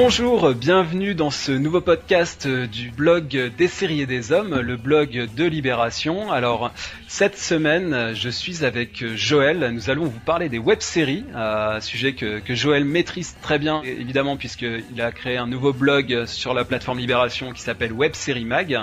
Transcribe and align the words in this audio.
Bonjour, 0.00 0.54
bienvenue 0.54 1.16
dans 1.16 1.30
ce 1.30 1.50
nouveau 1.50 1.80
podcast 1.80 2.46
du 2.46 2.92
blog 2.92 3.50
des 3.58 3.66
séries 3.66 4.02
et 4.02 4.06
des 4.06 4.30
hommes, 4.30 4.60
le 4.60 4.76
blog 4.76 5.28
de 5.36 5.44
Libération. 5.44 6.30
Alors, 6.30 6.70
cette 7.08 7.36
semaine, 7.36 8.14
je 8.14 8.28
suis 8.28 8.64
avec 8.64 9.04
Joël. 9.16 9.72
Nous 9.72 9.90
allons 9.90 10.04
vous 10.04 10.20
parler 10.20 10.48
des 10.48 10.60
web-séries, 10.60 11.24
un 11.34 11.80
sujet 11.80 12.12
que, 12.12 12.38
que, 12.38 12.54
Joël 12.54 12.84
maîtrise 12.84 13.34
très 13.42 13.58
bien, 13.58 13.82
évidemment, 13.82 14.36
puisqu'il 14.36 15.00
a 15.02 15.10
créé 15.10 15.36
un 15.36 15.48
nouveau 15.48 15.72
blog 15.72 16.26
sur 16.26 16.54
la 16.54 16.64
plateforme 16.64 17.00
Libération 17.00 17.52
qui 17.52 17.60
s'appelle 17.60 17.92
Web 17.92 18.14
Série 18.14 18.44
Mag. 18.44 18.78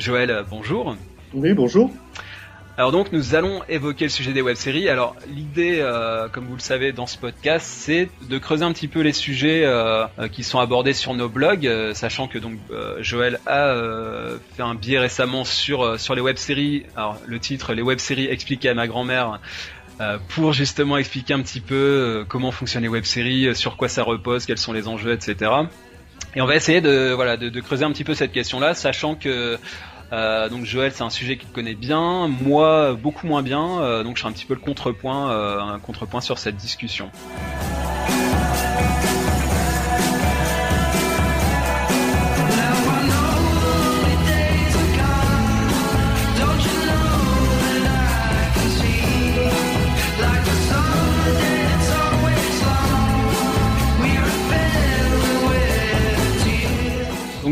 Joël, 0.00 0.44
bonjour. 0.50 0.96
Oui, 1.34 1.54
bonjour. 1.54 1.92
Alors 2.78 2.90
donc 2.90 3.12
nous 3.12 3.34
allons 3.34 3.60
évoquer 3.68 4.06
le 4.06 4.10
sujet 4.10 4.32
des 4.32 4.40
web-séries. 4.40 4.88
Alors 4.88 5.14
l'idée, 5.28 5.76
euh, 5.80 6.28
comme 6.28 6.46
vous 6.46 6.54
le 6.54 6.60
savez 6.60 6.92
dans 6.92 7.06
ce 7.06 7.18
podcast, 7.18 7.66
c'est 7.66 8.08
de 8.30 8.38
creuser 8.38 8.64
un 8.64 8.72
petit 8.72 8.88
peu 8.88 9.00
les 9.00 9.12
sujets 9.12 9.62
euh, 9.66 10.06
euh, 10.18 10.28
qui 10.28 10.42
sont 10.42 10.58
abordés 10.58 10.94
sur 10.94 11.12
nos 11.12 11.28
blogs, 11.28 11.70
sachant 11.92 12.28
que 12.28 12.38
donc 12.38 12.54
Joël 13.00 13.40
a 13.46 13.74
fait 14.56 14.62
un 14.62 14.74
biais 14.74 14.98
récemment 14.98 15.44
sur 15.44 16.00
sur 16.00 16.14
les 16.14 16.22
web-séries. 16.22 16.86
Alors 16.96 17.18
le 17.26 17.38
titre, 17.38 17.74
les 17.74 17.82
web-séries 17.82 18.28
expliquées 18.28 18.70
à 18.70 18.74
ma 18.74 18.86
grand-mère. 18.86 19.38
pour 20.28 20.54
justement 20.54 20.96
expliquer 20.96 21.34
un 21.34 21.42
petit 21.42 21.60
peu 21.60 22.24
comment 22.26 22.52
fonctionnent 22.52 22.84
les 22.84 22.88
web-séries, 22.88 23.54
sur 23.54 23.76
quoi 23.76 23.88
ça 23.88 24.02
repose, 24.02 24.46
quels 24.46 24.56
sont 24.56 24.72
les 24.72 24.88
enjeux, 24.88 25.12
etc. 25.12 25.50
Et 26.34 26.40
on 26.40 26.46
va 26.46 26.56
essayer 26.56 26.80
de 26.80 27.12
voilà 27.12 27.36
de, 27.36 27.50
de 27.50 27.60
creuser 27.60 27.84
un 27.84 27.92
petit 27.92 28.04
peu 28.04 28.14
cette 28.14 28.32
question-là, 28.32 28.72
sachant 28.72 29.14
que 29.14 29.58
euh, 30.12 30.48
donc 30.48 30.64
Joël, 30.64 30.92
c'est 30.92 31.02
un 31.02 31.10
sujet 31.10 31.36
qu'il 31.36 31.48
connaît 31.50 31.74
bien, 31.74 32.28
moi 32.28 32.94
beaucoup 32.94 33.26
moins 33.26 33.42
bien, 33.42 33.80
euh, 33.80 34.02
donc 34.02 34.16
je 34.16 34.20
serai 34.20 34.30
un 34.30 34.32
petit 34.32 34.44
peu 34.44 34.54
le 34.54 34.60
euh, 35.30 35.60
un 35.60 35.78
contrepoint 35.78 36.20
sur 36.20 36.38
cette 36.38 36.56
discussion. 36.56 37.10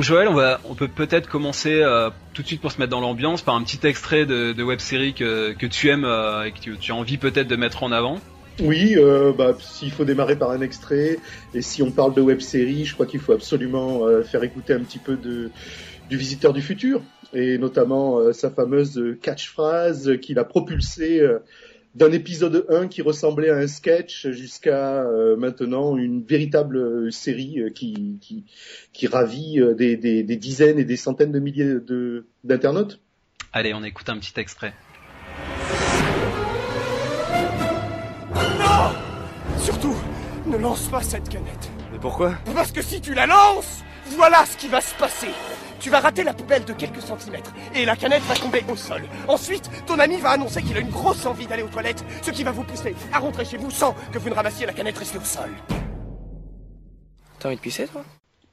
Donc 0.00 0.06
Joël, 0.06 0.28
on 0.64 0.74
peut 0.74 0.88
peut-être 0.88 1.28
commencer 1.28 1.82
euh, 1.82 2.08
tout 2.32 2.40
de 2.40 2.46
suite 2.46 2.62
pour 2.62 2.72
se 2.72 2.78
mettre 2.78 2.90
dans 2.90 3.02
l'ambiance 3.02 3.42
par 3.42 3.54
un 3.54 3.62
petit 3.62 3.86
extrait 3.86 4.24
de, 4.24 4.52
de 4.54 4.62
web 4.62 4.78
série 4.78 5.12
que, 5.12 5.66
tu 5.66 5.90
aimes 5.90 6.06
euh, 6.06 6.44
et 6.44 6.52
que 6.52 6.70
tu, 6.74 6.90
as 6.90 6.94
envie 6.94 7.18
peut-être 7.18 7.48
de 7.48 7.56
mettre 7.56 7.82
en 7.82 7.92
avant. 7.92 8.18
Oui, 8.62 8.94
euh, 8.96 9.34
bah, 9.36 9.54
s'il 9.60 9.90
faut 9.90 10.06
démarrer 10.06 10.36
par 10.36 10.52
un 10.52 10.62
extrait 10.62 11.18
et 11.52 11.60
si 11.60 11.82
on 11.82 11.90
parle 11.90 12.14
de 12.14 12.22
web 12.22 12.40
série, 12.40 12.86
je 12.86 12.94
crois 12.94 13.04
qu'il 13.04 13.20
faut 13.20 13.32
absolument 13.32 14.00
faire 14.24 14.42
écouter 14.42 14.72
un 14.72 14.80
petit 14.80 14.98
peu 14.98 15.18
du 15.18 15.50
Visiteur 16.16 16.54
du 16.54 16.62
futur 16.62 17.02
et 17.34 17.58
notamment 17.58 18.32
sa 18.32 18.50
fameuse 18.50 19.18
catchphrase 19.20 20.18
qu'il 20.22 20.38
a 20.38 20.44
propulsée 20.44 21.20
d'un 21.94 22.12
épisode 22.12 22.66
1 22.68 22.88
qui 22.88 23.02
ressemblait 23.02 23.50
à 23.50 23.56
un 23.56 23.66
sketch 23.66 24.28
jusqu'à 24.28 25.02
euh, 25.02 25.36
maintenant 25.36 25.96
une 25.96 26.22
véritable 26.22 27.12
série 27.12 27.60
euh, 27.60 27.70
qui, 27.70 28.18
qui, 28.20 28.44
qui 28.92 29.06
ravit 29.06 29.60
euh, 29.60 29.74
des, 29.74 29.96
des, 29.96 30.22
des, 30.22 30.36
dizaines 30.36 30.78
et 30.78 30.84
des 30.84 30.96
centaines 30.96 31.32
de 31.32 31.40
milliers 31.40 31.80
de, 31.80 32.26
d'internautes. 32.44 33.00
Allez, 33.52 33.74
on 33.74 33.82
écoute 33.82 34.08
un 34.08 34.18
petit 34.18 34.38
extrait. 34.38 34.72
Non 38.34 38.94
Surtout, 39.58 39.96
ne 40.46 40.56
lance 40.56 40.88
pas 40.88 41.02
cette 41.02 41.28
canette. 41.28 41.70
Mais 41.92 41.98
pourquoi? 41.98 42.36
Parce 42.54 42.70
que 42.70 42.82
si 42.82 43.00
tu 43.00 43.14
la 43.14 43.26
lances, 43.26 43.82
voilà 44.16 44.46
ce 44.46 44.56
qui 44.56 44.68
va 44.68 44.80
se 44.80 44.94
passer. 44.94 45.28
Tu 45.80 45.88
vas 45.88 46.00
rater 46.00 46.24
la 46.24 46.34
poubelle 46.34 46.66
de 46.66 46.74
quelques 46.74 47.00
centimètres 47.00 47.54
et 47.74 47.86
la 47.86 47.96
canette 47.96 48.22
va 48.24 48.34
tomber 48.34 48.62
au 48.70 48.76
sol. 48.76 49.02
Ensuite, 49.28 49.70
ton 49.86 49.98
ami 49.98 50.18
va 50.18 50.30
annoncer 50.30 50.62
qu'il 50.62 50.76
a 50.76 50.80
une 50.80 50.90
grosse 50.90 51.24
envie 51.24 51.46
d'aller 51.46 51.62
aux 51.62 51.68
toilettes, 51.68 52.04
ce 52.20 52.30
qui 52.30 52.44
va 52.44 52.50
vous 52.50 52.64
pousser 52.64 52.94
à 53.14 53.18
rentrer 53.18 53.46
chez 53.46 53.56
vous 53.56 53.70
sans 53.70 53.96
que 54.12 54.18
vous 54.18 54.28
ne 54.28 54.34
ramassiez 54.34 54.66
la 54.66 54.74
canette 54.74 54.98
restée 54.98 55.18
au 55.18 55.24
sol. 55.24 55.48
T'as 57.38 57.48
envie 57.48 57.56
de 57.56 57.62
pisser, 57.62 57.86
toi? 57.86 58.04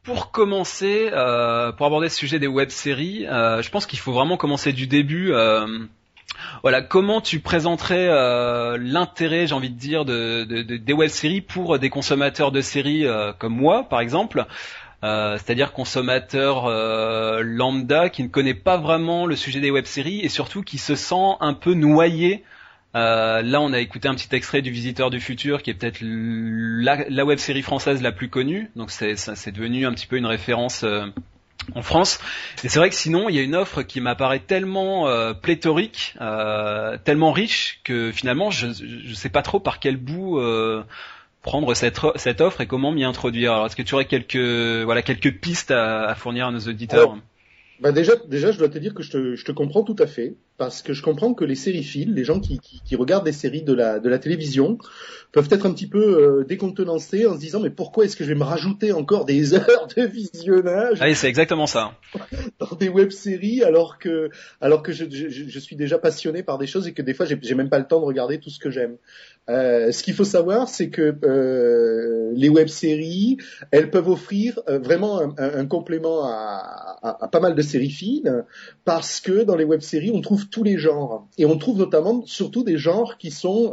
Pour 0.03 0.31
commencer, 0.31 1.09
euh, 1.11 1.73
pour 1.73 1.85
aborder 1.85 2.07
ce 2.07 2.15
sujet 2.15 2.39
des 2.39 2.47
web-séries, 2.47 3.27
euh, 3.27 3.61
je 3.61 3.69
pense 3.69 3.85
qu'il 3.85 3.99
faut 3.99 4.13
vraiment 4.13 4.37
commencer 4.37 4.71
du 4.71 4.87
début. 4.87 5.33
Euh, 5.33 5.67
voilà, 6.61 6.81
comment 6.81 7.19
tu 7.19 7.41
présenterais 7.41 8.07
euh, 8.07 8.77
l'intérêt, 8.79 9.47
j'ai 9.47 9.53
envie 9.53 9.69
de 9.69 9.77
dire, 9.77 10.05
de, 10.05 10.45
de, 10.45 10.61
de 10.61 10.77
des 10.77 10.93
web-séries 10.93 11.41
pour 11.41 11.77
des 11.77 11.89
consommateurs 11.89 12.53
de 12.53 12.61
séries 12.61 13.05
euh, 13.05 13.33
comme 13.37 13.53
moi, 13.53 13.83
par 13.83 13.99
exemple? 13.99 14.45
Euh, 15.03 15.37
c'est-à-dire 15.37 15.73
consommateur 15.73 16.65
euh, 16.65 17.41
lambda 17.43 18.09
qui 18.09 18.23
ne 18.23 18.27
connaît 18.27 18.53
pas 18.53 18.77
vraiment 18.77 19.25
le 19.25 19.35
sujet 19.35 19.59
des 19.59 19.71
web-séries 19.71 20.21
et 20.21 20.29
surtout 20.29 20.63
qui 20.63 20.77
se 20.77 20.95
sent 20.95 21.35
un 21.39 21.53
peu 21.53 21.73
noyé. 21.73 22.43
Euh, 22.95 23.41
là, 23.41 23.61
on 23.61 23.73
a 23.73 23.79
écouté 23.79 24.07
un 24.07 24.15
petit 24.15 24.33
extrait 24.35 24.61
du 24.61 24.71
Visiteur 24.71 25.09
du 25.11 25.19
futur, 25.19 25.61
qui 25.61 25.69
est 25.69 25.75
peut-être 25.75 25.99
la, 26.01 27.25
web-série 27.25 27.61
française 27.61 28.01
la 28.01 28.11
plus 28.11 28.29
connue. 28.29 28.71
Donc 28.75 28.89
c'est 28.89 29.51
devenu 29.51 29.85
un 29.85 29.93
petit 29.93 30.07
peu 30.07 30.17
une 30.17 30.25
référence 30.25 30.83
en 31.75 31.81
France. 31.81 32.19
Et 32.63 32.69
c'est 32.69 32.79
vrai 32.79 32.89
que 32.89 32.95
sinon, 32.95 33.29
il 33.29 33.35
y 33.35 33.39
a 33.39 33.41
une 33.41 33.55
offre 33.55 33.83
qui 33.83 34.01
m'apparaît 34.01 34.39
tellement 34.39 35.07
euh, 35.07 35.33
pléthorique, 35.33 36.15
euh, 36.21 36.97
tellement 37.03 37.31
riche 37.31 37.81
que 37.83 38.11
finalement, 38.11 38.51
je 38.51 38.67
ne 38.67 39.13
sais 39.13 39.29
pas 39.29 39.41
trop 39.41 39.59
par 39.59 39.79
quel 39.79 39.97
bout 39.97 40.39
euh, 40.39 40.83
prendre 41.47 41.73
cette, 41.75 41.97
cette 42.17 42.41
offre 42.41 42.59
et 42.59 42.67
comment 42.67 42.91
m'y 42.91 43.05
introduire. 43.05 43.53
Alors, 43.53 43.67
est-ce 43.67 43.77
que 43.77 43.81
tu 43.81 43.95
aurais 43.95 44.05
quelques, 44.05 44.35
voilà, 44.83 45.01
quelques 45.01 45.39
pistes 45.39 45.71
à, 45.71 46.13
fournir 46.13 46.47
à 46.47 46.51
nos 46.51 46.59
auditeurs 46.59 47.17
bah 47.79 47.91
déjà, 47.91 48.13
déjà, 48.27 48.51
je 48.51 48.57
dois 48.57 48.69
te 48.69 48.79
dire 48.79 48.95
que 48.95 49.03
je 49.03 49.11
te, 49.11 49.35
je 49.35 49.45
te 49.45 49.51
comprends 49.51 49.83
tout 49.83 49.95
à 49.99 50.07
fait 50.07 50.33
parce 50.57 50.81
que 50.81 50.93
je 50.93 51.03
comprends 51.03 51.35
que 51.35 51.45
les 51.45 51.53
sériephiles, 51.53 52.11
les 52.15 52.23
gens 52.23 52.39
qui, 52.39 52.59
qui, 52.59 52.81
qui, 52.83 52.95
regardent 52.95 53.25
des 53.25 53.31
séries 53.31 53.61
de 53.61 53.71
la, 53.71 53.99
de 53.99 54.09
la 54.09 54.17
télévision, 54.17 54.79
peuvent 55.37 55.47
être 55.51 55.67
un 55.67 55.71
petit 55.71 55.87
peu 55.87 55.99
euh, 55.99 56.43
décontenancés 56.43 57.27
en 57.27 57.35
se 57.35 57.39
disant 57.39 57.59
mais 57.59 57.69
pourquoi 57.69 58.05
est-ce 58.05 58.15
que 58.15 58.23
je 58.23 58.29
vais 58.29 58.39
me 58.39 58.43
rajouter 58.43 58.91
encore 58.91 59.23
des 59.25 59.53
heures 59.53 59.87
de 59.95 60.01
visionnage 60.01 60.99
Oui, 60.99 61.13
c'est 61.13 61.27
exactement 61.27 61.67
ça. 61.67 61.93
dans 62.59 62.75
des 62.75 62.89
web-séries 62.89 63.63
alors 63.63 63.99
que 63.99 64.29
alors 64.61 64.81
que 64.81 64.91
je, 64.91 65.05
je, 65.07 65.27
je, 65.29 65.59
suis 65.59 65.75
déjà 65.75 65.99
passionné 65.99 66.41
par 66.41 66.57
des 66.57 66.65
choses 66.65 66.87
et 66.87 66.93
que 66.93 67.03
des 67.03 67.13
fois 67.13 67.27
j'ai 67.27 67.55
même 67.55 67.69
pas 67.69 67.77
le 67.77 67.85
temps 67.85 67.99
de 67.99 68.05
regarder 68.05 68.39
tout 68.39 68.49
ce 68.49 68.57
que 68.57 68.71
j'aime. 68.71 68.97
Euh, 69.49 69.91
ce 69.93 70.03
qu'il 70.03 70.13
faut 70.13 70.25
savoir, 70.25 70.67
c'est 70.67 70.89
que 70.89 71.15
euh, 71.23 72.31
les 72.35 72.49
web-séries, 72.49 73.37
elles 73.71 73.89
peuvent 73.89 74.09
offrir 74.09 74.59
euh, 74.67 74.77
vraiment 74.77 75.21
un, 75.21 75.33
un, 75.37 75.59
un 75.59 75.65
complément 75.65 76.25
à, 76.25 76.97
à, 77.01 77.23
à, 77.23 77.27
pas 77.29 77.39
mal 77.39 77.55
de 77.55 77.61
séries 77.61 77.89
fines 77.89 78.43
parce 78.83 79.21
que 79.21 79.43
dans 79.43 79.55
les 79.55 79.63
web-séries, 79.63 80.11
on 80.13 80.19
trouve 80.19 80.49
tous 80.49 80.63
les 80.63 80.77
genres. 80.77 81.27
Et 81.37 81.45
on 81.45 81.57
trouve 81.57 81.77
notamment 81.77 82.25
surtout 82.25 82.63
des 82.63 82.77
genres 82.77 83.17
qui 83.17 83.31
sont 83.31 83.71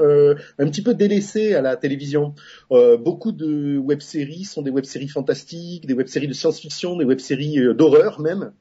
un 0.58 0.66
petit 0.66 0.82
peu 0.82 0.94
délaissés 0.94 1.53
à 1.54 1.62
la 1.62 1.76
télévision. 1.76 2.34
Euh, 2.72 2.96
beaucoup 2.96 3.32
de 3.32 3.78
web-séries 3.78 4.44
sont 4.44 4.62
des 4.62 4.70
web-séries 4.70 5.08
fantastiques, 5.08 5.86
des 5.86 5.94
web-séries 5.94 6.28
de 6.28 6.32
science-fiction, 6.32 6.96
des 6.96 7.04
web-séries 7.04 7.58
euh, 7.58 7.74
d'horreur 7.74 8.20
même, 8.20 8.52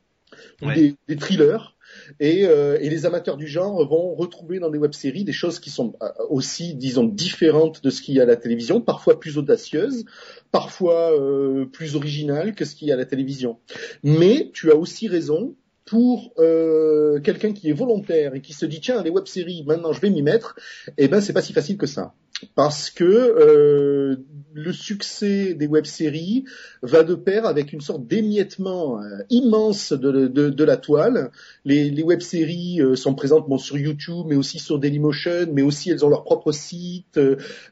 ou 0.61 0.71
des, 0.71 0.95
des, 1.07 1.15
thrillers. 1.15 1.75
Et, 2.19 2.45
euh, 2.45 2.77
et, 2.81 2.89
les 2.89 3.05
amateurs 3.05 3.37
du 3.37 3.47
genre 3.47 3.87
vont 3.87 4.15
retrouver 4.15 4.59
dans 4.59 4.69
des 4.69 4.77
web-séries 4.77 5.23
des 5.23 5.33
choses 5.33 5.59
qui 5.59 5.69
sont 5.69 5.93
aussi, 6.29 6.73
disons, 6.75 7.03
différentes 7.03 7.83
de 7.83 7.89
ce 7.89 8.01
qu'il 8.01 8.15
y 8.15 8.19
a 8.19 8.23
à 8.23 8.25
la 8.25 8.35
télévision, 8.35 8.81
parfois 8.81 9.19
plus 9.19 9.37
audacieuses, 9.37 10.05
parfois 10.51 11.11
euh, 11.13 11.65
plus 11.65 11.95
originales 11.95 12.55
que 12.55 12.65
ce 12.65 12.75
qu'il 12.75 12.87
y 12.87 12.91
a 12.91 12.95
à 12.95 12.97
la 12.97 13.05
télévision. 13.05 13.59
Mais 14.03 14.49
tu 14.53 14.71
as 14.71 14.75
aussi 14.75 15.07
raison, 15.07 15.55
pour 15.85 16.33
euh, 16.39 17.19
quelqu'un 17.19 17.51
qui 17.51 17.69
est 17.69 17.73
volontaire 17.73 18.35
et 18.35 18.41
qui 18.41 18.53
se 18.53 18.65
dit 18.65 18.79
tiens 18.79 19.03
les 19.03 19.09
web-séries 19.09 19.63
maintenant 19.67 19.91
je 19.91 19.99
vais 19.99 20.09
m'y 20.09 20.21
mettre, 20.21 20.55
eh 20.97 21.09
ben 21.09 21.19
c'est 21.19 21.33
pas 21.33 21.41
si 21.41 21.51
facile 21.51 21.77
que 21.77 21.87
ça 21.87 22.13
parce 22.55 22.89
que 22.89 23.03
euh, 23.03 24.17
le 24.53 24.71
succès 24.71 25.53
des 25.53 25.67
web-séries 25.67 26.45
va 26.81 27.03
de 27.03 27.15
pair 27.15 27.45
avec 27.45 27.73
une 27.73 27.81
sorte 27.81 28.07
d'émiettement 28.07 29.01
euh, 29.01 29.19
immense 29.29 29.93
de, 29.93 30.63
la 30.63 30.77
toile. 30.77 31.31
Les, 31.65 32.03
web-séries 32.03 32.81
euh, 32.81 32.95
sont 32.95 33.15
présentes 33.15 33.47
sur 33.59 33.77
YouTube, 33.77 34.25
mais 34.27 34.35
aussi 34.35 34.59
sur 34.59 34.79
Dailymotion, 34.79 35.47
mais 35.53 35.61
aussi 35.61 35.89
elles 35.89 36.05
ont 36.05 36.09
leur 36.09 36.23
propre 36.23 36.51
site. 36.51 37.19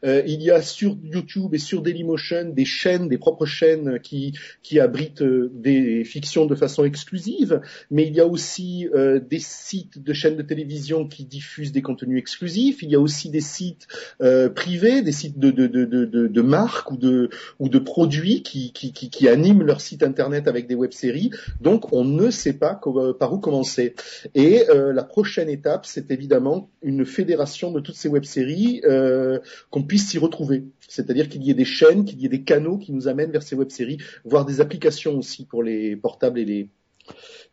Il 0.04 0.42
y 0.42 0.52
a 0.52 0.62
sur 0.62 0.98
YouTube 1.04 1.54
et 1.54 1.58
sur 1.58 1.82
Dailymotion 1.82 2.50
des 2.50 2.66
chaînes, 2.66 3.08
des 3.08 3.18
propres 3.18 3.46
chaînes 3.46 4.00
qui 4.00 4.80
abritent 4.80 5.24
des 5.24 6.04
fictions 6.04 6.46
de 6.46 6.56
façon 6.56 6.84
exclusive, 6.84 7.62
mais 7.90 8.08
il 8.08 8.16
y 8.16 8.20
a 8.20 8.28
aussi 8.28 8.88
des 9.30 9.40
sites 9.40 10.02
de 10.02 10.14
chaînes 10.14 10.36
de 10.36 10.44
télévision 10.44 11.08
qui 11.08 11.26
diffusent 11.26 11.72
des 11.72 11.82
contenus 11.82 12.20
exclusifs. 12.20 12.82
Il 12.82 12.90
y 12.90 12.96
a 12.96 13.00
aussi 13.00 13.30
des 13.30 13.42
sites 13.42 13.88
privés, 14.62 15.02
des 15.02 15.12
sites 15.12 15.40
de, 15.40 16.42
marques 16.42 16.92
ou 16.92 16.98
de, 16.98 17.80
produits 17.80 18.44
qui, 18.44 19.28
animent 19.28 19.64
leur 19.64 19.82
site 19.82 20.04
internet 20.04 20.48
avec 20.48 20.68
des 20.68 20.76
web-séries. 20.76 21.32
Donc 21.62 21.92
on 21.94 22.06
ne 22.06 22.30
sait 22.30 22.54
pas 22.54 22.80
par 23.20 23.34
où 23.34 23.40
commencer. 23.40 23.96
Et 24.36 24.70
euh, 24.70 24.94
la 24.94 25.04
prochaine 25.04 25.50
étape, 25.50 25.88
c'est 25.88 26.12
évidemment 26.12 26.70
une 26.84 27.06
fédération 27.06 27.72
de 27.72 27.80
toutes 27.80 27.96
ces 27.96 28.08
web-séries, 28.08 28.82
euh, 28.86 29.40
qu'on 29.72 29.82
puisse 29.82 30.10
s'y 30.10 30.20
retrouver. 30.20 30.66
C'est-à-dire 30.88 31.28
qu'il 31.28 31.44
y 31.44 31.50
ait 31.50 31.56
des 31.56 31.66
chaînes, 31.66 32.06
qu'il 32.06 32.22
y 32.22 32.26
ait 32.28 32.30
des 32.30 32.44
canaux 32.44 32.78
qui 32.78 32.94
nous 32.94 33.08
amènent 33.08 33.32
vers 33.32 33.44
ces 33.44 33.56
web-séries, 33.56 33.98
voire 34.26 34.46
des 34.46 34.62
applications 34.62 35.18
aussi 35.18 35.46
pour 35.46 35.64
les 35.64 35.96
portables 35.96 36.38
et 36.38 36.46
les, 36.46 36.70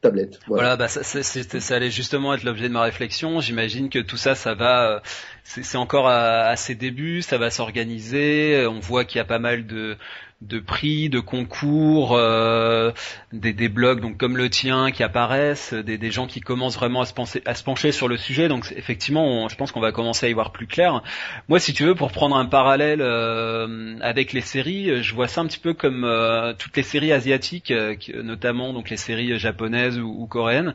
tablette. 0.00 0.38
Voilà, 0.46 0.76
bah 0.76 0.88
ça, 0.88 1.02
ça, 1.02 1.74
allait 1.74 1.90
justement 1.90 2.34
être 2.34 2.44
l'objet 2.44 2.68
de 2.68 2.72
ma 2.72 2.82
réflexion. 2.82 3.40
J'imagine 3.40 3.90
que 3.90 3.98
tout 3.98 4.16
ça, 4.16 4.34
ça 4.34 4.54
va, 4.54 4.92
euh, 4.92 5.00
c'est 5.44 5.78
encore 5.78 6.08
à, 6.08 6.54
ses 6.56 6.74
débuts, 6.74 7.22
ça 7.22 7.38
va 7.38 7.50
s'organiser. 7.50 8.66
On 8.66 8.80
voit 8.80 9.04
qu'il 9.04 9.18
y 9.18 9.20
a 9.20 9.24
pas 9.24 9.38
mal 9.38 9.66
de 9.66 9.96
de 10.40 10.60
prix, 10.60 11.08
de 11.08 11.18
concours, 11.18 12.14
euh, 12.16 12.92
des, 13.32 13.68
blogs 13.68 14.00
donc 14.00 14.16
comme 14.16 14.36
le 14.36 14.48
tien 14.48 14.92
qui 14.92 15.02
apparaissent, 15.02 15.74
des, 15.74 16.10
gens 16.12 16.28
qui 16.28 16.40
commencent 16.40 16.76
vraiment 16.76 17.00
à 17.00 17.06
se, 17.06 17.64
pencher 17.64 17.90
sur 17.90 18.06
le 18.06 18.16
sujet. 18.16 18.46
Donc 18.48 18.72
effectivement, 18.76 19.48
je 19.48 19.56
pense 19.56 19.72
qu'on 19.72 19.80
va 19.80 19.90
commencer 19.90 20.26
à 20.26 20.28
y 20.28 20.32
voir 20.32 20.52
plus 20.52 20.68
clair. 20.68 21.02
Moi, 21.48 21.58
si 21.58 21.72
tu 21.72 21.84
veux, 21.84 21.96
pour 21.96 22.12
prendre 22.12 22.36
un 22.36 22.46
parallèle 22.46 23.00
euh, 23.02 23.96
avec 24.00 24.32
les 24.32 24.40
séries, 24.40 25.02
je 25.02 25.14
vois 25.14 25.26
ça 25.26 25.40
un 25.40 25.46
petit 25.46 25.58
peu 25.58 25.74
comme 25.74 26.04
euh, 26.04 26.54
toutes 26.56 26.76
les 26.76 26.84
séries 26.84 27.12
asiatiques, 27.12 27.72
notamment 28.14 28.72
donc 28.72 28.90
les 28.90 28.96
séries 28.96 29.38
japonaises 29.40 29.98
ou, 29.98 30.22
ou, 30.22 30.26
coréennes. 30.26 30.74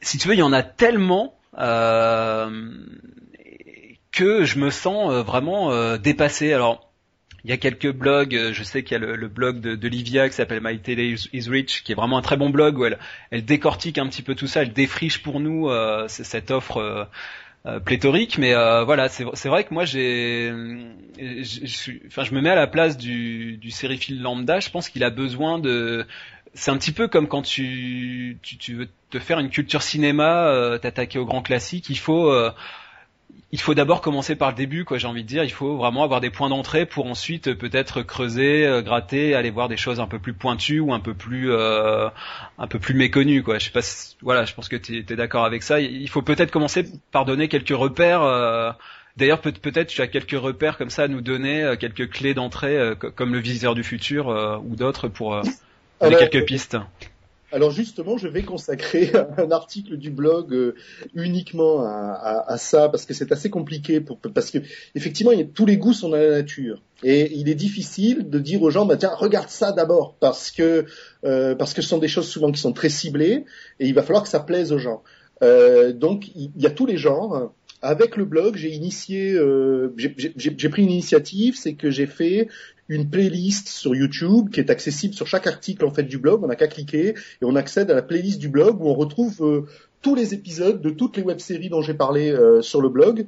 Si 0.00 0.16
tu 0.16 0.28
veux, 0.28 0.34
il 0.34 0.40
y 0.40 0.42
en 0.42 0.52
a 0.54 0.62
tellement. 0.62 1.34
que 4.12 4.44
je 4.44 4.58
me 4.58 4.70
sens 4.70 5.12
vraiment 5.24 5.96
dépassé. 5.98 6.52
Alors 6.52 6.87
il 7.48 7.50
y 7.50 7.54
a 7.54 7.56
quelques 7.56 7.90
blogs, 7.90 8.36
euh, 8.36 8.52
je 8.52 8.62
sais 8.62 8.82
qu'il 8.82 9.00
y 9.00 9.02
a 9.02 9.06
le, 9.06 9.26
blog 9.26 9.60
de, 9.60 9.74
de, 9.74 9.88
qui 9.88 10.34
s'appelle 10.34 10.60
My 10.62 10.78
Tele 10.78 11.16
is 11.32 11.48
Rich, 11.48 11.82
qui 11.82 11.92
est 11.92 11.94
vraiment 11.94 12.18
un 12.18 12.22
très 12.22 12.36
bon 12.36 12.50
blog 12.50 12.78
où 12.78 12.84
elle, 12.84 12.98
décortique 13.42 13.96
un 13.96 14.06
petit 14.06 14.20
peu 14.20 14.34
tout 14.34 14.46
ça, 14.46 14.60
elle 14.60 14.74
défriche 14.74 15.22
pour 15.22 15.40
nous 15.40 15.70
euh, 15.70 16.06
cette 16.08 16.50
offre 16.50 17.08
euh, 17.64 17.80
pléthorique. 17.80 18.36
Mais 18.36 18.52
voilà, 18.84 19.08
c'est 19.08 19.48
vrai 19.48 19.64
que 19.64 19.72
moi 19.72 19.86
j'ai, 19.86 20.52
je 21.18 22.34
me 22.34 22.40
mets 22.42 22.50
à 22.50 22.54
la 22.54 22.66
place 22.66 22.98
du, 22.98 23.56
du 23.56 23.70
lambda. 24.10 24.60
Je 24.60 24.68
pense 24.68 24.90
qu'il 24.90 25.02
a 25.02 25.08
besoin 25.08 25.58
de, 25.58 26.06
c'est 26.52 26.70
un 26.70 26.76
petit 26.76 26.92
peu 26.92 27.08
comme 27.08 27.28
quand 27.28 27.42
tu 27.42 28.38
veux 28.68 28.88
te 29.08 29.18
faire 29.18 29.38
une 29.38 29.48
culture 29.48 29.82
cinéma, 29.82 30.78
t'attaquer 30.82 31.18
au 31.18 31.24
grand 31.24 31.40
classique, 31.40 31.88
il 31.88 31.98
faut 31.98 32.30
il 33.50 33.60
faut 33.60 33.74
d'abord 33.74 34.02
commencer 34.02 34.36
par 34.36 34.50
le 34.50 34.56
début, 34.56 34.84
quoi. 34.84 34.98
J'ai 34.98 35.06
envie 35.06 35.22
de 35.22 35.28
dire, 35.28 35.42
il 35.42 35.52
faut 35.52 35.76
vraiment 35.76 36.04
avoir 36.04 36.20
des 36.20 36.28
points 36.28 36.50
d'entrée 36.50 36.84
pour 36.84 37.06
ensuite 37.06 37.48
euh, 37.48 37.54
peut-être 37.54 38.02
creuser, 38.02 38.66
euh, 38.66 38.82
gratter, 38.82 39.34
aller 39.34 39.50
voir 39.50 39.68
des 39.68 39.78
choses 39.78 40.00
un 40.00 40.06
peu 40.06 40.18
plus 40.18 40.34
pointues 40.34 40.80
ou 40.80 40.92
un 40.92 41.00
peu 41.00 41.14
plus, 41.14 41.50
euh, 41.50 42.08
un 42.58 42.66
peu 42.66 42.78
plus 42.78 42.94
méconnues, 42.94 43.42
quoi. 43.42 43.58
Je 43.58 43.66
sais 43.66 43.70
pas, 43.70 43.80
voilà, 44.20 44.44
je 44.44 44.52
pense 44.52 44.68
que 44.68 44.76
tu 44.76 44.98
es, 44.98 45.16
d'accord 45.16 45.46
avec 45.46 45.62
ça. 45.62 45.80
Il 45.80 46.08
faut 46.10 46.20
peut-être 46.20 46.50
commencer 46.50 46.84
par 47.10 47.24
donner 47.24 47.48
quelques 47.48 47.76
repères. 47.76 48.20
D'ailleurs, 49.16 49.40
peut-être 49.40 49.88
tu 49.88 50.02
as 50.02 50.06
quelques 50.06 50.38
repères 50.38 50.76
comme 50.76 50.90
ça 50.90 51.04
à 51.04 51.08
nous 51.08 51.22
donner, 51.22 51.74
quelques 51.80 52.10
clés 52.10 52.34
d'entrée, 52.34 52.92
comme 53.16 53.32
le 53.32 53.40
visiteur 53.40 53.74
du 53.74 53.82
futur 53.82 54.28
ou 54.64 54.76
d'autres 54.76 55.08
pour 55.08 55.40
donner 56.00 56.16
quelques 56.16 56.44
pistes. 56.44 56.76
Alors 57.50 57.70
justement, 57.70 58.18
je 58.18 58.28
vais 58.28 58.42
consacrer 58.42 59.10
un 59.38 59.50
article 59.50 59.96
du 59.96 60.10
blog 60.10 60.52
euh, 60.52 60.74
uniquement 61.14 61.82
à, 61.82 62.56
ça 62.58 62.88
parce 62.88 63.06
que 63.06 63.14
c'est 63.14 63.32
assez 63.32 63.48
compliqué 63.48 64.00
parce 64.34 64.50
que 64.50 64.58
effectivement, 64.94 65.32
tous 65.54 65.64
les 65.64 65.78
goûts 65.78 65.94
sont 65.94 66.10
dans 66.10 66.16
la 66.16 66.30
nature 66.30 66.82
et 67.02 67.32
il 67.34 67.48
est 67.48 67.54
difficile 67.54 68.28
de 68.28 68.38
dire 68.38 68.60
aux 68.62 68.70
gens 68.70 68.84
bah 68.84 68.96
tiens 68.96 69.14
regarde 69.14 69.48
ça 69.48 69.72
d'abord 69.72 70.16
parce 70.20 70.50
que 70.50 70.84
euh, 71.24 71.54
parce 71.54 71.72
que 71.72 71.80
ce 71.80 71.88
sont 71.88 71.98
des 71.98 72.08
choses 72.08 72.28
souvent 72.28 72.50
qui 72.52 72.60
sont 72.60 72.72
très 72.72 72.88
ciblées 72.88 73.44
et 73.80 73.86
il 73.86 73.94
va 73.94 74.02
falloir 74.02 74.24
que 74.24 74.28
ça 74.28 74.40
plaise 74.40 74.72
aux 74.72 74.78
gens. 74.78 75.02
Euh, 75.42 75.92
donc 75.92 76.28
il 76.34 76.50
y 76.56 76.66
a 76.66 76.70
tous 76.70 76.86
les 76.86 76.96
genres 76.98 77.52
avec 77.80 78.16
le 78.16 78.24
blog, 78.24 78.56
j'ai 78.56 78.74
initié, 78.74 79.38
j'ai 80.36 80.68
pris 80.68 80.82
une 80.82 80.90
initiative, 80.90 81.56
c'est 81.56 81.74
que 81.74 81.92
j'ai 81.92 82.06
fait 82.06 82.48
une 82.88 83.10
playlist 83.10 83.68
sur 83.68 83.94
YouTube 83.94 84.50
qui 84.50 84.60
est 84.60 84.70
accessible 84.70 85.14
sur 85.14 85.26
chaque 85.26 85.46
article 85.46 85.84
en 85.84 85.92
fait 85.92 86.04
du 86.04 86.18
blog. 86.18 86.42
On 86.42 86.48
n'a 86.48 86.56
qu'à 86.56 86.68
cliquer 86.68 87.08
et 87.08 87.14
on 87.42 87.54
accède 87.54 87.90
à 87.90 87.94
la 87.94 88.02
playlist 88.02 88.38
du 88.38 88.48
blog 88.48 88.80
où 88.80 88.88
on 88.88 88.94
retrouve 88.94 89.36
euh, 89.42 89.66
tous 90.00 90.14
les 90.14 90.32
épisodes 90.32 90.80
de 90.80 90.90
toutes 90.90 91.16
les 91.16 91.24
web-séries 91.24 91.70
dont 91.70 91.82
j'ai 91.82 91.94
parlé 91.94 92.30
euh, 92.30 92.62
sur 92.62 92.80
le 92.80 92.88
blog, 92.88 93.26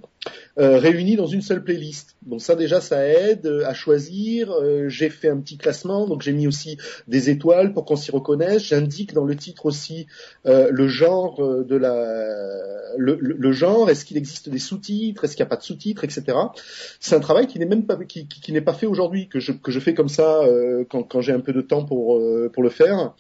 euh, 0.59 0.79
réunis 0.79 1.17
dans 1.17 1.27
une 1.27 1.43
seule 1.43 1.65
playlist. 1.65 2.17
Donc 2.23 2.41
ça 2.41 2.55
déjà, 2.55 2.81
ça 2.81 3.05
aide 3.05 3.47
à 3.67 3.75
choisir. 3.75 4.53
j'ai 4.87 5.11
fait 5.11 5.29
un 5.29 5.39
petit 5.39 5.59
classement, 5.59 6.07
donc 6.07 6.23
j'ai 6.23 6.33
mis 6.33 6.47
aussi 6.47 6.79
des 7.09 7.29
étoiles 7.29 7.73
pour 7.73 7.85
qu'on 7.85 7.97
s'y 7.97 8.13
reconnaisse. 8.13 8.65
J'indique 8.65 9.13
dans 9.13 9.25
le 9.25 9.35
titre 9.35 9.67
aussi 9.67 10.07
le 10.45 10.89
genre 10.89 11.43
de 11.65 11.77
la, 11.77 12.81
le, 12.97 13.53
genre. 13.53 13.91
Est-ce 13.91 14.05
qu'il 14.05 14.17
existe 14.17 14.49
des 14.49 14.59
sous-titres? 14.59 15.25
Est-ce 15.25 15.37
qu'il 15.37 15.45
n'y 15.45 15.49
a 15.49 15.51
pas 15.51 15.57
de 15.57 15.63
sous-titres, 15.63 16.05
etc. 16.05 16.37
C'est 16.99 17.15
un 17.15 17.21
travail 17.21 17.47
qui 17.47 17.59
n'est 17.59 17.67
même 17.67 17.85
pas 17.85 17.97
qui, 17.97 18.27
qui, 18.27 18.53
n'est 18.53 18.61
pas 18.61 18.73
fait 18.73 18.87
aujourd'hui, 18.87 19.29
que 19.29 19.41
je 19.41 19.50
que 19.53 19.71
je 19.71 19.81
fais 19.81 19.95
comme 19.95 20.09
ça 20.09 20.43
quand, 20.89 21.03
quand 21.03 21.21
j'ai 21.21 21.33
un 21.33 21.41
peu 21.41 21.53
de 21.53 21.61
temps 21.61 21.85
pour 21.85 22.21
pour 22.53 22.63
le 22.63 22.71
faire. 22.71 23.15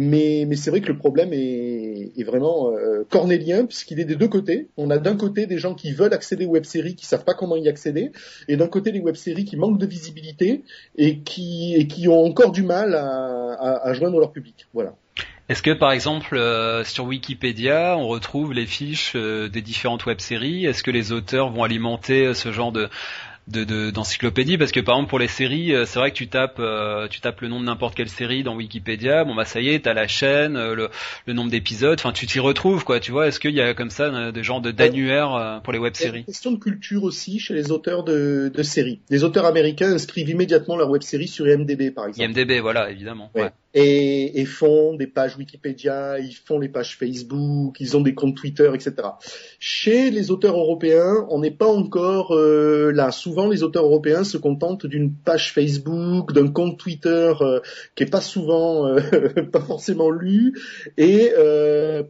Mais, 0.00 0.46
c'est 0.54 0.70
vrai 0.70 0.80
que 0.80 0.86
le 0.86 0.96
problème 0.96 1.30
est, 1.32 2.22
vraiment 2.22 2.70
euh, 2.70 3.02
cornélien 3.10 3.66
puisqu'il 3.66 3.98
est 3.98 4.04
des 4.04 4.14
deux 4.14 4.28
côtés. 4.28 4.68
On 4.76 4.90
a 4.90 4.98
d'un 4.98 5.16
côté 5.16 5.46
des 5.46 5.58
gens 5.58 5.74
qui 5.74 5.92
veulent 5.92 6.14
accéder 6.14 6.46
aux 6.46 6.50
web-séries, 6.50 6.94
qui 6.94 7.04
savent 7.04 7.24
pas 7.24 7.34
comment 7.34 7.56
y 7.56 7.68
accéder, 7.68 8.12
et 8.46 8.56
d'un 8.56 8.68
côté 8.68 8.92
des 8.92 9.00
web-séries 9.00 9.44
qui 9.44 9.56
manquent 9.56 9.78
de 9.78 9.86
visibilité 9.86 10.62
et 10.96 11.18
qui, 11.18 12.06
ont 12.06 12.24
encore 12.24 12.52
du 12.52 12.62
mal 12.62 12.94
à, 12.94 13.92
joindre 13.92 14.20
leur 14.20 14.30
public. 14.30 14.68
Voilà. 14.72 14.94
Est-ce 15.48 15.64
que 15.64 15.72
par 15.72 15.90
exemple 15.90 16.36
euh, 16.36 16.84
sur 16.84 17.06
Wikipédia 17.06 17.96
on 17.98 18.06
retrouve 18.06 18.52
les 18.52 18.66
fiches 18.66 19.14
euh, 19.16 19.48
des 19.48 19.62
différentes 19.62 20.06
web-séries? 20.06 20.64
Est-ce 20.64 20.84
que 20.84 20.92
les 20.92 21.10
auteurs 21.10 21.50
vont 21.50 21.64
alimenter 21.64 22.34
ce 22.34 22.52
genre 22.52 22.70
de, 22.70 22.88
de 23.48 23.90
d'encyclopédie 23.90 24.58
parce 24.58 24.72
que 24.72 24.80
par 24.80 24.96
exemple 24.96 25.10
pour 25.10 25.18
les 25.18 25.28
séries 25.28 25.74
euh, 25.74 25.84
c'est 25.86 25.98
vrai 25.98 26.10
que 26.10 26.16
tu 26.16 26.28
tapes 26.28 26.58
euh, 26.58 27.08
tu 27.08 27.20
tapes 27.20 27.40
le 27.40 27.48
nom 27.48 27.60
de 27.60 27.64
n'importe 27.64 27.94
quelle 27.94 28.08
série 28.08 28.42
dans 28.42 28.54
Wikipédia 28.54 29.24
bon 29.24 29.34
bah 29.34 29.44
ça 29.44 29.60
y 29.60 29.70
est 29.70 29.80
t'as 29.80 29.94
la 29.94 30.06
chaîne 30.06 30.56
euh, 30.56 30.74
le, 30.74 30.88
le 31.26 31.32
nombre 31.32 31.50
d'épisodes 31.50 31.98
enfin 31.98 32.12
tu 32.12 32.26
t'y 32.26 32.40
retrouves 32.40 32.84
quoi 32.84 33.00
tu 33.00 33.12
vois. 33.12 33.28
Est-ce 33.28 33.40
qu'il 33.40 33.54
y 33.54 33.60
a 33.60 33.74
comme 33.74 33.90
ça 33.90 34.32
des 34.32 34.42
genres 34.42 34.60
de 34.60 34.70
d'annuaires 34.70 35.60
pour 35.64 35.72
les 35.72 35.78
web-séries? 35.78 36.24
Question 36.24 36.52
de 36.52 36.58
culture 36.58 37.04
aussi 37.04 37.38
chez 37.38 37.54
les 37.54 37.70
auteurs 37.70 38.04
de, 38.04 38.50
de 38.52 38.62
séries. 38.62 39.00
Les 39.10 39.24
auteurs 39.24 39.44
américains 39.44 39.92
inscrivent 39.92 40.28
immédiatement 40.28 40.76
leur 40.76 40.90
web-série 40.90 41.28
sur 41.28 41.46
IMDb 41.48 41.90
par 41.94 42.06
exemple. 42.06 42.30
IMDb 42.30 42.60
voilà 42.60 42.90
évidemment 42.90 43.30
ouais. 43.34 43.50
et, 43.74 44.40
et, 44.40 44.44
font 44.44 44.94
des 44.94 45.06
pages 45.06 45.36
Wikipédia, 45.36 46.18
ils 46.18 46.34
font 46.34 46.58
les 46.58 46.68
pages 46.68 46.96
Facebook, 46.96 47.76
ils 47.80 47.96
ont 47.96 48.00
des 48.00 48.14
comptes 48.14 48.36
Twitter, 48.36 48.70
etc. 48.74 48.94
Chez 49.58 50.10
les 50.10 50.30
auteurs 50.30 50.56
européens, 50.56 51.26
on 51.30 51.40
n'est 51.40 51.50
pas 51.50 51.66
encore 51.66 52.34
euh, 52.34 52.90
là. 52.92 53.10
Souvent, 53.10 53.37
les 53.46 53.62
auteurs 53.62 53.84
européens 53.84 54.24
se 54.24 54.36
contentent 54.36 54.86
d'une 54.86 55.12
page 55.12 55.52
Facebook, 55.52 56.32
d'un 56.32 56.48
compte 56.48 56.78
Twitter 56.78 57.32
euh, 57.40 57.60
qui 57.94 58.02
est 58.02 58.10
pas 58.10 58.20
souvent, 58.20 58.86
euh, 58.86 59.00
pas 59.52 59.60
forcément 59.60 60.10
lu, 60.10 60.58
et 60.96 61.32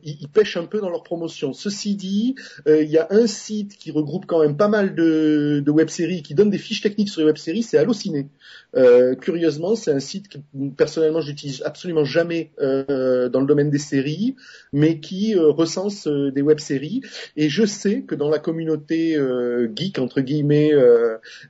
ils, 0.02 0.28
pêchent 0.32 0.56
un 0.56 0.66
peu 0.66 0.80
dans 0.80 0.90
leur 0.90 1.02
promotion. 1.02 1.52
Ceci 1.52 1.97
dit, 1.97 2.35
il 2.66 2.88
y 2.88 2.99
a 2.99 3.08
un 3.11 3.26
site 3.26 3.76
qui 3.76 3.90
regroupe 3.90 4.26
quand 4.26 4.40
même 4.40 4.56
pas 4.56 4.68
mal 4.68 4.94
de, 4.94 5.62
de 5.64 5.70
web-séries, 5.70 6.23
qui 6.23 6.35
donne 6.35 6.50
des 6.50 6.58
fiches 6.58 6.80
techniques 6.80 7.08
sur 7.08 7.20
les 7.20 7.26
web-séries, 7.26 7.62
c'est 7.62 7.78
Allociné. 7.78 8.28
Curieusement, 9.20 9.75
c'est 9.75 9.92
un 9.92 10.00
site 10.00 10.28
que 10.28 10.38
personnellement 10.76 11.20
j'utilise 11.20 11.62
absolument 11.64 12.04
jamais 12.04 12.52
euh, 12.60 13.28
dans 13.28 13.40
le 13.40 13.46
domaine 13.46 13.70
des 13.70 13.78
séries, 13.78 14.37
mais 14.72 15.00
qui 15.00 15.34
euh, 15.34 15.50
recense 15.50 16.06
euh, 16.06 16.30
des 16.30 16.42
web-séries. 16.42 17.02
Et 17.37 17.48
je 17.48 17.64
sais 17.64 18.02
que 18.02 18.14
dans 18.14 18.28
la 18.28 18.38
communauté 18.38 19.18
geek 19.75 19.98
entre 19.98 20.20
guillemets 20.20 20.72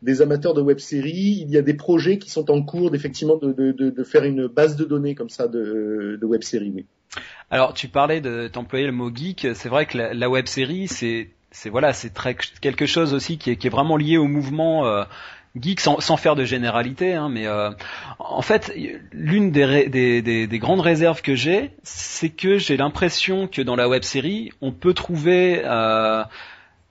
des 0.02 0.22
amateurs 0.22 0.54
de 0.54 0.60
web-séries, 0.60 1.42
il 1.42 1.50
y 1.50 1.56
a 1.56 1.62
des 1.62 1.74
projets 1.74 2.18
qui 2.18 2.30
sont 2.30 2.50
en 2.50 2.62
cours 2.62 2.90
d'effectivement 2.90 3.36
de, 3.36 3.52
de, 3.52 3.72
de, 3.72 4.04
faire 4.04 4.24
une 4.24 4.46
base 4.46 4.76
de 4.76 4.84
données 4.84 5.14
comme 5.14 5.28
ça 5.28 5.48
de, 5.48 6.18
de 6.20 6.26
web-séries. 6.26 6.72
Oui. 6.74 6.86
Alors 7.50 7.74
tu 7.74 7.88
parlais 7.88 8.20
de 8.20 8.48
t'employer 8.48 8.86
le 8.86 8.92
mot 8.92 9.14
geek, 9.14 9.48
c'est 9.54 9.68
vrai 9.68 9.86
que 9.86 9.98
la, 9.98 10.14
la 10.14 10.30
web-série 10.30 10.88
c'est 10.88 11.30
voilà, 11.70 11.92
c'est 11.92 12.12
quelque 12.60 12.86
chose 12.86 13.14
aussi 13.14 13.38
qui 13.38 13.50
est, 13.50 13.56
qui 13.56 13.66
est 13.66 13.70
vraiment 13.70 13.96
lié 13.96 14.16
au 14.16 14.26
mouvement 14.26 14.86
euh, 14.86 15.04
geek 15.60 15.80
sans, 15.80 16.16
faire 16.16 16.36
de 16.36 16.44
généralité, 16.44 17.14
hein, 17.14 17.28
mais 17.28 17.46
euh, 17.46 17.70
en 18.18 18.42
fait, 18.42 18.72
l'une 19.12 19.50
des, 19.50 19.88
des, 19.88 20.22
des, 20.22 20.46
des, 20.46 20.58
grandes 20.58 20.80
réserves 20.80 21.22
que 21.22 21.34
j'ai, 21.34 21.72
c'est 21.82 22.30
que 22.30 22.58
j'ai 22.58 22.76
l'impression 22.76 23.46
que 23.46 23.62
dans 23.62 23.76
la 23.76 23.88
web 23.88 24.02
série, 24.02 24.50
on 24.60 24.72
peut 24.72 24.94
trouver 24.94 25.62
euh, 25.64 26.22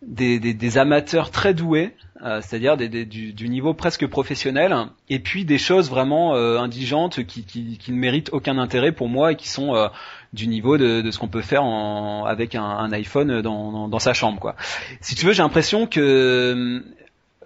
des, 0.01 0.77
amateurs 0.77 1.31
très 1.31 1.53
doués, 1.53 1.93
euh, 2.24 2.41
c'est-à-dire 2.41 2.77
du, 2.77 3.50
niveau 3.50 3.74
presque 3.74 4.07
professionnel, 4.07 4.75
et 5.09 5.19
puis 5.19 5.45
des 5.45 5.57
choses 5.57 5.89
vraiment 5.89 6.36
euh, 6.36 6.57
indigentes 6.57 7.25
qui, 7.25 7.79
ne 7.88 7.95
méritent 7.95 8.29
aucun 8.31 8.57
intérêt 8.57 8.91
pour 8.91 9.09
moi 9.09 9.31
et 9.31 9.36
qui 9.36 9.50
sont 9.50 9.75
euh, 9.75 9.88
du 10.33 10.47
niveau 10.47 10.77
de, 10.77 11.09
ce 11.09 11.17
qu'on 11.17 11.27
peut 11.27 11.41
faire 11.41 11.63
avec 11.63 12.55
un, 12.55 12.91
iPhone 12.91 13.41
dans, 13.41 13.71
dans, 13.71 13.88
dans, 13.88 14.00
sa 14.00 14.13
chambre. 14.13 14.39
Quoi. 14.39 14.55
Si 15.01 15.15
tu 15.15 15.25
veux, 15.25 15.33
j'ai 15.33 15.43
l'impression 15.43 15.88
que 15.88 16.83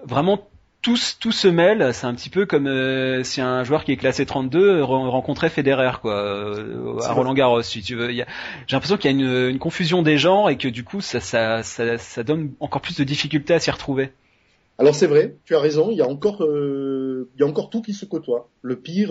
vraiment 0.04 0.48
tous 0.82 1.18
tout 1.20 1.32
se 1.32 1.48
mêle. 1.48 1.94
C'est 1.94 2.06
un 2.06 2.14
petit 2.14 2.30
peu 2.30 2.46
comme 2.46 2.68
euh, 2.68 3.24
si 3.24 3.42
un 3.42 3.64
joueur 3.64 3.84
qui 3.84 3.92
est 3.92 3.98
classé 3.98 4.26
32 4.26 4.84
rencontrait 4.84 5.50
Federer, 5.50 5.92
quoi, 6.02 6.16
euh, 6.16 7.00
à 7.02 7.14
Roland 7.14 7.34
Garros, 7.34 7.62
si 7.62 7.82
tu 7.82 7.96
veux. 7.96 8.12
J'ai 8.12 8.26
l'impression 8.72 8.98
qu'il 8.98 9.12
y 9.12 9.14
a 9.14 9.18
une, 9.18 9.50
une, 9.50 9.60
confusion 9.60 10.02
des 10.02 10.18
genres 10.18 10.50
et 10.50 10.58
que 10.58 10.68
du 10.68 10.84
coup, 10.84 11.02
ça, 11.02 11.20
ça, 11.20 11.64
ça, 11.64 11.98
ça 11.98 12.24
donne 12.24 12.52
encore 12.60 12.82
plus 12.82 12.98
de 12.98 13.04
difficultés 13.04 13.54
à 13.54 13.60
s'y 13.60 13.72
retrouver. 13.72 14.12
Alors 14.78 14.96
c'est 14.96 15.08
vrai, 15.08 15.36
tu 15.46 15.56
as 15.56 15.60
raison. 15.60 15.92
Il 15.92 15.98
y 15.98 16.02
a 16.02 16.08
encore, 16.08 16.44
euh, 16.44 17.30
il 17.36 17.42
y 17.42 17.44
a 17.44 17.48
encore 17.48 17.70
tout 17.70 17.82
qui 17.82 17.94
se 17.94 18.06
côtoie. 18.06 18.50
Le 18.62 18.76
pire 18.78 19.10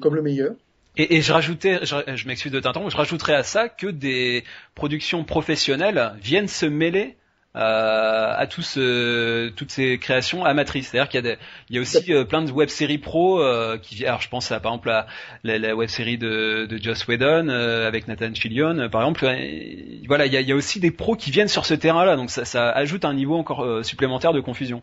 comme 0.00 0.14
le 0.14 0.22
meilleur. 0.22 0.54
Et, 0.96 1.16
et, 1.16 1.22
je 1.22 1.32
rajoutais, 1.32 1.80
je, 1.84 1.96
je 2.14 2.26
m'excuse 2.26 2.52
de 2.52 2.60
t'interrompre, 2.60 2.90
je 2.90 2.98
rajouterais 2.98 3.34
à 3.34 3.42
ça 3.42 3.70
que 3.70 3.86
des 3.86 4.44
productions 4.74 5.24
professionnelles 5.24 6.12
viennent 6.20 6.48
se 6.48 6.66
mêler 6.66 7.16
euh, 7.16 7.21
à 7.54 8.46
tous 8.48 8.76
euh, 8.78 9.50
toutes 9.54 9.70
ces 9.70 9.98
créations 9.98 10.44
amatrices. 10.44 10.88
C'est-à-dire 10.88 11.08
qu'il 11.10 11.24
y 11.24 11.26
a, 11.28 11.34
des, 11.34 11.40
il 11.68 11.76
y 11.76 11.78
a 11.78 11.82
aussi 11.82 12.12
euh, 12.12 12.24
plein 12.24 12.42
de 12.42 12.50
web-séries 12.50 12.98
pro 12.98 13.42
euh, 13.42 13.76
qui, 13.78 14.04
alors 14.06 14.20
je 14.20 14.28
pense 14.28 14.50
à 14.52 14.60
par 14.60 14.72
exemple 14.72 14.90
à 14.90 15.06
la, 15.44 15.58
la 15.58 15.76
web-série 15.76 16.18
de, 16.18 16.66
de 16.66 16.82
Joss 16.82 17.06
Whedon 17.06 17.48
avec 17.48 18.08
Nathan 18.08 18.34
Fillion, 18.34 18.88
par 18.90 19.02
exemple. 19.02 19.26
voilà, 20.06 20.26
il 20.26 20.32
y 20.32 20.36
a, 20.36 20.40
il 20.40 20.48
y 20.48 20.52
a, 20.52 20.56
aussi 20.56 20.80
des 20.80 20.90
pros 20.90 21.16
qui 21.16 21.30
viennent 21.30 21.48
sur 21.48 21.66
ce 21.66 21.74
terrain-là, 21.74 22.16
donc 22.16 22.30
ça, 22.30 22.44
ça 22.44 22.70
ajoute 22.70 23.04
un 23.04 23.14
niveau 23.14 23.36
encore 23.36 23.84
supplémentaire 23.84 24.32
de 24.32 24.40
confusion. 24.40 24.82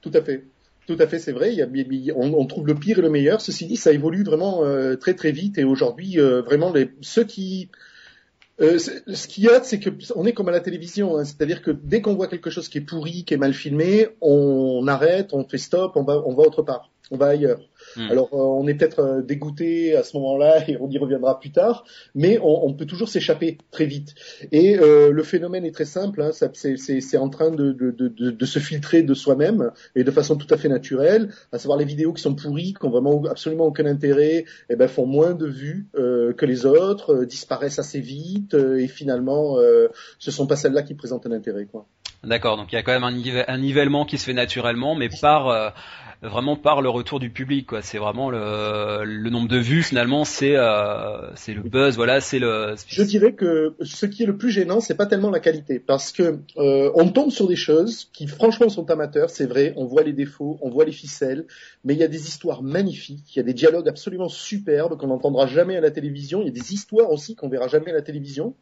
Tout 0.00 0.12
à 0.14 0.22
fait. 0.22 0.44
Tout 0.86 0.96
à 0.98 1.06
fait, 1.06 1.18
c'est 1.18 1.32
vrai. 1.32 1.52
Il 1.52 1.58
y 1.58 2.10
a, 2.10 2.14
on, 2.16 2.32
on, 2.34 2.46
trouve 2.46 2.66
le 2.66 2.74
pire 2.74 2.98
et 2.98 3.02
le 3.02 3.10
meilleur. 3.10 3.40
Ceci 3.40 3.66
dit, 3.66 3.76
ça 3.76 3.92
évolue 3.92 4.24
vraiment 4.24 4.62
très 5.00 5.14
très 5.14 5.30
vite 5.30 5.58
et 5.58 5.64
aujourd'hui, 5.64 6.16
vraiment, 6.16 6.72
les, 6.72 6.90
ceux 7.00 7.24
qui 7.24 7.68
euh, 8.60 8.78
ce 8.78 9.26
qu'il 9.26 9.44
y 9.44 9.48
a, 9.48 9.62
c'est 9.62 9.80
que 9.80 9.90
on 10.14 10.26
est 10.26 10.32
comme 10.32 10.48
à 10.48 10.52
la 10.52 10.60
télévision, 10.60 11.16
hein. 11.16 11.24
c'est-à-dire 11.24 11.62
que 11.62 11.70
dès 11.70 12.02
qu'on 12.02 12.14
voit 12.14 12.26
quelque 12.26 12.50
chose 12.50 12.68
qui 12.68 12.78
est 12.78 12.82
pourri, 12.82 13.24
qui 13.24 13.34
est 13.34 13.38
mal 13.38 13.54
filmé, 13.54 14.08
on 14.20 14.86
arrête, 14.86 15.32
on 15.32 15.44
fait 15.48 15.58
stop, 15.58 15.92
on 15.96 16.02
va, 16.02 16.22
on 16.26 16.34
va 16.34 16.42
autre 16.42 16.62
part, 16.62 16.90
on 17.10 17.16
va 17.16 17.26
ailleurs. 17.26 17.60
Hmm. 17.96 18.10
Alors 18.10 18.28
euh, 18.32 18.36
on 18.36 18.66
est 18.68 18.74
peut-être 18.74 19.00
euh, 19.00 19.22
dégoûté 19.22 19.96
à 19.96 20.02
ce 20.02 20.16
moment-là 20.16 20.64
et 20.68 20.76
on 20.80 20.88
y 20.88 20.98
reviendra 20.98 21.40
plus 21.40 21.50
tard, 21.50 21.84
mais 22.14 22.38
on, 22.38 22.66
on 22.66 22.74
peut 22.74 22.86
toujours 22.86 23.08
s'échapper 23.08 23.58
très 23.70 23.86
vite. 23.86 24.14
Et 24.52 24.78
euh, 24.78 25.10
le 25.10 25.22
phénomène 25.22 25.64
est 25.64 25.72
très 25.72 25.84
simple, 25.84 26.22
hein, 26.22 26.30
c'est 26.32 27.16
en 27.16 27.28
train 27.28 27.50
de, 27.50 27.72
de, 27.72 27.90
de, 27.90 28.08
de, 28.08 28.46
se 28.46 28.58
filtrer 28.58 29.02
de 29.02 29.14
soi-même 29.14 29.70
et 29.94 30.04
de 30.04 30.10
façon 30.10 30.36
tout 30.36 30.52
à 30.52 30.56
fait 30.56 30.68
naturelle, 30.68 31.30
à 31.52 31.58
savoir 31.58 31.78
les 31.78 31.84
vidéos 31.84 32.12
qui 32.12 32.22
sont 32.22 32.34
pourries, 32.34 32.74
qui 32.74 32.84
ont 32.86 32.90
vraiment 32.90 33.22
absolument 33.24 33.66
aucun 33.66 33.86
intérêt, 33.86 34.44
eh 34.68 34.76
ben 34.76 34.88
font 34.88 35.06
moins 35.06 35.34
de 35.34 35.46
vues 35.46 35.88
que 35.94 36.46
les 36.46 36.66
autres, 36.66 37.24
disparaissent 37.24 37.78
assez 37.78 38.00
vite 38.00 38.54
et 38.54 38.88
finalement 38.88 39.56
ce 40.18 40.30
sont 40.30 40.46
pas 40.46 40.56
celles-là 40.56 40.82
qui 40.82 40.94
présentent 40.94 41.26
un 41.26 41.32
intérêt. 41.32 41.66
Quoi. 41.66 41.86
D'accord, 42.22 42.56
donc 42.56 42.72
il 42.72 42.74
y 42.74 42.78
a 42.78 42.82
quand 42.82 42.92
même 42.92 43.04
un, 43.04 43.58
nivellement 43.58 44.04
qui 44.04 44.18
se 44.18 44.24
fait 44.24 44.34
naturellement, 44.34 44.94
mais 44.94 45.08
par 45.08 45.72
vraiment 46.22 46.56
par 46.56 46.82
le 46.82 46.88
retour 46.88 47.18
du 47.20 47.30
public. 47.30 47.66
Quoi. 47.66 47.82
C'est 47.82 47.98
vraiment 47.98 48.30
le, 48.30 49.04
le 49.04 49.30
nombre 49.30 49.48
de 49.48 49.58
vues 49.58 49.82
finalement, 49.82 50.24
c'est 50.24 50.56
euh, 50.56 51.34
c'est 51.34 51.54
le 51.54 51.62
buzz. 51.62 51.96
Voilà, 51.96 52.20
c'est 52.20 52.38
le. 52.38 52.74
Je 52.86 53.02
dirais 53.02 53.32
que 53.32 53.74
ce 53.82 54.06
qui 54.06 54.22
est 54.22 54.26
le 54.26 54.36
plus 54.36 54.50
gênant, 54.50 54.80
c'est 54.80 54.94
pas 54.94 55.06
tellement 55.06 55.30
la 55.30 55.40
qualité, 55.40 55.78
parce 55.78 56.12
que 56.12 56.40
euh, 56.58 56.90
on 56.94 57.08
tombe 57.10 57.30
sur 57.30 57.48
des 57.48 57.56
choses 57.56 58.08
qui 58.12 58.26
franchement 58.26 58.68
sont 58.68 58.90
amateurs. 58.90 59.30
C'est 59.30 59.46
vrai, 59.46 59.72
on 59.76 59.86
voit 59.86 60.02
les 60.02 60.12
défauts, 60.12 60.58
on 60.62 60.70
voit 60.70 60.84
les 60.84 60.92
ficelles, 60.92 61.46
mais 61.84 61.94
il 61.94 62.00
y 62.00 62.04
a 62.04 62.08
des 62.08 62.28
histoires 62.28 62.62
magnifiques, 62.62 63.34
il 63.34 63.38
y 63.38 63.40
a 63.40 63.44
des 63.44 63.54
dialogues 63.54 63.88
absolument 63.88 64.28
superbes 64.28 64.98
qu'on 64.98 65.08
n'entendra 65.08 65.46
jamais 65.46 65.76
à 65.76 65.80
la 65.80 65.90
télévision. 65.90 66.42
Il 66.42 66.46
y 66.46 66.50
a 66.50 66.52
des 66.52 66.74
histoires 66.74 67.10
aussi 67.10 67.34
qu'on 67.34 67.48
verra 67.48 67.68
jamais 67.68 67.90
à 67.90 67.94
la 67.94 68.02
télévision. 68.02 68.54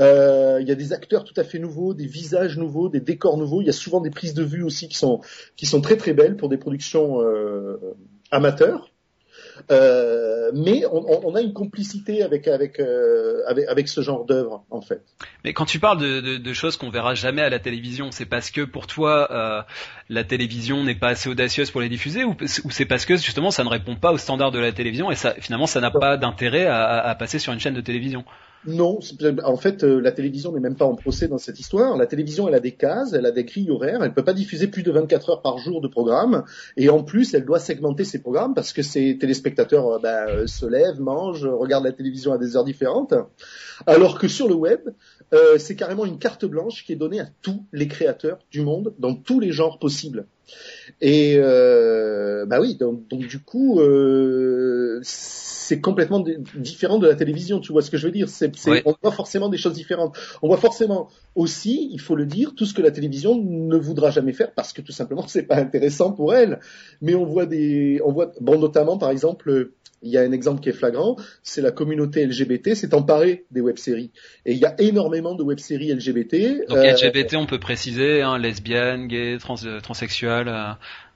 Euh, 0.00 0.58
il 0.60 0.68
y 0.68 0.72
a 0.72 0.74
des 0.74 0.92
acteurs 0.92 1.24
tout 1.24 1.34
à 1.36 1.44
fait 1.44 1.58
nouveaux, 1.58 1.94
des 1.94 2.06
visages 2.06 2.56
nouveaux, 2.58 2.88
des 2.88 3.00
décors 3.00 3.36
nouveaux. 3.36 3.60
Il 3.60 3.66
y 3.66 3.70
a 3.70 3.74
souvent 3.74 4.00
des 4.00 4.10
prises 4.10 4.34
de 4.34 4.44
vue 4.44 4.62
aussi 4.62 4.88
qui 4.88 4.96
sont 4.96 5.20
qui 5.56 5.66
sont 5.66 5.80
très 5.80 5.96
très 5.96 6.12
belles 6.12 6.36
pour 6.36 6.48
des 6.48 6.58
productions 6.58 7.20
euh, 7.20 7.78
amateurs. 8.30 8.90
Euh, 9.70 10.50
mais 10.54 10.84
on, 10.90 11.28
on, 11.28 11.34
a 11.34 11.40
une 11.40 11.52
complicité 11.52 12.22
avec 12.22 12.46
avec 12.46 12.78
euh, 12.78 13.42
avec, 13.46 13.66
avec, 13.68 13.88
ce 13.88 14.00
genre 14.00 14.24
d'œuvre 14.24 14.64
en 14.70 14.80
fait. 14.80 15.02
Mais 15.44 15.52
quand 15.52 15.64
tu 15.64 15.78
parles 15.78 15.98
de, 15.98 16.20
de, 16.20 16.36
de 16.36 16.52
choses 16.52 16.76
qu'on 16.76 16.90
verra 16.90 17.14
jamais 17.14 17.42
à 17.42 17.48
la 17.48 17.58
télévision, 17.58 18.10
c'est 18.10 18.26
parce 18.26 18.50
que 18.50 18.62
pour 18.62 18.86
toi 18.86 19.28
euh, 19.30 19.62
la 20.08 20.24
télévision 20.24 20.84
n'est 20.84 20.94
pas 20.94 21.08
assez 21.08 21.28
audacieuse 21.28 21.70
pour 21.70 21.80
les 21.80 21.88
diffuser, 21.88 22.24
ou, 22.24 22.36
ou 22.64 22.70
c'est 22.70 22.84
parce 22.84 23.06
que 23.06 23.16
justement 23.16 23.50
ça 23.50 23.64
ne 23.64 23.68
répond 23.68 23.96
pas 23.96 24.12
aux 24.12 24.18
standards 24.18 24.52
de 24.52 24.58
la 24.58 24.72
télévision 24.72 25.10
et 25.10 25.14
ça 25.14 25.34
finalement 25.34 25.66
ça 25.66 25.80
n'a 25.80 25.90
pas 25.90 26.16
d'intérêt 26.16 26.66
à, 26.66 27.00
à, 27.00 27.14
passer 27.14 27.38
sur 27.38 27.52
une 27.52 27.60
chaîne 27.60 27.74
de 27.74 27.80
télévision? 27.80 28.24
Non, 28.66 28.98
en 29.44 29.56
fait, 29.56 29.84
euh, 29.84 30.00
la 30.00 30.10
télévision 30.10 30.50
n'est 30.52 30.60
même 30.60 30.74
pas 30.74 30.84
en 30.84 30.96
procès 30.96 31.28
dans 31.28 31.38
cette 31.38 31.60
histoire. 31.60 31.96
La 31.96 32.06
télévision, 32.06 32.48
elle 32.48 32.54
a 32.54 32.60
des 32.60 32.72
cases, 32.72 33.12
elle 33.12 33.26
a 33.26 33.30
des 33.30 33.44
grilles 33.44 33.70
horaires, 33.70 34.02
elle 34.02 34.08
ne 34.08 34.14
peut 34.14 34.24
pas 34.24 34.32
diffuser 34.32 34.66
plus 34.66 34.82
de 34.82 34.90
24 34.90 35.30
heures 35.30 35.42
par 35.42 35.58
jour 35.58 35.80
de 35.80 35.86
programme, 35.86 36.44
et 36.76 36.88
en 36.88 37.04
plus, 37.04 37.32
elle 37.34 37.44
doit 37.44 37.60
segmenter 37.60 38.04
ses 38.04 38.20
programmes 38.20 38.54
parce 38.54 38.72
que 38.72 38.82
ses 38.82 39.18
téléspectateurs 39.18 39.86
euh, 39.86 39.98
ben, 40.00 40.26
euh, 40.28 40.46
se 40.48 40.66
lèvent, 40.66 41.00
mangent, 41.00 41.46
regardent 41.46 41.84
la 41.84 41.92
télévision 41.92 42.32
à 42.32 42.38
des 42.38 42.56
heures 42.56 42.64
différentes. 42.64 43.14
Alors 43.86 44.18
que 44.18 44.26
sur 44.26 44.48
le 44.48 44.54
web, 44.54 44.80
c'est 45.58 45.76
carrément 45.76 46.06
une 46.06 46.18
carte 46.18 46.46
blanche 46.46 46.84
qui 46.84 46.92
est 46.92 46.96
donnée 46.96 47.20
à 47.20 47.26
tous 47.42 47.64
les 47.72 47.88
créateurs 47.88 48.38
du 48.50 48.62
monde 48.62 48.94
dans 48.98 49.14
tous 49.14 49.38
les 49.38 49.52
genres 49.52 49.78
possibles. 49.78 50.26
Et 51.00 51.38
bah 51.38 52.60
oui, 52.60 52.76
donc, 52.76 53.08
donc 53.08 53.26
du 53.26 53.40
coup, 53.40 53.80
c'est 55.02 55.80
complètement 55.80 56.24
différent 56.54 56.98
de 56.98 57.08
la 57.08 57.16
télévision, 57.16 57.58
tu 57.58 57.72
vois 57.72 57.82
ce 57.82 57.90
que 57.90 57.96
je 57.96 58.06
veux 58.06 58.12
dire 58.12 58.28
c'est, 58.28 58.52
On 58.84 58.94
voit 59.02 59.10
forcément 59.10 59.48
des 59.48 59.56
choses 59.56 59.72
différentes. 59.72 60.16
On 60.40 60.46
voit 60.46 60.58
forcément 60.58 61.08
aussi, 61.34 61.90
il 61.92 62.00
faut 62.00 62.14
le 62.14 62.24
dire, 62.24 62.54
tout 62.54 62.66
ce 62.66 62.72
que 62.72 62.82
la 62.82 62.92
télévision 62.92 63.36
ne 63.42 63.76
voudra 63.76 64.10
jamais 64.10 64.32
faire 64.32 64.52
parce 64.52 64.72
que 64.72 64.80
tout 64.80 64.92
simplement 64.92 65.26
c'est 65.26 65.42
pas 65.42 65.56
intéressant 65.56 66.12
pour 66.12 66.34
elle. 66.34 66.60
Mais 67.02 67.16
on 67.16 67.24
voit 67.24 67.46
des, 67.46 68.00
on 68.04 68.12
voit, 68.12 68.30
bon 68.40 68.60
notamment 68.60 68.96
par 68.96 69.10
exemple, 69.10 69.72
il 70.02 70.10
y 70.10 70.18
a 70.18 70.20
un 70.20 70.32
exemple 70.32 70.60
qui 70.60 70.68
est 70.68 70.72
flagrant, 70.72 71.16
c'est 71.42 71.62
la 71.62 71.72
communauté 71.72 72.24
LGBT 72.26 72.74
s'est 72.74 72.94
emparée 72.94 73.44
des 73.50 73.60
web-séries. 73.60 74.10
Et 74.44 74.52
il 74.52 74.58
y 74.58 74.64
a 74.64 74.74
énormément 74.78 75.34
de 75.34 75.42
web-séries 75.42 75.92
LGBT. 75.92 76.68
Donc 76.68 76.78
LGBT, 76.78 77.36
on 77.36 77.46
peut 77.46 77.58
préciser, 77.58 78.22
hein, 78.22 78.38
lesbiennes, 78.38 79.08
gays, 79.08 79.38
trans, 79.38 79.56
euh, 79.64 79.80
euh, 80.38 80.72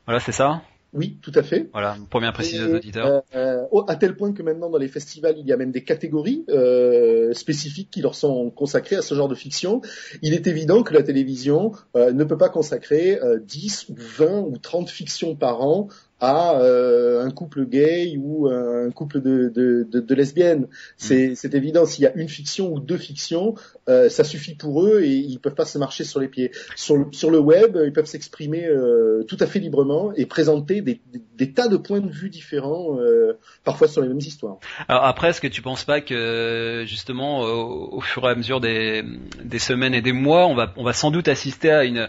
voilà, 0.06 0.20
c'est 0.20 0.32
ça? 0.32 0.62
Oui, 0.92 1.18
tout 1.22 1.32
à 1.36 1.42
fait. 1.42 1.68
Voilà, 1.72 1.96
bien 2.12 2.32
préciser 2.32 2.64
aux 2.64 2.74
auditeurs. 2.74 3.22
Euh, 3.34 3.64
euh, 3.72 3.82
à 3.86 3.94
tel 3.94 4.16
point 4.16 4.32
que 4.32 4.42
maintenant 4.42 4.70
dans 4.70 4.78
les 4.78 4.88
festivals, 4.88 5.36
il 5.38 5.46
y 5.46 5.52
a 5.52 5.56
même 5.56 5.70
des 5.70 5.84
catégories 5.84 6.44
euh, 6.48 7.32
spécifiques 7.32 7.90
qui 7.90 8.00
leur 8.00 8.16
sont 8.16 8.50
consacrées 8.50 8.96
à 8.96 9.02
ce 9.02 9.14
genre 9.14 9.28
de 9.28 9.36
fiction. 9.36 9.82
Il 10.22 10.34
est 10.34 10.48
évident 10.48 10.82
que 10.82 10.92
la 10.92 11.04
télévision 11.04 11.72
euh, 11.94 12.12
ne 12.12 12.24
peut 12.24 12.38
pas 12.38 12.48
consacrer 12.48 13.20
10 13.40 13.86
ou 13.90 13.94
20 13.96 14.40
ou 14.40 14.58
30 14.58 14.90
fictions 14.90 15.36
par 15.36 15.62
an 15.62 15.88
à 16.20 16.58
euh, 16.60 17.24
un 17.24 17.30
couple 17.30 17.66
gay 17.66 18.16
ou 18.18 18.48
un 18.48 18.90
couple 18.90 19.20
de, 19.20 19.48
de, 19.48 19.86
de, 19.90 20.00
de 20.00 20.14
lesbiennes. 20.14 20.68
C'est 20.96 21.32
mm. 21.44 21.56
évident. 21.56 21.86
S'il 21.86 22.04
y 22.04 22.06
a 22.06 22.14
une 22.14 22.28
fiction 22.28 22.72
ou 22.72 22.80
deux 22.80 22.96
fictions, 22.96 23.54
euh, 23.88 24.08
ça 24.08 24.24
suffit 24.24 24.54
pour 24.54 24.84
eux 24.84 25.00
et 25.02 25.14
ils 25.14 25.38
peuvent 25.38 25.54
pas 25.54 25.64
se 25.64 25.78
marcher 25.78 26.04
sur 26.04 26.20
les 26.20 26.28
pieds. 26.28 26.52
Sur 26.76 26.96
le, 26.96 27.06
sur 27.12 27.30
le 27.30 27.38
web, 27.38 27.78
ils 27.84 27.92
peuvent 27.92 28.06
s'exprimer 28.06 28.66
euh, 28.66 29.24
tout 29.24 29.36
à 29.40 29.46
fait 29.46 29.58
librement 29.58 30.12
et 30.14 30.26
présenter 30.26 30.80
des, 30.80 31.00
des, 31.12 31.22
des, 31.36 31.52
tas 31.52 31.68
de 31.68 31.76
points 31.76 32.00
de 32.00 32.10
vue 32.10 32.30
différents, 32.30 32.98
euh, 32.98 33.38
parfois 33.64 33.88
sur 33.88 34.02
les 34.02 34.08
mêmes 34.08 34.18
histoires. 34.18 34.58
Alors 34.88 35.04
après, 35.04 35.30
est-ce 35.30 35.40
que 35.40 35.48
tu 35.48 35.62
penses 35.62 35.84
pas 35.84 36.00
que 36.00 36.84
justement, 36.86 37.40
au, 37.40 37.96
au 37.96 38.00
fur 38.00 38.24
et 38.24 38.30
à 38.30 38.34
mesure 38.34 38.60
des, 38.60 39.02
des 39.42 39.58
semaines 39.58 39.94
et 39.94 40.02
des 40.02 40.12
mois, 40.12 40.46
on 40.46 40.54
va, 40.54 40.72
on 40.76 40.84
va 40.84 40.92
sans 40.92 41.10
doute 41.10 41.28
assister 41.28 41.70
à 41.70 41.84
une 41.84 42.08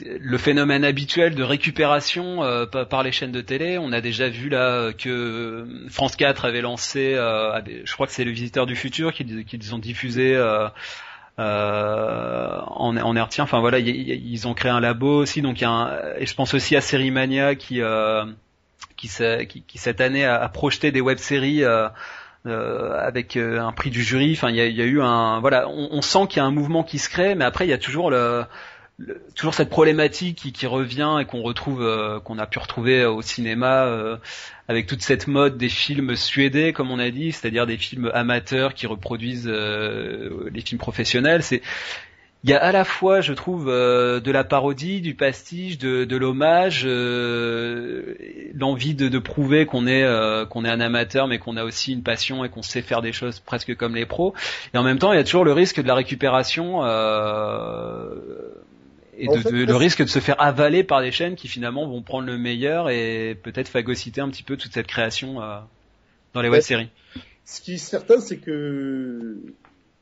le 0.00 0.38
phénomène 0.38 0.84
habituel 0.84 1.34
de 1.34 1.42
récupération 1.42 2.42
euh, 2.42 2.66
par 2.66 3.02
les 3.02 3.12
chaînes 3.12 3.32
de 3.32 3.40
télé. 3.40 3.78
On 3.78 3.92
a 3.92 4.00
déjà 4.00 4.28
vu 4.28 4.48
là 4.48 4.92
que 4.92 5.66
France 5.90 6.16
4 6.16 6.44
avait 6.44 6.60
lancé, 6.60 7.14
euh, 7.14 7.60
je 7.84 7.92
crois 7.92 8.06
que 8.06 8.12
c'est 8.12 8.24
le 8.24 8.30
Visiteur 8.30 8.66
du 8.66 8.76
futur 8.76 9.12
qu'ils 9.12 9.74
ont 9.74 9.78
diffusé 9.78 10.34
euh, 10.34 10.68
en, 11.38 12.96
en 12.96 13.16
Enfin 13.16 13.60
voilà, 13.60 13.78
ils 13.78 14.48
ont 14.48 14.54
créé 14.54 14.70
un 14.70 14.80
labo 14.80 15.22
aussi. 15.22 15.42
Donc 15.42 15.60
y 15.60 15.64
a 15.64 15.70
un, 15.70 16.14
et 16.18 16.26
je 16.26 16.34
pense 16.34 16.54
aussi 16.54 16.76
à 16.76 16.80
Série 16.80 17.10
Mania 17.10 17.54
qui 17.54 17.80
qui, 18.96 19.08
qui, 19.66 19.78
cette 19.78 20.00
année 20.00 20.24
a, 20.24 20.48
projeté 20.48 20.92
des 20.92 21.00
web-séries. 21.00 21.64
avec 22.44 23.36
un 23.36 23.72
prix 23.72 23.90
du 23.90 24.02
jury. 24.02 24.32
Enfin, 24.32 24.50
il 24.50 24.56
y 24.56 24.60
a, 24.60 24.66
y 24.66 24.82
a, 24.82 24.84
eu 24.84 25.00
un 25.02 25.40
voilà, 25.40 25.68
on, 25.68 25.88
on 25.92 26.02
sent 26.02 26.26
qu'il 26.28 26.38
y 26.38 26.40
a 26.40 26.44
un 26.44 26.50
mouvement 26.50 26.82
qui 26.82 26.98
se 26.98 27.08
crée, 27.08 27.34
mais 27.34 27.44
après 27.44 27.66
il 27.66 27.70
y 27.70 27.74
a 27.74 27.78
toujours 27.78 28.10
le 28.10 28.44
toujours 29.34 29.54
cette 29.54 29.70
problématique 29.70 30.52
qui, 30.52 30.66
revient 30.66 31.18
et 31.20 31.24
qu'on 31.24 31.42
retrouve, 31.42 31.82
euh, 31.82 32.20
qu'on 32.20 32.38
a 32.38 32.46
pu 32.46 32.58
retrouver 32.58 33.04
au 33.04 33.22
cinéma 33.22 33.86
euh, 33.86 34.16
avec 34.68 34.86
toute 34.86 35.02
cette 35.02 35.26
mode 35.26 35.56
des 35.56 35.68
films 35.68 36.14
suédés, 36.16 36.72
comme 36.72 36.90
on 36.90 36.98
a 36.98 37.10
dit, 37.10 37.32
c'est-à-dire 37.32 37.66
des 37.66 37.78
films 37.78 38.10
amateurs 38.14 38.74
qui 38.74 38.86
reproduisent 38.86 39.48
euh, 39.48 40.48
les 40.52 40.60
films 40.60 40.78
professionnels. 40.78 41.42
C'est 41.42 41.62
il 42.44 42.50
y 42.50 42.54
a 42.54 42.58
à 42.58 42.72
la 42.72 42.84
fois, 42.84 43.20
je 43.20 43.32
trouve, 43.34 43.66
de 43.66 44.30
la 44.32 44.42
parodie, 44.42 45.00
du 45.00 45.14
pastiche, 45.14 45.78
de, 45.78 46.16
l'hommage, 46.16 46.84
l'envie 46.84 48.96
de, 48.96 49.18
prouver 49.20 49.64
qu'on 49.64 49.86
est 49.86 50.04
qu'on 50.48 50.64
est 50.64 50.68
un 50.68 50.80
amateur, 50.80 51.28
mais 51.28 51.38
qu'on 51.38 51.56
a 51.56 51.62
aussi 51.62 51.92
une 51.92 52.02
passion 52.02 52.44
et 52.44 52.48
qu'on 52.48 52.62
sait 52.62 52.82
faire 52.82 53.00
des 53.00 53.12
choses 53.12 53.38
presque 53.38 53.76
comme 53.76 53.94
les 53.94 54.06
pros. 54.06 54.34
Et 54.74 54.78
en 54.78 54.82
même 54.82 54.98
temps, 54.98 55.12
il 55.12 55.18
y 55.18 55.20
a 55.20 55.24
toujours 55.24 55.44
le 55.44 55.52
risque 55.52 55.80
de 55.80 55.86
la 55.86 55.94
récupération 55.94 56.82
et 59.22 59.28
de, 59.28 59.64
le 59.64 59.76
risque 59.76 60.02
de 60.02 60.08
se 60.08 60.18
faire 60.18 60.40
avaler 60.40 60.82
par 60.82 61.00
des 61.00 61.12
chaînes 61.12 61.36
qui 61.36 61.46
finalement 61.46 61.86
vont 61.86 62.02
prendre 62.02 62.26
le 62.26 62.36
meilleur 62.36 62.90
et 62.90 63.38
peut-être 63.40 63.68
phagocyter 63.68 64.20
un 64.20 64.28
petit 64.28 64.42
peu 64.42 64.56
toute 64.56 64.72
cette 64.72 64.88
création 64.88 65.40
euh, 65.40 65.58
dans 66.34 66.42
les 66.42 66.48
web-séries. 66.48 66.90
Ce 67.44 67.60
qui 67.60 67.74
est 67.74 67.78
certain, 67.78 68.18
c'est 68.20 68.38
que 68.38 69.36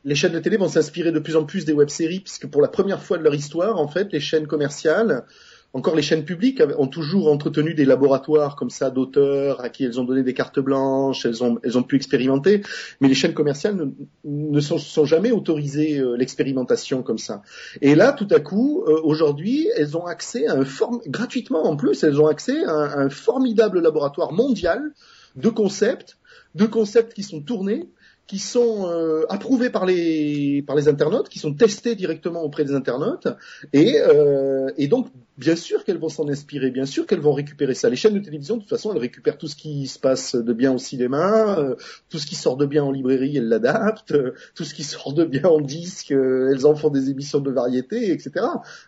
les 0.04 0.14
chaînes 0.14 0.32
de 0.32 0.38
télé 0.38 0.56
vont 0.56 0.68
s'inspirer 0.68 1.12
de 1.12 1.18
plus 1.18 1.36
en 1.36 1.44
plus 1.44 1.66
des 1.66 1.74
web-séries, 1.74 2.20
puisque 2.20 2.46
pour 2.46 2.62
la 2.62 2.68
première 2.68 3.02
fois 3.02 3.18
de 3.18 3.22
leur 3.22 3.34
histoire, 3.34 3.78
en 3.78 3.88
fait, 3.88 4.10
les 4.12 4.20
chaînes 4.20 4.46
commerciales 4.46 5.24
encore 5.72 5.94
les 5.94 6.02
chaînes 6.02 6.24
publiques 6.24 6.62
ont 6.78 6.88
toujours 6.88 7.30
entretenu 7.30 7.74
des 7.74 7.84
laboratoires 7.84 8.56
comme 8.56 8.70
ça 8.70 8.90
d'auteurs 8.90 9.60
à 9.60 9.68
qui 9.68 9.84
elles 9.84 10.00
ont 10.00 10.04
donné 10.04 10.22
des 10.22 10.34
cartes 10.34 10.58
blanches, 10.58 11.24
elles 11.24 11.44
ont, 11.44 11.58
elles 11.62 11.78
ont 11.78 11.82
pu 11.82 11.96
expérimenter, 11.96 12.62
mais 13.00 13.08
les 13.08 13.14
chaînes 13.14 13.34
commerciales 13.34 13.76
ne, 13.76 13.86
ne 14.24 14.60
sont, 14.60 15.04
jamais 15.04 15.30
autorisées 15.30 15.98
euh, 15.98 16.16
l'expérimentation 16.16 17.02
comme 17.02 17.18
ça. 17.18 17.42
Et 17.80 17.94
là, 17.94 18.12
tout 18.12 18.28
à 18.30 18.40
coup, 18.40 18.84
euh, 18.86 19.00
aujourd'hui, 19.04 19.68
elles 19.76 19.96
ont 19.96 20.06
accès 20.06 20.46
à 20.46 20.54
un 20.54 20.64
form 20.64 21.00
gratuitement 21.06 21.66
en 21.66 21.76
plus, 21.76 22.02
elles 22.02 22.20
ont 22.20 22.26
accès 22.26 22.64
à 22.64 22.72
un, 22.72 22.88
à 22.88 22.98
un 22.98 23.10
formidable 23.10 23.80
laboratoire 23.80 24.32
mondial 24.32 24.92
de 25.36 25.48
concepts, 25.48 26.18
de 26.56 26.66
concepts 26.66 27.14
qui 27.14 27.22
sont 27.22 27.40
tournés 27.40 27.88
qui 28.30 28.38
sont 28.38 28.86
euh, 28.86 29.24
approuvés 29.28 29.70
par 29.70 29.84
les 29.86 30.62
par 30.64 30.76
les 30.76 30.86
internautes, 30.86 31.28
qui 31.28 31.40
sont 31.40 31.52
testés 31.52 31.96
directement 31.96 32.42
auprès 32.42 32.64
des 32.64 32.74
internautes, 32.74 33.26
et, 33.72 33.96
euh, 33.98 34.70
et 34.76 34.86
donc 34.86 35.08
bien 35.40 35.56
sûr 35.56 35.84
qu'elles 35.84 35.98
vont 35.98 36.10
s'en 36.10 36.28
inspirer, 36.28 36.70
bien 36.70 36.84
sûr 36.84 37.06
qu'elles 37.06 37.20
vont 37.20 37.32
récupérer 37.32 37.72
ça. 37.72 37.88
Les 37.88 37.96
chaînes 37.96 38.12
de 38.12 38.18
télévision, 38.18 38.56
de 38.56 38.60
toute 38.60 38.68
façon, 38.68 38.92
elles 38.92 39.00
récupèrent 39.00 39.38
tout 39.38 39.48
ce 39.48 39.56
qui 39.56 39.86
se 39.86 39.98
passe 39.98 40.36
de 40.36 40.52
bien 40.52 40.70
au 40.70 40.76
cinéma, 40.78 41.58
euh, 41.58 41.76
tout 42.10 42.18
ce 42.18 42.26
qui 42.26 42.34
sort 42.34 42.58
de 42.58 42.66
bien 42.66 42.84
en 42.84 42.92
librairie, 42.92 43.38
elles 43.38 43.48
l'adaptent, 43.48 44.12
euh, 44.12 44.34
tout 44.54 44.64
ce 44.64 44.74
qui 44.74 44.84
sort 44.84 45.14
de 45.14 45.24
bien 45.24 45.44
en 45.44 45.62
disque, 45.62 46.12
euh, 46.12 46.52
elles 46.52 46.66
en 46.66 46.74
font 46.74 46.90
des 46.90 47.08
émissions 47.08 47.40
de 47.40 47.50
variété, 47.50 48.12
etc. 48.12 48.44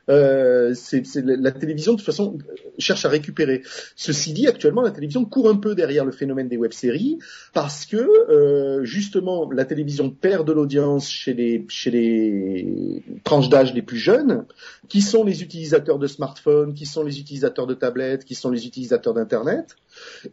la 0.09 1.50
télévision, 1.52 1.92
de 1.92 1.97
toute 1.97 2.04
façon, 2.04 2.37
cherche 2.78 3.06
à 3.06 3.09
récupérer. 3.09 3.62
Ceci 3.97 4.35
dit, 4.35 4.47
actuellement, 4.47 4.82
la 4.82 4.90
télévision 4.90 5.25
court 5.25 5.49
un 5.49 5.56
peu 5.56 5.75
derrière 5.75 6.04
le 6.04 6.12
phénomène 6.12 6.49
des 6.49 6.59
web-séries 6.59 7.18
parce 7.54 7.87
que 7.87 8.82
justement, 8.82 9.50
la 9.50 9.64
télévision 9.64 10.11
perd 10.11 10.47
de 10.47 10.52
l'audience 10.52 11.09
chez 11.09 11.32
les 11.32 13.02
tranches 13.25 13.49
d'âge 13.49 13.73
les 13.73 13.82
plus 13.82 13.97
jeunes, 13.97 14.44
qui 14.88 15.00
sont 15.00 15.25
les 15.25 15.42
utilisateurs 15.42 15.99
de 15.99 16.06
smartphones 16.06 16.41
qui 16.75 16.87
sont 16.87 17.02
les 17.02 17.20
utilisateurs 17.20 17.66
de 17.66 17.75
tablettes, 17.75 18.25
qui 18.25 18.34
sont 18.34 18.50
les 18.50 18.66
utilisateurs 18.66 19.14
d'Internet. 19.14 19.76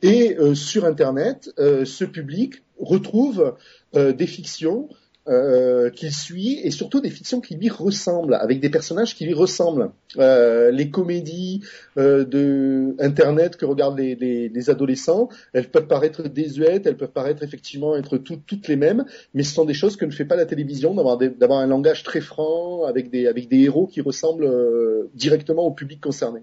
Et 0.01 0.37
euh, 0.37 0.55
sur 0.55 0.85
Internet, 0.85 1.51
euh, 1.59 1.85
ce 1.85 2.05
public 2.05 2.63
retrouve 2.79 3.55
euh, 3.95 4.13
des 4.13 4.27
fictions 4.27 4.89
euh, 5.29 5.89
qu'il 5.89 6.11
suit 6.11 6.59
et 6.63 6.71
surtout 6.71 7.01
des 7.01 7.09
fictions 7.09 7.39
qui 7.39 7.55
lui 7.55 7.69
ressemblent, 7.69 8.33
avec 8.33 8.59
des 8.59 8.69
personnages 8.69 9.15
qui 9.15 9.25
lui 9.25 9.33
ressemblent. 9.33 9.91
Euh, 10.17 10.71
les 10.71 10.89
comédies 10.89 11.61
euh, 11.97 12.25
de 12.25 12.95
Internet 12.99 13.55
que 13.55 13.65
regardent 13.65 13.99
les, 13.99 14.15
les, 14.15 14.49
les, 14.49 14.69
adolescents, 14.69 15.29
elles 15.53 15.69
peuvent 15.69 15.87
paraître 15.87 16.23
désuètes, 16.23 16.87
elles 16.87 16.97
peuvent 16.97 17.11
paraître 17.11 17.43
effectivement 17.43 17.95
être 17.95 18.17
toutes 18.17 18.67
les 18.67 18.75
mêmes, 18.75 19.05
mais 19.33 19.43
ce 19.43 19.53
sont 19.53 19.65
des 19.65 19.73
choses 19.73 19.95
que 19.95 20.05
ne 20.05 20.11
fait 20.11 20.25
pas 20.25 20.35
la 20.35 20.45
télévision, 20.45 20.95
d'avoir 20.95 21.59
un 21.59 21.67
langage 21.67 22.03
très 22.03 22.21
franc 22.21 22.83
avec 22.85 23.09
des, 23.09 23.27
avec 23.27 23.47
des 23.47 23.59
héros 23.59 23.87
qui 23.87 24.01
ressemblent 24.01 24.45
euh, 24.45 25.09
directement 25.13 25.63
au 25.65 25.71
public 25.71 26.01
concerné. 26.01 26.41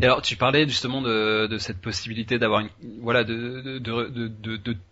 Et 0.00 0.04
alors, 0.04 0.22
tu 0.22 0.36
parlais 0.36 0.66
justement 0.66 1.02
de, 1.02 1.46
de 1.46 1.58
cette 1.58 1.78
possibilité 1.78 2.38
d'avoir 2.38 2.60
une, 2.60 2.68
voilà, 3.02 3.24
de, 3.24 3.80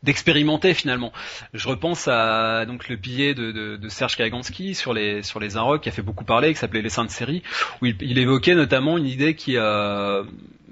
d'expérimenter 0.02 0.68
de, 0.68 0.72
de, 0.72 0.78
finalement. 0.78 1.12
Je 1.54 1.66
repense 1.68 2.06
à 2.06 2.66
donc 2.66 2.88
le 2.88 2.96
billet 2.96 3.34
de, 3.34 3.78
Serge 3.88 4.16
Kagansky 4.16 4.74
sur 4.74 4.92
les 4.92 5.22
sur 5.22 5.40
les 5.40 5.56
Inrocks 5.56 5.82
qui 5.82 5.88
a 5.88 5.92
fait 5.92 6.02
beaucoup 6.02 6.24
parler, 6.24 6.52
qui 6.52 6.58
s'appelait 6.58 6.82
Les 6.82 6.90
Saintes 6.90 7.10
Séries, 7.10 7.42
où 7.80 7.86
il, 7.86 8.18
évoquait 8.18 8.54
notamment 8.54 8.98
une 8.98 9.06
idée 9.06 9.34
qui, 9.34 9.56
euh, 9.56 10.22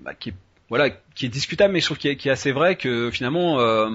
bah, 0.03 0.13
qui 0.15 0.31
est 0.31 0.35
voilà, 0.69 0.91
qui 1.15 1.27
est 1.27 1.31
discutable, 1.31 1.73
mais 1.73 1.81
je 1.81 1.87
trouve 1.87 1.97
qui 1.97 2.09
est, 2.09 2.27
assez 2.29 2.53
vrai 2.53 2.77
que 2.77 3.11
finalement. 3.11 3.61
Euh, 3.61 3.89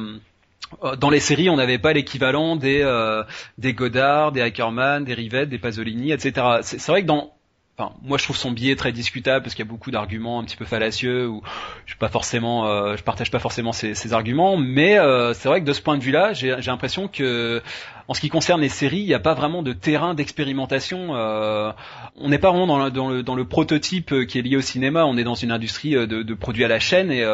dans 0.97 1.11
les 1.11 1.19
séries, 1.19 1.51
on 1.51 1.55
n'avait 1.57 1.77
pas 1.77 1.93
l'équivalent 1.93 2.55
des 2.55 2.81
euh, 2.81 3.23
des 3.59 3.73
Godard, 3.73 4.31
des 4.31 4.41
Ackerman, 4.41 5.03
des 5.03 5.13
Rivette, 5.13 5.49
des 5.49 5.59
Pasolini, 5.59 6.11
etc. 6.11 6.47
C'est 6.63 6.87
vrai 6.87 7.03
que 7.03 7.07
dans 7.07 7.31
Enfin, 7.75 7.91
moi 8.03 8.19
je 8.19 8.23
trouve 8.23 8.37
son 8.37 8.51
biais 8.51 8.75
très 8.75 8.91
discutable 8.91 9.41
parce 9.41 9.55
qu'il 9.55 9.65
y 9.65 9.67
a 9.67 9.71
beaucoup 9.71 9.89
d'arguments 9.89 10.39
un 10.39 10.43
petit 10.43 10.55
peu 10.55 10.65
fallacieux 10.65 11.27
ou 11.27 11.41
je 11.85 11.91
suis 11.93 11.97
pas 11.97 12.07
forcément, 12.07 12.67
euh, 12.67 12.95
je 12.97 13.01
partage 13.01 13.31
pas 13.31 13.39
forcément 13.39 13.71
ces, 13.71 14.13
arguments, 14.13 14.57
mais 14.57 14.99
euh, 14.99 15.33
c'est 15.33 15.49
vrai 15.49 15.59
que 15.59 15.65
de 15.65 15.73
ce 15.73 15.81
point 15.81 15.97
de 15.97 16.03
vue-là, 16.03 16.33
j'ai 16.33 16.55
l'impression 16.55 17.07
que 17.07 17.63
en 18.07 18.13
ce 18.13 18.21
qui 18.21 18.29
concerne 18.29 18.61
les 18.61 18.69
séries, 18.69 18.99
il 18.99 19.07
n'y 19.07 19.15
a 19.15 19.19
pas 19.19 19.33
vraiment 19.33 19.63
de 19.63 19.73
terrain 19.73 20.13
d'expérimentation. 20.13 21.15
Euh, 21.15 21.71
on 22.15 22.29
n'est 22.29 22.37
pas 22.37 22.51
vraiment 22.51 22.89
dans 22.91 23.35
le, 23.35 23.45
prototype 23.45 24.27
qui 24.27 24.37
est 24.37 24.43
lié 24.43 24.57
au 24.57 24.61
cinéma. 24.61 25.07
On 25.07 25.17
est 25.17 25.23
dans 25.23 25.33
une 25.33 25.51
industrie 25.51 25.93
de, 25.93 26.05
de 26.05 26.33
produits 26.35 26.65
à 26.65 26.67
la 26.67 26.79
chaîne 26.79 27.11
et 27.11 27.25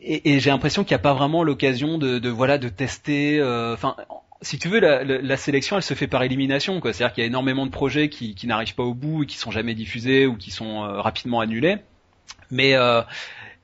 et, 0.00 0.34
et 0.34 0.40
j'ai 0.40 0.50
l'impression 0.50 0.84
qu'il 0.84 0.94
n'y 0.94 1.00
a 1.00 1.02
pas 1.02 1.14
vraiment 1.14 1.42
l'occasion 1.42 1.98
de, 1.98 2.18
de, 2.18 2.28
voilà 2.28 2.58
de 2.58 2.68
tester. 2.68 3.42
Enfin, 3.42 3.96
si 4.40 4.58
tu 4.58 4.68
veux, 4.68 4.78
la, 4.80 5.36
sélection, 5.36 5.76
elle 5.76 5.82
se 5.82 5.94
fait 5.94 6.06
par 6.06 6.22
élimination. 6.22 6.80
C'est-à-dire 6.82 7.12
qu'il 7.12 7.22
y 7.22 7.24
a 7.24 7.26
énormément 7.26 7.66
de 7.66 7.70
projets 7.70 8.08
qui, 8.08 8.34
qui 8.34 8.46
n'arrivent 8.46 8.74
pas 8.74 8.84
au 8.84 8.94
bout 8.94 9.24
et 9.24 9.26
qui 9.26 9.36
sont 9.36 9.50
jamais 9.50 9.74
diffusés 9.74 10.26
ou 10.26 10.36
qui 10.36 10.50
sont 10.50 10.84
euh, 10.84 11.00
rapidement 11.00 11.40
annulés. 11.40 11.78
Mais 12.50 12.74
euh, 12.74 13.02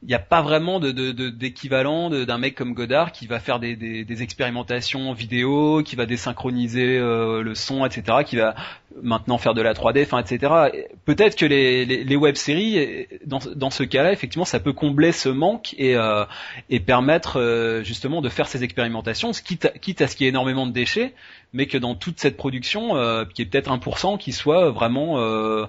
il 0.04 0.08
n'y 0.08 0.14
a 0.14 0.18
pas 0.18 0.42
vraiment 0.42 0.80
d'équivalent 0.80 2.10
d'un 2.10 2.36
mec 2.36 2.54
comme 2.54 2.74
Godard 2.74 3.10
qui 3.10 3.26
va 3.26 3.40
faire 3.40 3.58
des, 3.58 4.22
expérimentations 4.22 5.14
vidéo, 5.14 5.82
qui 5.82 5.96
va 5.96 6.04
désynchroniser 6.04 6.98
euh, 6.98 7.42
le 7.42 7.54
son, 7.54 7.86
etc., 7.86 8.18
qui 8.26 8.36
va 8.36 8.54
maintenant 9.02 9.38
faire 9.38 9.54
de 9.54 9.62
la 9.62 9.72
3D, 9.72 10.02
enfin, 10.02 10.18
etc. 10.18 10.82
Peut-être 11.06 11.36
que 11.36 11.46
les, 11.46 12.16
web-séries, 12.16 13.06
dans, 13.24 13.38
dans 13.56 13.70
ce 13.70 13.82
cas-là, 13.82 14.12
effectivement, 14.12 14.44
ça 14.44 14.60
peut 14.60 14.74
combler 14.74 15.10
ce 15.10 15.30
manque 15.30 15.74
et, 15.78 15.96
euh, 15.96 16.26
et 16.68 16.80
permettre 16.80 17.40
euh, 17.40 17.82
justement 17.82 18.20
de 18.20 18.28
faire 18.28 18.46
ces 18.46 18.62
expérimentations, 18.62 19.30
quitte 19.32 20.02
à 20.02 20.06
ce 20.06 20.16
qu'il 20.16 20.24
y 20.24 20.26
ait 20.26 20.30
énormément 20.30 20.66
de 20.66 20.72
déchets, 20.72 21.14
mais 21.54 21.66
que 21.66 21.78
dans 21.78 21.94
toute 21.94 22.20
cette 22.20 22.36
production, 22.36 22.96
euh, 22.96 23.24
qui 23.24 23.40
est 23.40 23.46
peut-être 23.46 23.70
1%, 23.70 24.18
qui 24.18 24.32
soit 24.32 24.70
vraiment 24.70 25.20
euh, 25.20 25.64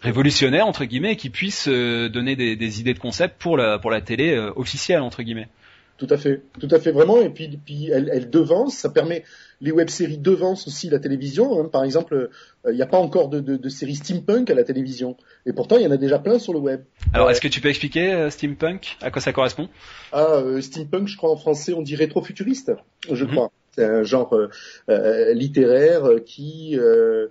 révolutionnaire 0.00 0.66
entre 0.66 0.84
guillemets, 0.84 1.14
et 1.14 1.16
qui 1.16 1.30
puisse 1.30 1.66
euh, 1.66 2.08
donner 2.08 2.36
des, 2.36 2.54
des, 2.54 2.80
idées 2.80 2.94
de 2.94 2.98
concept 3.00 3.40
pour 3.40 3.56
la 3.56 3.78
pour 3.78 3.90
la 3.90 4.02
télé 4.02 4.38
officielle 4.54 5.00
entre 5.00 5.22
guillemets. 5.22 5.48
Tout 5.96 6.06
à 6.08 6.16
fait, 6.16 6.42
tout 6.58 6.68
à 6.70 6.78
fait 6.78 6.92
vraiment. 6.92 7.20
Et 7.20 7.28
puis, 7.28 7.58
puis 7.62 7.90
elle, 7.90 8.10
elle 8.12 8.30
devance, 8.30 8.74
ça 8.74 8.88
permet 8.88 9.22
les 9.60 9.70
web-séries 9.70 10.16
devancent 10.16 10.66
aussi 10.66 10.88
la 10.88 10.98
télévision. 10.98 11.60
Hein. 11.60 11.68
Par 11.70 11.84
exemple, 11.84 12.30
il 12.66 12.74
n'y 12.74 12.80
a 12.80 12.86
pas 12.86 12.96
encore 12.96 13.28
de, 13.28 13.40
de, 13.40 13.56
de 13.56 13.68
séries 13.68 13.96
steampunk 13.96 14.48
à 14.50 14.54
la 14.54 14.64
télévision, 14.64 15.16
et 15.44 15.52
pourtant 15.52 15.76
il 15.76 15.82
y 15.82 15.86
en 15.86 15.90
a 15.90 15.98
déjà 15.98 16.18
plein 16.18 16.38
sur 16.38 16.54
le 16.54 16.58
web. 16.58 16.82
Alors, 17.12 17.30
est-ce 17.30 17.40
que 17.40 17.48
tu 17.48 17.60
peux 17.60 17.68
expliquer 17.68 18.28
steampunk? 18.30 18.96
À 19.02 19.10
quoi 19.10 19.20
ça 19.20 19.32
correspond? 19.32 19.68
Ah, 20.12 20.42
steampunk, 20.60 21.08
je 21.08 21.16
crois 21.16 21.30
en 21.30 21.36
français 21.36 21.72
on 21.74 21.82
dit 21.82 21.96
rétrofuturiste, 21.96 22.72
je 23.10 23.24
mhm. 23.24 23.30
crois. 23.30 23.52
C'est 23.72 23.84
un 23.84 24.02
genre 24.02 24.34
euh, 24.34 24.48
euh, 24.88 25.32
littéraire 25.32 26.02
qui 26.26 26.76
euh, 26.76 27.28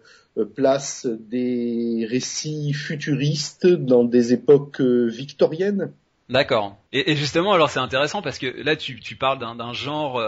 place 0.56 1.06
des 1.06 2.08
récits 2.10 2.73
futuristes 2.73 3.67
dans 3.67 4.04
des 4.04 4.34
époques 4.34 4.82
victoriennes. 4.82 5.91
D'accord. 6.30 6.78
Et, 6.93 7.15
justement, 7.15 7.54
alors 7.54 7.71
c'est 7.71 7.80
intéressant 7.80 8.21
parce 8.21 8.38
que 8.38 8.47
là, 8.63 8.75
tu 8.75 9.15
parles 9.15 9.39
d'un 9.39 9.73
genre 9.73 10.21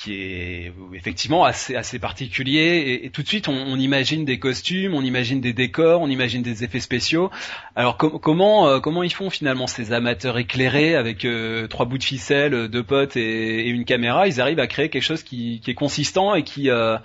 qui 0.00 0.14
est 0.14 0.72
effectivement 0.94 1.44
assez 1.44 1.76
assez 1.76 1.98
particulier 1.98 3.00
et, 3.04 3.10
tout 3.10 3.22
de 3.22 3.28
suite 3.28 3.48
on, 3.48 3.54
on, 3.54 3.76
imagine 3.76 4.24
des 4.24 4.38
costumes, 4.38 4.94
on 4.94 5.02
imagine 5.02 5.42
des 5.42 5.52
décors, 5.52 6.00
on 6.00 6.08
imagine 6.08 6.42
des 6.42 6.64
effets 6.64 6.80
spéciaux. 6.80 7.30
Alors 7.76 7.98
comment 7.98 8.66
euh, 8.66 8.80
comment 8.80 9.02
ils 9.02 9.12
font 9.12 9.28
finalement 9.28 9.66
ces 9.66 9.92
amateurs 9.92 10.38
éclairés 10.38 10.94
avec 10.94 11.26
euh, 11.26 11.66
trois 11.66 11.84
bouts 11.84 11.98
de 11.98 12.04
ficelle, 12.04 12.68
deux 12.68 12.82
potes 12.82 13.16
et, 13.16 13.66
et, 13.66 13.68
une 13.68 13.84
caméra? 13.84 14.26
Ils 14.26 14.40
arrivent 14.40 14.60
à 14.60 14.66
créer 14.66 14.88
quelque 14.88 15.02
chose 15.02 15.22
qui, 15.22 15.60
qui 15.60 15.70
est 15.70 15.74
consistant 15.74 16.34
et 16.34 16.44
qui 16.44 16.70
euh, 16.70 16.96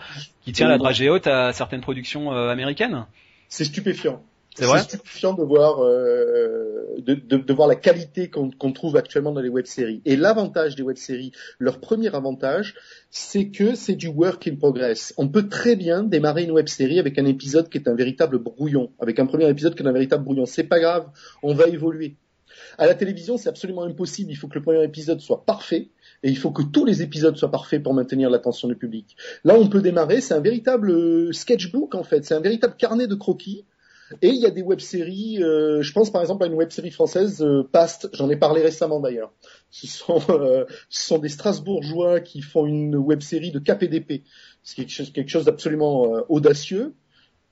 qui 0.45 0.53
tient 0.53 0.69
la 0.69 0.77
dragée 0.77 1.09
haute 1.09 1.27
à 1.27 1.51
certaines 1.51 1.81
productions 1.81 2.31
américaines? 2.31 3.05
C'est 3.49 3.65
stupéfiant. 3.65 4.23
C'est 4.55 4.79
stupéfiant 4.79 5.33
de 5.33 5.43
voir 5.43 5.83
euh, 5.83 6.95
de, 6.99 7.53
voir 7.53 7.67
la 7.67 7.75
qualité 7.75 8.29
qu'on 8.29 8.71
trouve 8.71 8.95
actuellement 8.95 9.31
dans 9.31 9.41
les 9.41 9.49
web-séries. 9.49 10.01
Et 10.05 10.15
l'avantage 10.15 10.75
des 10.75 10.83
web-séries, 10.83 11.31
leur 11.59 11.79
premier 11.79 12.13
avantage, 12.15 12.75
c'est 13.09 13.49
que 13.49 13.75
c'est 13.75 13.95
du 13.95 14.07
work 14.07 14.47
in 14.47 14.55
progress. 14.55 15.13
On 15.17 15.27
peut 15.27 15.49
très 15.49 15.75
bien 15.75 16.03
démarrer 16.03 16.43
une 16.43 16.51
web-série 16.51 16.99
avec 16.99 17.17
un 17.19 17.25
épisode 17.25 17.69
qui 17.69 17.77
est 17.77 17.87
un 17.89 17.95
véritable 17.95 18.39
brouillon, 18.39 18.91
avec 18.99 19.19
un 19.19 19.25
premier 19.25 19.49
épisode 19.49 19.75
qui 19.75 19.83
est 19.83 19.87
un 19.87 19.91
véritable 19.91 20.23
brouillon. 20.23 20.45
C'est 20.45 20.63
pas 20.63 20.79
grave, 20.79 21.09
on 21.43 21.53
va 21.53 21.67
évoluer. 21.67 22.15
À 22.77 22.85
la 22.85 22.95
télévision, 22.95 23.37
c'est 23.37 23.49
absolument 23.49 23.83
impossible. 23.83 24.31
Il 24.31 24.35
faut 24.35 24.47
que 24.47 24.55
le 24.55 24.63
premier 24.63 24.83
épisode 24.83 25.19
soit 25.19 25.45
parfait 25.45 25.89
et 26.23 26.29
il 26.29 26.37
faut 26.37 26.51
que 26.51 26.61
tous 26.61 26.85
les 26.85 27.01
épisodes 27.01 27.35
soient 27.35 27.51
parfaits 27.51 27.83
pour 27.83 27.93
maintenir 27.93 28.29
l'attention 28.29 28.69
du 28.69 28.75
public. 28.75 29.17
Là, 29.43 29.55
on 29.57 29.67
peut 29.67 29.81
démarrer. 29.81 30.21
C'est 30.21 30.33
un 30.33 30.39
véritable 30.39 30.91
euh, 30.91 31.31
sketchbook 31.33 31.95
en 31.95 32.03
fait. 32.03 32.23
C'est 32.23 32.33
un 32.33 32.39
véritable 32.39 32.75
carnet 32.77 33.07
de 33.07 33.15
croquis 33.15 33.65
et 34.21 34.29
il 34.29 34.39
y 34.41 34.45
a 34.45 34.51
des 34.51 34.61
web-séries, 34.61 35.41
euh, 35.41 35.81
je 35.81 35.91
pense 35.93 36.11
par 36.11 36.21
exemple 36.21 36.43
à 36.43 36.47
une 36.47 36.53
web-série 36.53 36.91
française, 36.91 37.41
euh, 37.41 37.67
Past, 37.71 38.09
j'en 38.13 38.29
ai 38.29 38.35
parlé 38.35 38.61
récemment 38.61 38.99
d'ailleurs. 38.99 39.31
Ce 39.71 39.87
sont, 39.87 40.21
euh, 40.29 40.65
ce 40.89 41.03
sont 41.03 41.17
des 41.17 41.29
Strasbourgeois 41.29 42.19
qui 42.19 42.41
font 42.41 42.65
une 42.65 42.95
web-série 42.95 43.51
de 43.51 43.59
KPDP. 43.59 44.23
C'est 44.63 44.75
quelque 44.75 44.91
chose, 44.91 45.11
quelque 45.11 45.29
chose 45.29 45.45
d'absolument 45.45 46.23
audacieux. 46.29 46.93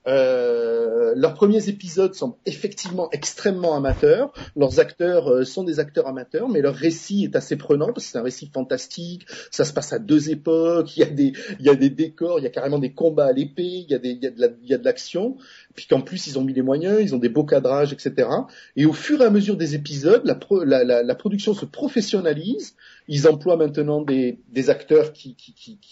Leurs 0.06 1.34
premiers 1.36 1.69
épisodes 1.69 2.13
sont 2.13 2.38
effectivement 2.45 3.10
extrêmement 3.12 3.76
amateurs. 3.76 4.34
Leurs 4.56 4.80
acteurs 4.80 5.45
sont 5.45 5.63
des 5.63 5.80
acteurs 5.80 6.08
amateurs, 6.08 6.49
mais 6.49 6.62
leur 6.62 6.76
récit 6.76 7.23
est 7.26 7.36
assez 7.36 7.56
prenant 7.56 7.93
parce 7.93 8.06
que 8.06 8.12
c'est 8.12 8.17
un 8.17 8.23
récit 8.23 8.49
fantastique. 8.52 9.26
Ça 9.52 9.63
se 9.63 9.73
passe 9.73 9.93
à 9.93 9.99
deux 9.99 10.32
époques. 10.32 10.97
Il 10.97 11.02
y 11.02 11.69
a 11.69 11.76
des, 11.76 11.89
décors, 11.89 12.39
il 12.39 12.43
y 12.43 12.47
a 12.47 12.49
carrément 12.49 12.80
des 12.80 12.93
combats 12.93 13.28
à 13.28 13.32
l'épée, 13.32 13.86
il 13.88 13.89
y 13.89 13.95
a 13.95 13.99
de 13.99 14.84
la, 14.84 14.93
Puis 15.75 15.88
qu'en 15.88 16.01
plus 16.01 16.27
ils 16.27 16.38
ont 16.38 16.43
mis 16.43 16.53
les 16.53 16.62
moyens, 16.62 16.99
ils 17.01 17.15
ont 17.15 17.19
des 17.19 17.29
beaux 17.29 17.43
cadrages, 17.43 17.93
etc. 17.93 18.29
Et 18.75 18.86
au 18.86 18.93
fur 18.93 19.21
et 19.21 19.25
à 19.25 19.29
mesure 19.29 19.57
des 19.57 19.75
épisodes, 19.75 20.21
la, 20.25 20.36
pro, 20.36 20.63
la, 20.63 20.83
la, 20.83 21.03
la 21.03 21.15
production 21.15 21.53
se 21.53 21.65
professionnalise. 21.65 22.75
Ils 23.07 23.27
emploient 23.27 23.57
maintenant 23.57 24.01
des, 24.01 24.38
acteurs 24.69 25.12
qui, 25.12 25.36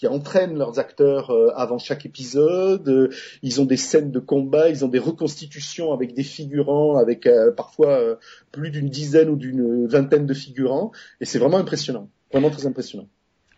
entraînent 0.08 0.56
leurs 0.56 0.78
acteurs 0.78 1.30
euh, 1.30 1.50
avant 1.54 1.78
chaque 1.78 2.06
épisode. 2.06 2.88
Euh, 2.88 3.08
ils 3.42 3.60
ont 3.60 3.64
des 3.64 3.76
scènes 3.76 4.10
de 4.10 4.18
combat, 4.18 4.70
ils 4.70 4.84
ont 4.84 4.88
des 4.88 4.98
reconstitutions 4.98 5.92
avec 5.92 6.14
des 6.14 6.22
figurants, 6.22 6.96
avec 6.96 7.26
euh, 7.26 7.52
parfois 7.52 8.18
plus 8.50 8.70
d'une 8.70 8.88
dizaine 8.88 9.28
ou 9.28 9.36
d'une 9.36 9.86
vingtaine 9.86 10.26
de 10.26 10.34
figurants. 10.34 10.92
Et 11.20 11.24
c'est 11.24 11.38
vraiment 11.38 11.58
impressionnant, 11.58 12.08
vraiment 12.30 12.50
très 12.50 12.66
impressionnant. 12.66 13.08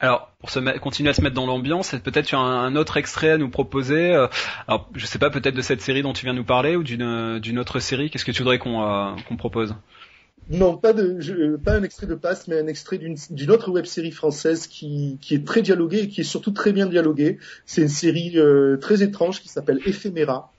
Alors, 0.01 0.33
pour 0.41 0.51
se 0.51 0.79
continuer 0.79 1.11
à 1.11 1.15
se 1.15 1.23
mettre 1.23 1.35
dans 1.35 1.47
l'ambiance, 1.47 1.95
peut-être 2.03 2.27
tu 2.27 2.35
as 2.35 2.39
un, 2.39 2.77
autre 2.77 2.97
extrait 2.97 3.31
à 3.31 3.39
nous 3.39 3.49
proposer. 3.49 4.13
alors, 4.67 4.91
je 4.95 5.07
sais 5.07 5.19
pas, 5.19 5.31
peut-être 5.31 5.55
de 5.55 5.63
cette 5.63 5.81
série 5.81 6.03
dont 6.03 6.13
tu 6.13 6.27
viens 6.27 6.35
de 6.35 6.39
nous 6.39 6.45
parler 6.45 6.77
ou 6.77 6.83
d'une 6.83 7.59
autre 7.59 7.79
série. 7.79 8.11
Qu'est-ce 8.11 8.25
que 8.25 8.33
tu 8.33 8.43
voudrais 8.43 8.59
qu'on 8.59 9.17
qu'on 9.29 9.37
propose? 9.37 9.75
Non, 10.51 10.77
pas 10.77 10.93
de, 10.93 11.59
un 11.67 11.83
extrait 11.83 12.07
de 12.07 12.15
passe, 12.15 12.49
mais 12.49 12.59
un 12.59 12.67
extrait 12.67 12.99
d'une 12.99 13.51
autre 13.51 13.71
web 13.71 13.87
série 13.87 14.11
française 14.11 14.67
qui, 14.67 15.17
qui 15.23 15.35
est 15.35 15.47
très 15.47 15.63
dialoguée 15.63 16.01
et 16.01 16.09
qui 16.09 16.21
est 16.21 16.25
surtout 16.25 16.51
très 16.51 16.73
bien 16.73 16.87
dialoguée. 16.87 17.39
C'est 17.65 17.81
une 17.81 17.89
série 17.89 18.39
euh, 18.39 18.77
très 18.77 19.03
étrange 19.03 19.41
qui 19.41 19.49
s'appelle 19.49 19.81
Ephéméra 19.87 20.53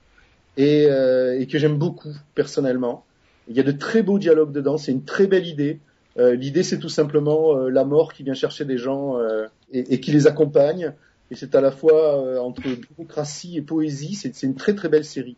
euh, 0.58 1.38
et 1.38 1.46
que 1.46 1.58
j'aime 1.58 1.78
beaucoup 1.78 2.14
personnellement. 2.34 3.04
Il 3.48 3.56
y 3.56 3.60
a 3.60 3.62
de 3.62 3.70
très 3.70 4.02
beaux 4.02 4.18
dialogues 4.18 4.50
dedans, 4.50 4.76
c'est 4.76 4.90
une 4.90 5.04
très 5.04 5.28
belle 5.28 5.46
idée. 5.46 5.78
Euh, 6.18 6.34
L'idée, 6.34 6.62
c'est 6.62 6.78
tout 6.78 6.88
simplement 6.88 7.56
euh, 7.56 7.68
la 7.68 7.84
mort 7.84 8.12
qui 8.12 8.22
vient 8.22 8.34
chercher 8.34 8.64
des 8.64 8.78
gens 8.78 9.18
euh, 9.18 9.46
et, 9.72 9.94
et, 9.94 10.00
qui 10.00 10.12
les 10.12 10.26
accompagne. 10.26 10.92
Et 11.30 11.34
c'est 11.34 11.54
à 11.54 11.60
la 11.60 11.72
fois 11.72 12.40
entre 12.40 12.62
démocratie 12.62 13.56
et 13.56 13.62
poésie. 13.62 14.14
C'est 14.14 14.42
une 14.44 14.54
très 14.54 14.74
très 14.74 14.88
belle 14.88 15.04
série. 15.04 15.36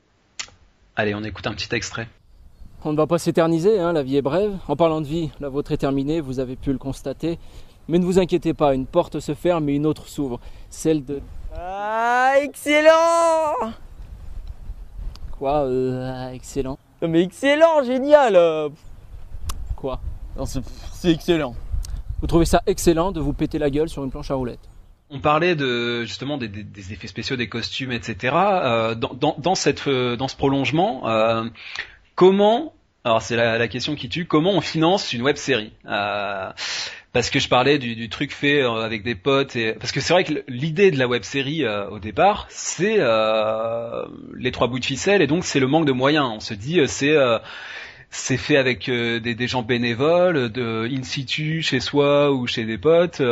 Allez, 0.96 1.14
on 1.14 1.24
écoute 1.24 1.46
un 1.46 1.54
petit 1.54 1.74
extrait. 1.74 2.08
On 2.84 2.92
ne 2.92 2.96
va 2.96 3.06
pas 3.06 3.18
s'éterniser, 3.18 3.80
hein, 3.80 3.92
la 3.92 4.02
vie 4.02 4.16
est 4.16 4.22
brève. 4.22 4.56
En 4.68 4.76
parlant 4.76 5.00
de 5.00 5.06
vie, 5.06 5.30
la 5.40 5.48
vôtre 5.48 5.72
est 5.72 5.78
terminée, 5.78 6.20
vous 6.20 6.40
avez 6.40 6.56
pu 6.56 6.72
le 6.72 6.78
constater. 6.78 7.38
Mais 7.88 7.98
ne 7.98 8.04
vous 8.04 8.18
inquiétez 8.18 8.52
pas, 8.52 8.74
une 8.74 8.86
porte 8.86 9.18
se 9.18 9.34
ferme 9.34 9.68
et 9.70 9.74
une 9.74 9.86
autre 9.86 10.08
s'ouvre. 10.08 10.38
Celle 10.68 11.04
de... 11.04 11.20
Ah, 11.56 12.34
excellent 12.40 13.72
Quoi, 15.38 15.64
euh, 15.64 16.30
excellent? 16.32 16.78
Non 17.00 17.08
mais 17.08 17.22
excellent, 17.22 17.82
génial. 17.82 18.70
Quoi? 19.74 20.00
C'est 20.46 21.12
excellent. 21.12 21.54
Vous 22.20 22.26
trouvez 22.26 22.44
ça 22.44 22.62
excellent 22.66 23.12
de 23.12 23.20
vous 23.20 23.32
péter 23.32 23.58
la 23.58 23.70
gueule 23.70 23.88
sur 23.88 24.04
une 24.04 24.10
planche 24.10 24.30
à 24.30 24.34
roulettes 24.34 24.68
on 25.10 25.20
parlait 25.20 25.54
de 25.54 26.04
justement 26.04 26.36
des, 26.36 26.48
des, 26.48 26.92
effets 26.92 27.06
spéciaux, 27.06 27.36
des 27.36 27.48
costumes, 27.48 27.92
etc. 27.92 28.34
Euh, 28.36 28.94
dans, 28.94 29.14
dans, 29.14 29.36
dans, 29.38 29.54
cette, 29.54 29.88
dans 29.88 30.28
ce 30.28 30.36
prolongement, 30.36 31.08
euh, 31.08 31.48
comment 32.14 32.74
alors 33.08 33.22
c'est 33.22 33.36
la, 33.36 33.68
question 33.68 33.94
qui 33.94 34.08
tue. 34.08 34.26
Comment 34.26 34.52
on 34.52 34.60
finance 34.60 35.12
une 35.12 35.22
web 35.22 35.36
série? 35.36 35.72
Euh, 35.86 36.50
Parce 37.12 37.30
que 37.30 37.38
je 37.38 37.48
parlais 37.48 37.78
du, 37.78 38.08
truc 38.08 38.32
fait 38.32 38.62
euh, 38.62 38.82
avec 38.82 39.02
des 39.02 39.14
potes. 39.14 39.56
Et, 39.56 39.72
parce 39.72 39.92
que 39.92 40.00
c'est 40.00 40.12
vrai 40.12 40.24
que 40.24 40.44
l'idée 40.46 40.90
de 40.90 40.98
la 40.98 41.08
web 41.08 41.22
série 41.22 41.64
euh, 41.64 41.88
au 41.88 42.00
départ, 42.00 42.46
c'est 42.50 42.98
les 44.34 44.52
trois 44.52 44.66
bouts 44.66 44.78
de 44.78 44.84
ficelle 44.84 45.22
et 45.22 45.26
donc 45.26 45.44
c'est 45.44 45.60
le 45.60 45.68
manque 45.68 45.86
de 45.86 45.92
moyens. 45.92 46.30
On 46.34 46.40
se 46.40 46.54
dit 46.54 46.80
c'est 46.86 47.16
c'est 48.10 48.36
fait 48.36 48.56
avec 48.56 48.90
des, 48.90 49.46
gens 49.46 49.62
bénévoles, 49.62 50.50
de 50.50 50.88
in 50.90 51.02
situ 51.02 51.62
chez 51.62 51.80
soi 51.80 52.32
ou 52.32 52.46
chez 52.46 52.64
des 52.64 52.78
potes, 52.78 53.22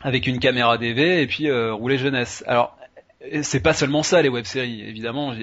avec 0.00 0.26
une 0.26 0.38
caméra 0.38 0.78
DV 0.78 1.22
et 1.22 1.26
puis 1.26 1.50
rouler 1.50 1.98
jeunesse. 1.98 2.44
Alors 2.46 2.78
c'est 3.42 3.60
pas 3.60 3.72
seulement 3.72 4.02
ça 4.02 4.22
les 4.22 4.28
web-séries, 4.28 4.82
évidemment. 4.82 5.34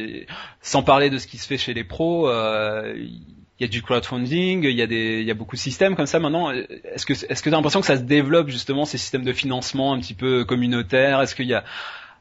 Sans 0.61 0.83
parler 0.83 1.09
de 1.09 1.17
ce 1.17 1.27
qui 1.27 1.37
se 1.37 1.47
fait 1.47 1.57
chez 1.57 1.73
les 1.73 1.83
pros, 1.83 2.29
euh, 2.29 2.93
il 2.97 3.21
y 3.59 3.63
a 3.63 3.67
du 3.67 3.81
crowdfunding, 3.81 4.63
il 4.63 4.75
y 4.75 4.81
a 4.81 4.87
des, 4.87 5.21
il 5.21 5.27
y 5.27 5.31
a 5.31 5.33
beaucoup 5.33 5.55
de 5.55 5.61
systèmes 5.61 5.95
comme 5.95 6.05
ça 6.05 6.19
maintenant. 6.19 6.51
Est-ce 6.51 7.05
que, 7.05 7.13
est-ce 7.13 7.43
que 7.43 7.49
t'as 7.49 7.55
l'impression 7.55 7.81
que 7.81 7.87
ça 7.87 7.97
se 7.97 8.03
développe 8.03 8.49
justement 8.49 8.85
ces 8.85 8.97
systèmes 8.97 9.23
de 9.23 9.33
financement 9.33 9.93
un 9.93 9.99
petit 9.99 10.13
peu 10.13 10.45
communautaires? 10.45 11.21
Est-ce 11.21 11.35
qu'il 11.35 11.47
y 11.47 11.53
a, 11.53 11.63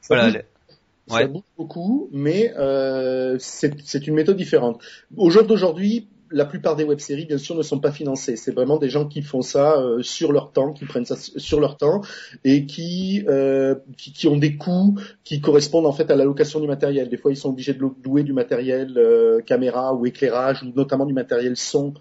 ça 0.01 0.15
voilà, 0.15 0.25
bouge, 0.27 0.43
ouais. 1.11 1.23
ça 1.23 1.27
bouge 1.29 1.43
beaucoup, 1.57 2.09
mais 2.13 2.53
euh, 2.57 3.37
c'est 3.39 4.07
une 4.07 4.15
méthode 4.15 4.37
différente. 4.37 4.83
Au 5.17 5.31
jour 5.31 5.45
d'aujourd'hui, 5.45 6.09
la 6.35 6.45
plupart 6.45 6.75
des 6.75 6.85
web-séries, 6.85 7.27
bien 7.27 7.39
sûr, 7.39 7.55
ne 7.55 7.63
sont 7.63 7.79
pas 7.79 7.93
financées. 7.93 8.37
C'est 8.37 8.51
vraiment 8.51 8.77
des 8.77 8.91
gens 8.91 9.07
qui 9.07 9.23
font 9.23 9.41
ça 9.41 9.79
euh, 9.79 10.03
sur 10.03 10.33
leur 10.33 10.51
temps, 10.51 10.73
qui 10.73 10.85
prennent 10.85 11.07
ça 11.07 11.15
sur 11.17 11.61
leur 11.61 11.77
temps 11.77 12.03
et 12.43 12.67
qui, 12.67 13.25
euh, 13.29 13.77
qui, 13.97 14.27
ont 14.27 14.37
des 14.37 14.57
coûts 14.57 14.99
qui 15.23 15.41
correspondent 15.41 15.87
en 15.87 15.93
fait 15.93 16.11
à 16.11 16.17
l'allocation 16.17 16.59
du 16.59 16.67
matériel. 16.67 17.09
Des 17.09 17.17
fois, 17.17 17.31
ils 17.31 17.37
sont 17.37 17.51
obligés 17.51 17.73
de 17.73 17.81
louer 18.05 18.25
du 18.25 18.33
matériel 18.33 18.95
euh, 18.97 19.41
caméra 19.43 19.95
ou 19.95 20.07
éclairage 20.07 20.63
ou 20.65 20.73
notamment 20.75 21.07
du 21.07 21.15
matériel 21.15 21.57
son 21.57 21.95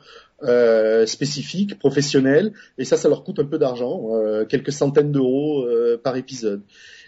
euh, 0.43 1.05
spécifiques, 1.05 1.79
professionnels, 1.79 2.51
et 2.77 2.83
ça, 2.83 2.97
ça 2.97 3.07
leur 3.07 3.23
coûte 3.23 3.39
un 3.39 3.45
peu 3.45 3.57
d'argent, 3.57 4.09
euh, 4.11 4.43
quelques 4.43 4.73
centaines 4.73 5.11
d'euros 5.11 5.65
euh, 5.65 5.97
par 6.01 6.17
épisode. 6.17 6.61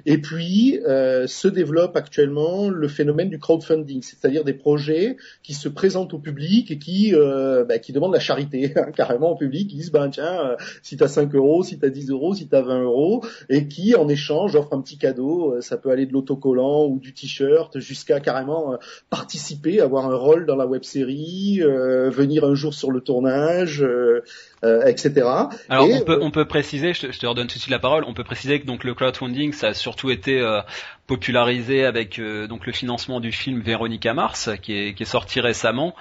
Et 0.05 0.19
puis 0.19 0.79
se 1.27 1.47
développe 1.47 1.95
actuellement 1.95 2.69
le 2.69 2.87
phénomène 2.87 3.29
du 3.29 3.39
crowdfunding, 3.39 4.01
c'est-à-dire 4.01 4.43
des 4.43 4.53
projets 4.53 5.17
qui 5.43 5.53
se 5.53 5.69
présentent 5.69 6.13
au 6.13 6.19
public 6.19 6.69
et 6.71 6.77
qui 6.77 7.13
bah, 7.13 7.79
qui 7.79 7.93
demandent 7.93 8.13
la 8.13 8.19
charité 8.19 8.73
hein, 8.77 8.91
carrément 8.95 9.31
au 9.31 9.35
public, 9.35 9.69
qui 9.69 9.77
disent 9.77 9.91
ben 9.91 10.09
tiens, 10.09 10.55
si 10.83 10.97
t'as 10.97 11.07
5 11.07 11.33
euros, 11.35 11.63
si 11.63 11.79
t'as 11.79 11.89
10 11.89 12.09
euros, 12.09 12.33
si 12.33 12.47
t'as 12.47 12.61
20 12.61 12.83
euros, 12.83 13.23
et 13.49 13.67
qui 13.67 13.95
en 13.95 14.07
échange 14.07 14.55
offrent 14.55 14.73
un 14.73 14.81
petit 14.81 14.97
cadeau, 14.97 15.55
ça 15.61 15.77
peut 15.77 15.89
aller 15.89 16.05
de 16.05 16.13
l'autocollant 16.13 16.85
ou 16.85 16.99
du 16.99 17.13
t-shirt 17.13 17.79
jusqu'à 17.79 18.19
carrément 18.19 18.77
participer, 19.09 19.79
avoir 19.79 20.09
un 20.09 20.15
rôle 20.15 20.45
dans 20.45 20.57
la 20.57 20.67
web 20.67 20.83
série, 20.83 21.61
venir 21.61 22.43
un 22.43 22.55
jour 22.55 22.73
sur 22.73 22.91
le 22.91 23.01
tournage 23.01 23.24
euh, 23.25 24.21
euh, 24.63 24.85
etc. 24.85 25.27
Alors 25.69 25.89
on 25.89 26.01
peut 26.01 26.19
on 26.21 26.31
peut 26.31 26.45
préciser, 26.45 26.93
je 26.93 27.07
te, 27.07 27.25
redonne 27.25 27.47
tout 27.47 27.55
de 27.55 27.59
suite 27.59 27.71
la 27.71 27.79
parole, 27.79 28.03
on 28.07 28.13
peut 28.13 28.23
préciser 28.23 28.59
que 28.59 28.65
donc 28.65 28.83
le 28.83 28.93
crowdfunding 28.93 29.53
ça 29.53 29.67
a 29.67 29.73
surtout 29.73 30.09
été 30.09 30.39
euh, 30.39 30.61
popularisé 31.07 31.85
avec 31.85 32.19
donc 32.19 32.65
le 32.65 32.73
financement 32.73 33.19
du 33.19 33.31
film 33.31 33.61
Véronica 33.61 34.13
Mars 34.13 34.49
qui 34.61 34.73
est 34.73 34.93
qui 34.93 35.03
est 35.03 35.07
sorti 35.07 35.39
récemment 35.39 35.95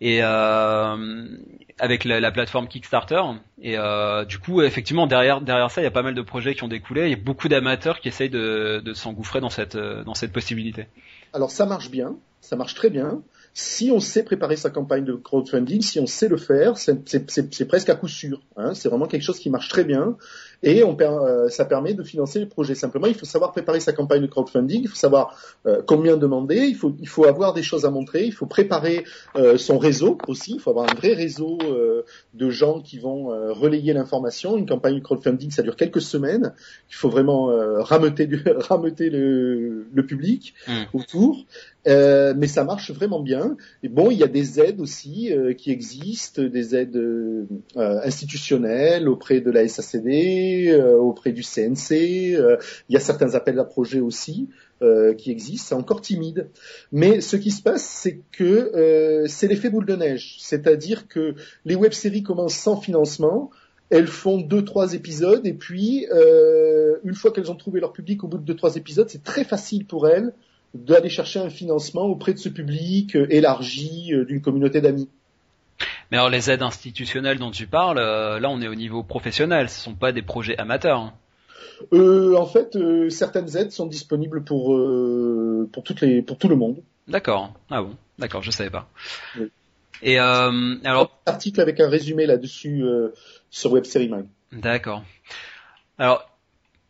et 0.00 0.22
avec 0.22 2.04
la, 2.04 2.30
plateforme 2.30 2.68
Kickstarter 2.68 3.22
et 3.62 3.76
du 4.28 4.38
coup 4.38 4.62
effectivement 4.62 5.06
derrière 5.06 5.40
derrière 5.40 5.70
ça 5.70 5.80
il 5.80 5.84
y 5.84 5.88
a 5.88 5.92
pas 5.92 6.02
mal 6.02 6.14
de 6.14 6.22
projets 6.22 6.54
qui 6.54 6.64
ont 6.64 6.68
découlé 6.68 7.04
il 7.04 7.10
y 7.10 7.14
a 7.14 7.22
beaucoup 7.22 7.48
d'amateurs 7.48 8.00
qui 8.00 8.08
essayent 8.08 8.30
de, 8.30 8.80
de 8.84 8.94
s'engouffrer 8.94 9.40
dans 9.40 9.50
cette 9.50 9.76
dans 9.76 10.14
cette 10.14 10.32
possibilité. 10.32 10.86
Alors 11.32 11.50
ça 11.50 11.66
marche 11.66 11.90
bien, 11.90 12.16
ça 12.40 12.56
marche 12.56 12.74
très 12.74 12.90
bien 12.90 13.22
si 13.60 13.90
on 13.90 13.98
sait 13.98 14.22
préparer 14.22 14.54
sa 14.54 14.70
campagne 14.70 15.04
de 15.04 15.14
crowdfunding, 15.14 15.82
si 15.82 15.98
on 15.98 16.06
sait 16.06 16.28
le 16.28 16.36
faire, 16.36 16.78
c'est 16.78 17.66
presque 17.66 17.88
à 17.88 17.96
coup 17.96 18.06
sûr. 18.06 18.40
Hein. 18.56 18.72
C'est 18.72 18.88
vraiment 18.88 19.08
quelque 19.08 19.24
chose 19.24 19.40
qui 19.40 19.50
marche 19.50 19.68
très 19.68 19.82
bien 19.82 20.16
et 20.62 20.84
on, 20.84 20.96
euh, 21.00 21.48
ça 21.48 21.64
permet 21.64 21.92
de 21.92 22.04
financer 22.04 22.38
les 22.38 22.46
projets. 22.46 22.76
Simplement, 22.76 23.08
il 23.08 23.14
faut 23.14 23.26
savoir 23.26 23.50
préparer 23.50 23.80
sa 23.80 23.92
campagne 23.92 24.22
de 24.22 24.28
crowdfunding, 24.28 24.82
il 24.82 24.88
faut 24.88 24.94
savoir 24.94 25.36
euh, 25.66 25.82
combien 25.84 26.16
demander, 26.16 26.66
il 26.68 26.76
faut, 26.76 26.94
il 27.00 27.08
faut 27.08 27.24
avoir 27.24 27.52
des 27.52 27.64
choses 27.64 27.84
à 27.84 27.90
montrer, 27.90 28.24
il 28.24 28.32
faut 28.32 28.46
préparer 28.46 29.04
euh, 29.34 29.58
son 29.58 29.78
réseau 29.78 30.16
aussi, 30.28 30.52
il 30.54 30.60
faut 30.60 30.70
avoir 30.70 30.88
un 30.88 30.94
vrai 30.94 31.14
réseau 31.14 31.58
de 32.34 32.50
gens 32.50 32.80
qui 32.80 33.00
vont 33.00 33.26
relayer 33.52 33.92
l'information. 33.92 34.56
Une 34.56 34.66
campagne 34.66 34.94
de 34.94 35.00
crowdfunding, 35.00 35.50
ça 35.50 35.62
dure 35.62 35.74
quelques 35.74 36.00
semaines, 36.00 36.54
il 36.90 36.94
faut 36.94 37.08
vraiment 37.08 37.46
rameuter, 37.82 38.26
du, 38.26 38.40
rameuter 38.56 39.10
le, 39.10 39.88
le 39.92 40.06
public 40.06 40.54
mmh. 40.68 40.72
autour. 40.92 41.44
Euh, 41.88 42.34
mais 42.36 42.46
ça 42.46 42.64
marche 42.64 42.90
vraiment 42.90 43.20
bien. 43.20 43.56
Et 43.82 43.88
bon, 43.88 44.10
il 44.10 44.18
y 44.18 44.22
a 44.22 44.28
des 44.28 44.60
aides 44.60 44.80
aussi 44.80 45.32
euh, 45.32 45.54
qui 45.54 45.70
existent, 45.70 46.42
des 46.42 46.76
aides 46.76 46.96
euh, 46.96 47.46
institutionnelles 47.76 49.08
auprès 49.08 49.40
de 49.40 49.50
la 49.50 49.66
SACD, 49.66 50.74
auprès 50.98 51.32
du 51.32 51.42
CNC. 51.42 51.90
il 51.92 52.58
y 52.90 52.96
a 52.96 53.00
certains 53.00 53.34
appels 53.34 53.58
à 53.58 53.64
projets 53.64 54.00
aussi. 54.00 54.48
qui 55.18 55.30
existent, 55.30 55.66
c'est 55.68 55.74
encore 55.74 56.00
timide. 56.00 56.48
Mais 56.92 57.20
ce 57.20 57.36
qui 57.36 57.50
se 57.50 57.62
passe, 57.62 57.84
c'est 57.84 58.20
que 58.32 59.24
c'est 59.26 59.48
l'effet 59.48 59.70
boule 59.70 59.86
de 59.86 59.96
neige, 59.96 60.36
c'est-à-dire 60.38 61.08
que 61.08 61.34
les 61.64 61.74
web-séries 61.74 62.22
commencent 62.22 62.54
sans 62.54 62.76
financement, 62.76 63.50
elles 63.90 64.06
font 64.06 64.38
deux 64.38 64.64
trois 64.64 64.94
épisodes 64.94 65.44
et 65.46 65.54
puis 65.54 66.06
une 67.04 67.14
fois 67.14 67.32
qu'elles 67.32 67.50
ont 67.50 67.56
trouvé 67.56 67.80
leur 67.80 67.92
public 67.92 68.22
au 68.22 68.28
bout 68.28 68.38
de 68.38 68.44
deux 68.44 68.56
trois 68.56 68.76
épisodes, 68.76 69.08
c'est 69.08 69.24
très 69.24 69.44
facile 69.44 69.86
pour 69.86 70.06
elles 70.08 70.32
d'aller 70.74 71.08
chercher 71.08 71.40
un 71.40 71.50
financement 71.50 72.04
auprès 72.04 72.34
de 72.34 72.38
ce 72.38 72.48
public 72.48 73.16
euh, 73.16 73.26
élargi 73.30 74.12
euh, 74.12 74.24
d'une 74.24 74.40
communauté 74.40 74.80
d'amis. 74.80 75.08
Mais 76.10 76.16
alors 76.16 76.30
les 76.30 76.50
aides 76.50 76.62
institutionnelles 76.62 77.38
dont 77.38 77.50
tu 77.50 77.66
parles, 77.66 77.98
euh, 77.98 78.40
là 78.40 78.50
on 78.50 78.60
est 78.60 78.68
au 78.68 78.74
niveau 78.74 79.02
professionnel, 79.02 79.68
ce 79.68 79.78
ne 79.80 79.92
sont 79.92 79.94
pas 79.94 80.12
des 80.12 80.22
projets 80.22 80.58
amateurs. 80.58 80.98
Hein. 81.00 81.14
Euh, 81.92 82.34
en 82.36 82.46
fait, 82.46 82.76
certaines 83.08 83.56
aides 83.56 83.70
sont 83.70 83.86
disponibles 83.86 84.42
pour 84.42 84.76
pour 85.72 85.82
toutes 85.84 86.00
les 86.00 86.22
pour 86.22 86.36
tout 86.36 86.48
le 86.48 86.56
monde. 86.56 86.82
D'accord. 87.06 87.52
Ah 87.70 87.82
bon. 87.82 87.94
D'accord, 88.18 88.42
je 88.42 88.50
savais 88.50 88.70
pas. 88.70 88.88
Oui. 89.38 89.48
Et 90.02 90.20
euh, 90.20 90.76
alors, 90.84 91.18
Un 91.26 91.32
article 91.32 91.60
avec 91.60 91.80
un 91.80 91.88
résumé 91.88 92.26
là-dessus 92.26 92.82
euh, 92.84 93.08
sur 93.50 93.72
Web 93.72 93.84
Mag. 94.08 94.26
d'accord. 94.52 95.02
Alors, 95.98 96.28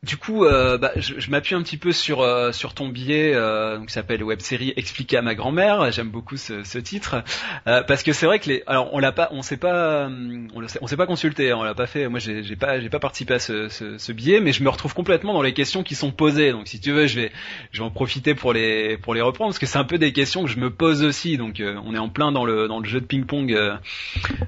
du 0.04 0.16
coup, 0.16 0.44
euh, 0.44 0.78
bah, 0.78 0.92
je, 0.96 1.28
m'appuie 1.28 1.56
un 1.56 1.62
petit 1.62 1.76
peu 1.76 1.90
sur 1.90 2.20
euh, 2.20 2.52
ton 2.74 2.88
billet 2.88 3.32
euh, 3.34 3.78
donc, 3.78 3.90
s'appelle 3.90 4.22
web 4.22 4.40
série 4.40 4.72
expliqué 4.76 5.16
à 5.16 5.22
ma 5.22 5.34
grand-mère. 5.34 5.90
J'aime 5.90 6.10
beaucoup 6.10 6.36
ce, 6.36 6.78
titre 6.78 7.24
euh, 7.66 7.82
parce 7.82 8.04
que 8.04 8.12
c'est 8.12 8.26
vrai 8.26 8.38
que 8.38 8.48
les 8.48 8.62
alors 8.68 8.90
on 8.92 9.00
l'a 9.00 9.10
pas 9.10 9.28
on 9.32 9.42
s'est 9.42 9.56
pas 9.56 10.08
on 10.08 10.62
on 10.80 10.86
s'est 10.86 10.96
pas 10.96 11.06
consulté, 11.06 11.50
hein, 11.50 11.56
on 11.58 11.64
l'a 11.64 11.74
pas 11.74 11.88
fait. 11.88 12.08
Moi, 12.08 12.20
j'ai 12.20 12.44
j'ai 12.44 12.54
pas 12.54 12.78
j'ai 12.78 12.88
pas 12.88 13.00
participé 13.00 13.34
à 13.34 13.38
ce, 13.40 13.68
ce, 13.68 14.12
billet, 14.12 14.40
mais 14.40 14.52
je 14.52 14.62
me 14.62 14.68
retrouve 14.68 14.94
complètement 14.94 15.32
dans 15.32 15.42
les 15.42 15.52
questions 15.52 15.82
qui 15.82 15.96
sont 15.96 16.12
posées. 16.12 16.52
Donc, 16.52 16.68
si 16.68 16.78
tu 16.78 16.92
veux, 16.92 17.08
je 17.08 17.20
vais 17.20 17.32
je 17.72 17.80
vais 17.80 17.84
en 17.84 17.90
profiter 17.90 18.36
pour 18.36 18.52
les 18.52 18.98
pour 18.98 19.14
les 19.14 19.20
reprendre 19.20 19.50
parce 19.50 19.58
que 19.58 19.66
c'est 19.66 19.78
un 19.78 19.84
peu 19.84 19.98
des 19.98 20.12
questions 20.12 20.44
que 20.44 20.50
je 20.50 20.58
me 20.58 20.70
pose 20.70 21.02
aussi. 21.02 21.36
Donc, 21.36 21.60
on 21.60 21.94
est 21.94 21.98
en 21.98 22.08
plein 22.08 22.30
dans 22.30 22.44
le 22.44 22.68
dans 22.68 22.78
le 22.78 22.86
jeu 22.88 23.00
de 23.00 23.06
ping-pong 23.06 23.52
euh, 23.52 23.74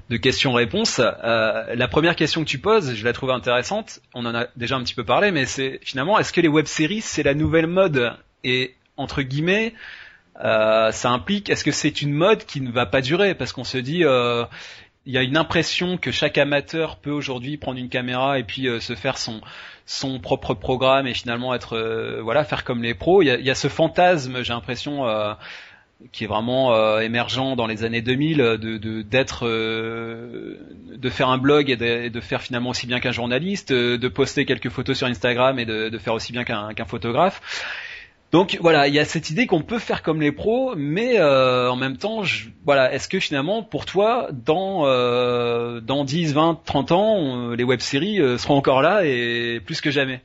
de 0.09 0.17
questions-réponses. 0.17 1.01
Euh, 1.01 1.75
la 1.75 1.89
première 1.89 2.17
question 2.17 2.43
que 2.43 2.49
tu 2.49 2.59
poses, 2.59 2.95
je 2.95 3.05
la 3.05 3.13
trouve 3.13 3.31
intéressante. 3.31 4.01
On 4.15 4.27
en 4.27 4.35
a 4.35 4.47
déjà 4.57 4.77
un 4.77 4.83
petit 4.83 4.95
peu 4.95 5.05
parlé, 5.05 5.31
mais 5.31 5.40
c'est 5.47 5.81
finalement, 5.83 6.19
est-ce 6.19 6.33
que 6.33 6.41
les 6.41 6.49
web-séries, 6.49 7.01
c'est 7.01 7.23
la 7.23 7.35
nouvelle 7.35 7.67
mode? 7.67 8.13
Et 8.45 8.75
entre 8.97 9.23
guillemets, 9.23 9.75
euh, 10.43 10.93
ça 10.93 11.11
implique, 11.11 11.51
est-ce 11.51 11.65
que 11.65 11.73
c'est 11.73 12.03
une 12.03 12.13
mode 12.13 12.45
qui 12.45 12.61
ne 12.61 12.71
va 12.71 12.87
pas 12.87 13.01
durer? 13.01 13.35
Parce 13.35 13.53
qu'on 13.53 13.65
se 13.65 13.79
dit, 13.79 14.05
euh, 14.05 14.45
il 15.07 15.13
y 15.13 15.19
a 15.19 15.23
une 15.23 15.37
impression 15.37 15.97
que 15.97 16.11
chaque 16.11 16.39
amateur 16.39 16.97
peut 16.97 17.11
aujourd'hui 17.11 17.57
prendre 17.57 17.79
une 17.79 17.89
caméra 17.89 18.39
et 18.39 18.45
puis 18.45 18.69
euh, 18.69 18.81
se 18.81 18.95
faire 18.95 19.19
son 19.19 19.41
son 19.87 20.21
propre 20.21 20.55
programme 20.55 21.09
et 21.09 21.15
finalement 21.15 21.53
être 21.53 22.21
voilà 22.23 22.45
faire 22.45 22.63
comme 22.63 22.83
les 22.83 22.95
pros. 22.95 23.23
Il 23.23 23.27
y 23.27 23.51
a, 23.51 23.55
ce 23.57 23.67
fantasme, 23.69 24.45
j'ai 24.45 24.53
l'impression. 24.53 25.05
Qui 26.13 26.25
est 26.25 26.27
vraiment 26.27 26.75
euh, 26.75 27.01
émergent 27.01 27.57
dans 27.57 27.67
les 27.67 27.85
années 27.85 28.03
2000 28.03 28.41
euh, 28.41 28.57
de 28.57 29.03
d'être 29.03 29.47
euh, 29.47 30.57
de 30.97 31.11
faire 31.11 31.29
un 31.29 31.39
blog 31.39 31.71
et 31.71 31.77
de, 31.77 31.85
et 31.85 32.11
de 32.11 32.21
faire 32.21 32.43
finalement 32.43 32.71
aussi 32.71 32.87
bien 32.87 33.01
qu'un 33.01 33.13
journaliste 33.13 33.71
euh, 33.71 33.99
de 33.99 34.09
poster 34.09 34.45
quelques 34.45 34.71
photos 34.71 34.97
sur 34.97 35.07
Instagram 35.07 35.59
et 35.59 35.65
de, 35.65 35.89
de 35.89 35.99
faire 35.99 36.15
aussi 36.15 36.33
bien 36.33 36.45
qu'un 36.45 36.73
qu'un 36.75 36.85
photographe. 36.85 37.41
Donc 38.33 38.59
voilà 38.61 38.87
il 38.87 38.95
y 38.95 38.99
a 38.99 39.05
cette 39.05 39.31
idée 39.31 39.47
qu'on 39.47 39.63
peut 39.63 39.81
faire 39.81 40.03
comme 40.03 40.21
les 40.21 40.33
pros 40.33 40.75
mais 40.77 41.19
euh, 41.19 41.69
en 41.69 41.77
même 41.77 41.97
temps 41.97 42.23
je, 42.23 42.49
voilà 42.65 42.93
est-ce 42.93 43.09
que 43.09 43.19
finalement 43.19 43.63
pour 43.65 43.87
toi 43.87 44.29
dans 44.33 44.85
dans 45.81 46.05
10 46.05 46.35
20 46.35 46.61
30 46.65 46.93
ans 46.93 47.51
les 47.51 47.65
web-séries 47.65 48.21
seront 48.39 48.55
encore 48.55 48.83
là 48.83 49.05
et 49.05 49.61
plus 49.65 49.81
que 49.81 49.91
jamais? 49.91 50.23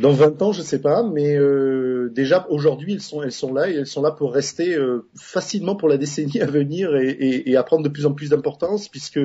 Dans 0.00 0.12
20 0.12 0.40
ans, 0.40 0.52
je 0.52 0.62
sais 0.62 0.80
pas, 0.80 1.02
mais 1.02 1.36
euh, 1.36 2.10
déjà 2.14 2.46
aujourd'hui, 2.48 2.94
elles 2.94 3.32
sont, 3.32 3.52
là 3.52 3.68
et 3.68 3.74
elles 3.74 3.86
sont 3.86 4.00
là 4.00 4.10
pour 4.10 4.32
rester 4.32 4.74
euh, 4.74 5.06
facilement 5.14 5.76
pour 5.76 5.88
la 5.88 5.98
décennie 5.98 6.40
à 6.40 6.46
venir 6.46 6.96
et 6.96 7.54
à 7.54 7.62
prendre 7.62 7.82
de 7.82 7.90
plus 7.90 8.06
en 8.06 8.14
plus 8.14 8.30
d'importance, 8.30 8.88
puisque 8.88 9.20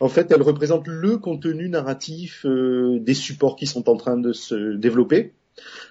en 0.00 0.08
fait, 0.08 0.32
elles 0.32 0.42
représentent 0.42 0.88
le 0.88 1.18
contenu 1.18 1.68
narratif 1.68 2.44
euh, 2.44 2.98
des 2.98 3.14
supports 3.14 3.54
qui 3.54 3.66
sont 3.66 3.88
en 3.88 3.96
train 3.96 4.16
de 4.16 4.32
se 4.32 4.74
développer 4.74 5.32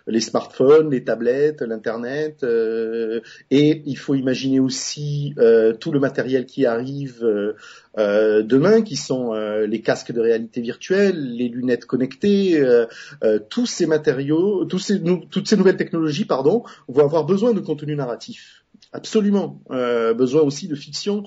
les 0.07 0.21
smartphones, 0.21 0.91
les 0.91 1.03
tablettes, 1.03 1.61
l'internet, 1.61 2.43
euh, 2.43 3.21
et 3.49 3.81
il 3.85 3.97
faut 3.97 4.15
imaginer 4.15 4.59
aussi 4.59 5.33
euh, 5.37 5.73
tout 5.73 5.91
le 5.91 5.99
matériel 5.99 6.45
qui 6.45 6.65
arrive 6.65 7.23
euh, 7.23 8.43
demain, 8.43 8.81
qui 8.81 8.95
sont 8.95 9.33
les 9.33 9.81
casques 9.81 10.11
de 10.11 10.19
réalité 10.19 10.61
virtuelle, 10.61 11.35
les 11.35 11.49
lunettes 11.49 11.85
connectées, 11.85 12.63
tous 13.49 13.65
ces 13.65 13.85
matériaux, 13.85 14.65
toutes 14.65 14.81
ces 14.81 15.57
nouvelles 15.57 15.77
technologies, 15.77 16.25
pardon, 16.25 16.63
vont 16.87 17.03
avoir 17.03 17.25
besoin 17.25 17.53
de 17.53 17.59
contenu 17.59 17.95
narratif, 17.95 18.65
absolument, 18.91 19.61
besoin 19.69 20.41
aussi 20.41 20.67
de 20.67 20.75
fiction. 20.75 21.23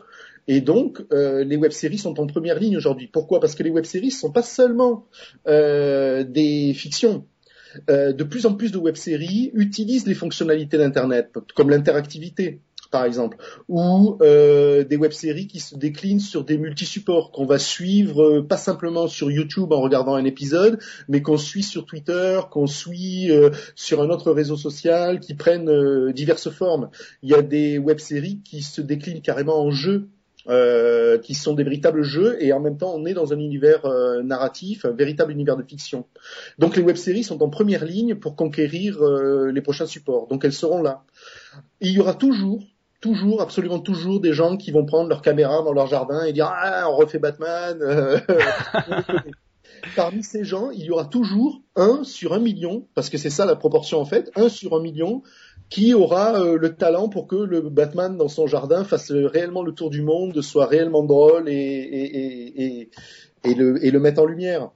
Et 0.46 0.60
donc, 0.60 1.02
les 1.10 1.56
web-séries 1.56 1.98
sont 1.98 2.20
en 2.20 2.26
première 2.26 2.58
ligne 2.58 2.76
aujourd'hui. 2.76 3.06
Pourquoi? 3.06 3.40
Parce 3.40 3.54
que 3.54 3.62
les 3.62 3.70
web-séries 3.70 4.10
sont 4.10 4.30
pas 4.30 4.42
seulement 4.42 5.06
des 5.46 6.74
fictions. 6.74 7.26
Euh, 7.90 8.12
de 8.12 8.24
plus 8.24 8.46
en 8.46 8.54
plus 8.54 8.72
de 8.72 8.78
web-séries 8.78 9.50
utilisent 9.54 10.06
les 10.06 10.14
fonctionnalités 10.14 10.78
d'Internet, 10.78 11.34
comme 11.54 11.70
l'interactivité, 11.70 12.60
par 12.90 13.04
exemple, 13.04 13.36
ou 13.68 14.16
euh, 14.22 14.84
des 14.84 14.96
web-séries 14.96 15.46
qui 15.46 15.60
se 15.60 15.74
déclinent 15.76 16.20
sur 16.20 16.44
des 16.44 16.56
multisupports 16.56 17.30
qu'on 17.32 17.44
va 17.44 17.58
suivre 17.58 18.22
euh, 18.22 18.42
pas 18.42 18.56
simplement 18.56 19.06
sur 19.06 19.30
YouTube 19.30 19.72
en 19.72 19.80
regardant 19.80 20.14
un 20.14 20.24
épisode, 20.24 20.78
mais 21.08 21.20
qu'on 21.20 21.36
suit 21.36 21.62
sur 21.62 21.84
Twitter, 21.84 22.40
qu'on 22.50 22.66
suit 22.66 23.30
sur 23.74 24.00
un 24.00 24.08
autre 24.08 24.32
réseau 24.32 24.56
social, 24.56 25.20
qui 25.20 25.34
prennent 25.34 26.12
diverses 26.12 26.50
formes. 26.50 26.90
Il 27.22 27.30
y 27.30 27.34
a 27.34 27.42
des 27.42 27.78
web-séries 27.78 28.40
qui 28.42 28.62
se 28.62 28.80
déclinent 28.80 29.22
carrément 29.22 29.62
en 29.62 29.70
jeux 29.70 30.08
euh, 30.46 31.18
qui 31.18 31.34
sont 31.34 31.52
des 31.52 31.64
véritables 31.64 32.02
jeux 32.02 32.42
et 32.42 32.52
en 32.52 32.60
même 32.60 32.78
temps 32.78 32.94
on 32.94 33.04
est 33.04 33.12
dans 33.12 33.32
un 33.32 33.38
univers 33.38 33.84
euh, 33.84 34.22
narratif, 34.22 34.84
un 34.84 34.92
véritable 34.92 35.32
univers 35.32 35.56
de 35.56 35.62
fiction. 35.62 36.06
Donc 36.58 36.76
les 36.76 36.82
web-séries 36.82 37.24
sont 37.24 37.42
en 37.42 37.50
première 37.50 37.84
ligne 37.84 38.14
pour 38.14 38.36
conquérir 38.36 39.02
euh, 39.02 39.50
les 39.50 39.60
prochains 39.60 39.86
supports. 39.86 40.28
Donc 40.28 40.44
elles 40.44 40.52
seront 40.52 40.80
là. 40.80 41.02
Il 41.80 41.90
y 41.90 41.98
aura 41.98 42.14
toujours, 42.14 42.62
toujours, 43.00 43.42
absolument 43.42 43.80
toujours 43.80 44.20
des 44.20 44.32
gens 44.32 44.56
qui 44.56 44.70
vont 44.70 44.86
prendre 44.86 45.08
leur 45.08 45.22
caméra 45.22 45.62
dans 45.62 45.72
leur 45.72 45.88
jardin 45.88 46.24
et 46.24 46.32
dire 46.32 46.50
ah 46.50 46.88
on 46.88 46.96
refait 46.96 47.18
Batman. 47.18 47.78
Parmi 49.96 50.22
ces 50.22 50.44
gens, 50.44 50.70
il 50.70 50.82
y 50.84 50.90
aura 50.90 51.04
toujours 51.04 51.60
un 51.76 52.02
sur 52.04 52.32
un 52.32 52.40
million, 52.40 52.86
parce 52.94 53.10
que 53.10 53.18
c'est 53.18 53.30
ça 53.30 53.44
la 53.44 53.56
proportion 53.56 54.00
en 54.00 54.04
fait, 54.04 54.30
un 54.34 54.48
sur 54.48 54.74
un 54.74 54.80
million 54.80 55.22
qui 55.70 55.94
aura 55.94 56.40
euh, 56.40 56.58
le 56.58 56.74
talent 56.74 57.08
pour 57.08 57.26
que 57.26 57.36
le 57.36 57.60
Batman 57.60 58.16
dans 58.16 58.28
son 58.28 58.46
jardin 58.46 58.84
fasse 58.84 59.10
euh, 59.10 59.26
réellement 59.26 59.62
le 59.62 59.72
tour 59.72 59.90
du 59.90 60.02
monde, 60.02 60.40
soit 60.40 60.66
réellement 60.66 61.02
drôle 61.02 61.48
et, 61.48 62.88
le, 63.44 63.84
et 63.84 63.90
le 63.90 64.00
mette 64.00 64.18
en 64.18 64.26
lumière. 64.26 64.70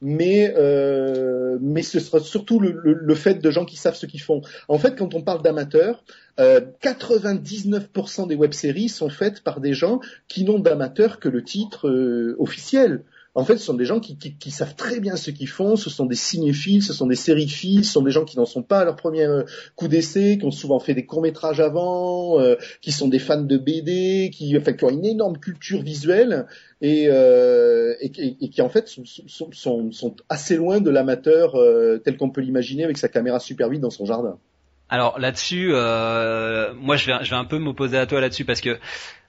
Mais, 0.00 0.54
euh, 0.56 1.58
mais 1.60 1.82
ce 1.82 1.98
sera 1.98 2.20
surtout 2.20 2.60
le, 2.60 3.14
fait 3.14 3.34
de 3.34 3.50
gens 3.50 3.64
qui 3.64 3.76
savent 3.76 3.96
ce 3.96 4.06
qu'ils 4.06 4.22
font. 4.22 4.42
En 4.68 4.78
fait, 4.78 4.96
quand 4.96 5.14
on 5.14 5.22
parle 5.22 5.42
d'amateurs, 5.42 6.04
euh, 6.38 6.60
99% 6.82 8.28
des 8.28 8.36
web-séries 8.36 8.88
sont 8.88 9.10
faites 9.10 9.42
par 9.42 9.60
des 9.60 9.74
gens 9.74 10.00
qui 10.28 10.44
n'ont 10.44 10.60
d'amateur 10.60 11.18
que 11.18 11.28
le 11.28 11.42
titre 11.42 11.88
euh, 11.88 12.36
officiel. 12.38 13.02
En 13.34 13.44
fait, 13.44 13.56
ce 13.58 13.64
sont 13.64 13.74
des 13.74 13.84
gens 13.84 14.00
qui, 14.00 14.50
savent 14.50 14.74
très 14.74 15.00
bien 15.00 15.14
ce 15.16 15.30
qu'ils 15.30 15.48
font, 15.48 15.76
ce 15.76 15.90
sont 15.90 16.06
des 16.06 16.16
cinéphiles, 16.16 16.82
ce 16.82 16.92
sont 16.92 17.06
des 17.06 17.14
sériphiles, 17.14 17.84
ce 17.84 17.92
sont 17.92 18.02
des 18.02 18.10
gens 18.10 18.24
qui 18.24 18.36
n'en 18.36 18.46
sont 18.46 18.62
pas 18.62 18.80
à 18.80 18.84
leur 18.84 18.96
premier 18.96 19.24
euh, 19.24 19.44
coup 19.76 19.86
d'essai, 19.86 20.38
qui 20.38 20.44
ont 20.44 20.50
souvent 20.50 20.80
fait 20.80 20.94
des 20.94 21.06
courts-métrages 21.06 21.60
avant, 21.60 22.40
euh, 22.40 22.56
qui 22.80 22.90
sont 22.90 23.06
des 23.06 23.18
fans 23.18 23.40
de 23.40 23.56
BD, 23.56 24.30
qui, 24.32 24.56
ont 24.82 24.90
une 24.90 25.04
énorme 25.04 25.38
culture 25.38 25.82
visuelle 25.82 26.46
et, 26.80 27.06
euh, 27.08 27.94
qui 28.02 28.62
en 28.62 28.68
fait 28.68 28.88
sont, 28.88 30.16
assez 30.28 30.56
loin 30.56 30.80
de 30.80 30.90
l'amateur 30.90 31.54
tel 32.02 32.16
qu'on 32.16 32.30
peut 32.30 32.40
l'imaginer 32.40 32.84
avec 32.84 32.98
sa 32.98 33.08
caméra 33.08 33.38
super 33.38 33.68
vite 33.68 33.82
dans 33.82 33.90
son 33.90 34.04
jardin. 34.04 34.38
Alors 34.90 35.18
là-dessus, 35.18 35.70
euh, 35.72 36.72
moi 36.74 36.96
je 36.96 37.06
vais, 37.06 37.18
je 37.22 37.28
vais 37.28 37.36
un 37.36 37.44
peu 37.44 37.58
m'opposer 37.58 37.98
à 37.98 38.06
toi 38.06 38.22
là-dessus 38.22 38.46
parce 38.46 38.62
que, 38.62 38.78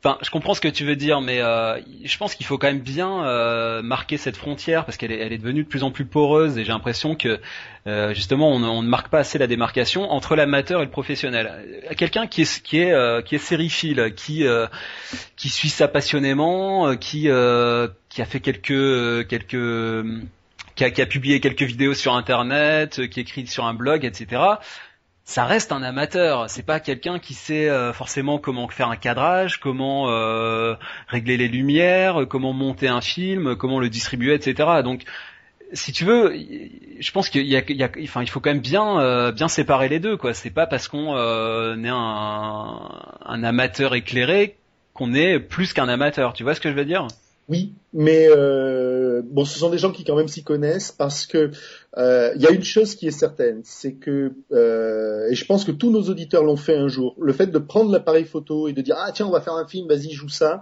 enfin, 0.01 0.17
je 0.21 0.29
comprends 0.29 0.53
ce 0.53 0.61
que 0.61 0.69
tu 0.69 0.85
veux 0.85 0.95
dire, 0.95 1.19
mais 1.19 1.41
euh, 1.41 1.77
je 2.05 2.17
pense 2.17 2.33
qu'il 2.33 2.45
faut 2.45 2.57
quand 2.57 2.67
même 2.67 2.79
bien 2.79 3.25
euh, 3.25 3.81
marquer 3.81 4.15
cette 4.15 4.37
frontière 4.37 4.85
parce 4.85 4.95
qu'elle 4.95 5.11
est, 5.11 5.37
devenue 5.37 5.63
de 5.63 5.67
plus 5.67 5.83
en 5.83 5.91
plus 5.91 6.05
poreuse 6.05 6.57
et 6.57 6.63
j'ai 6.63 6.71
l'impression 6.71 7.13
que 7.15 7.41
euh, 7.87 8.13
justement 8.13 8.49
on, 8.49 8.81
ne 8.81 8.87
marque 8.87 9.09
pas 9.09 9.19
assez 9.19 9.37
la 9.37 9.47
démarcation 9.47 10.09
entre 10.09 10.37
l'amateur 10.37 10.79
et 10.79 10.85
le 10.85 10.91
professionnel. 10.91 11.51
Quelqu'un 11.97 12.25
qui 12.27 12.43
est 12.43 12.61
qui 12.61 12.77
est 12.77 13.23
qui 13.25 13.35
est 13.35 14.15
qui 14.15 14.45
qui 15.35 15.49
suit 15.49 15.69
ça 15.69 15.89
passionnément, 15.89 16.95
qui 16.95 17.23
qui 17.23 18.21
a 18.21 18.25
fait 18.25 18.39
quelques 18.39 19.27
quelques 19.27 20.05
qui 20.75 20.85
a, 20.85 20.91
qui 20.91 21.01
a 21.01 21.05
publié 21.05 21.41
quelques 21.41 21.63
vidéos 21.63 21.93
sur 21.93 22.13
internet, 22.15 23.09
qui 23.09 23.19
écrit 23.19 23.45
sur 23.47 23.65
un 23.65 23.73
blog, 23.73 24.05
etc 24.05 24.39
ça 25.29 25.45
reste 25.45 25.71
un 25.71 25.83
amateur. 25.83 26.49
C'est 26.49 26.63
pas 26.63 26.79
quelqu'un 26.79 27.19
qui 27.19 27.35
sait 27.35 27.69
euh, 27.69 27.93
forcément 27.93 28.39
comment 28.39 28.67
faire 28.67 28.89
un 28.89 28.95
cadrage, 28.95 29.59
comment 29.59 30.09
euh, 30.09 30.73
régler 31.07 31.37
les 31.37 31.47
lumières, 31.47 32.25
comment 32.27 32.51
monter 32.51 32.87
un 32.87 32.99
film, 32.99 33.55
comment 33.55 33.79
le 33.79 33.89
distribuer, 33.89 34.33
etc. 34.33 34.81
Donc, 34.83 35.03
si 35.71 35.91
tu 35.91 36.03
veux, 36.03 36.33
je 36.99 37.11
pense 37.11 37.29
qu'il 37.29 37.45
y 37.45 37.55
a, 37.55 37.61
il 37.95 38.07
faut 38.07 38.39
quand 38.39 38.49
même 38.49 38.59
bien, 38.59 38.99
euh, 39.01 39.31
bien 39.31 39.47
séparer 39.47 39.87
les 39.87 39.99
deux, 39.99 40.17
quoi. 40.17 40.33
C'est 40.33 40.49
pas 40.49 40.65
parce 40.65 40.87
qu'on 40.87 41.13
est 41.13 41.89
un, 41.89 42.79
un, 43.23 43.43
amateur 43.43 43.93
éclairé 43.93 44.55
qu'on 44.95 45.13
est 45.13 45.39
plus 45.39 45.73
qu'un 45.73 45.89
amateur. 45.89 46.33
Tu 46.33 46.41
vois 46.41 46.55
ce 46.55 46.59
que 46.59 46.71
je 46.71 46.75
veux 46.75 46.85
dire? 46.85 47.05
Oui, 47.49 47.73
mais 47.93 48.29
bon, 49.25 49.45
ce 49.45 49.59
sont 49.59 49.69
des 49.69 49.77
gens 49.77 49.91
qui 49.91 50.03
quand 50.03 50.15
même 50.15 50.27
s'y 50.27 50.43
connaissent 50.43 50.91
parce 50.91 51.27
que 51.27 51.51
il 51.97 52.03
euh, 52.03 52.35
y 52.35 52.45
a 52.45 52.51
une 52.51 52.63
chose 52.63 52.93
qui 52.93 53.07
est 53.07 53.11
certaine, 53.11 53.61
c'est 53.63 53.93
que 53.93 54.33
euh, 54.51 55.27
et 55.29 55.35
je 55.35 55.43
pense 55.45 55.65
que 55.65 55.71
tous 55.71 55.89
nos 55.89 56.03
auditeurs 56.03 56.43
l'ont 56.43 56.55
fait 56.55 56.75
un 56.75 56.87
jour. 56.87 57.15
Le 57.19 57.33
fait 57.33 57.47
de 57.47 57.57
prendre 57.57 57.91
l'appareil 57.91 58.25
photo 58.25 58.67
et 58.67 58.73
de 58.73 58.81
dire 58.81 58.95
ah 58.99 59.11
tiens 59.11 59.25
on 59.25 59.31
va 59.31 59.41
faire 59.41 59.55
un 59.55 59.67
film, 59.67 59.87
vas-y 59.87 60.11
joue 60.11 60.29
ça. 60.29 60.61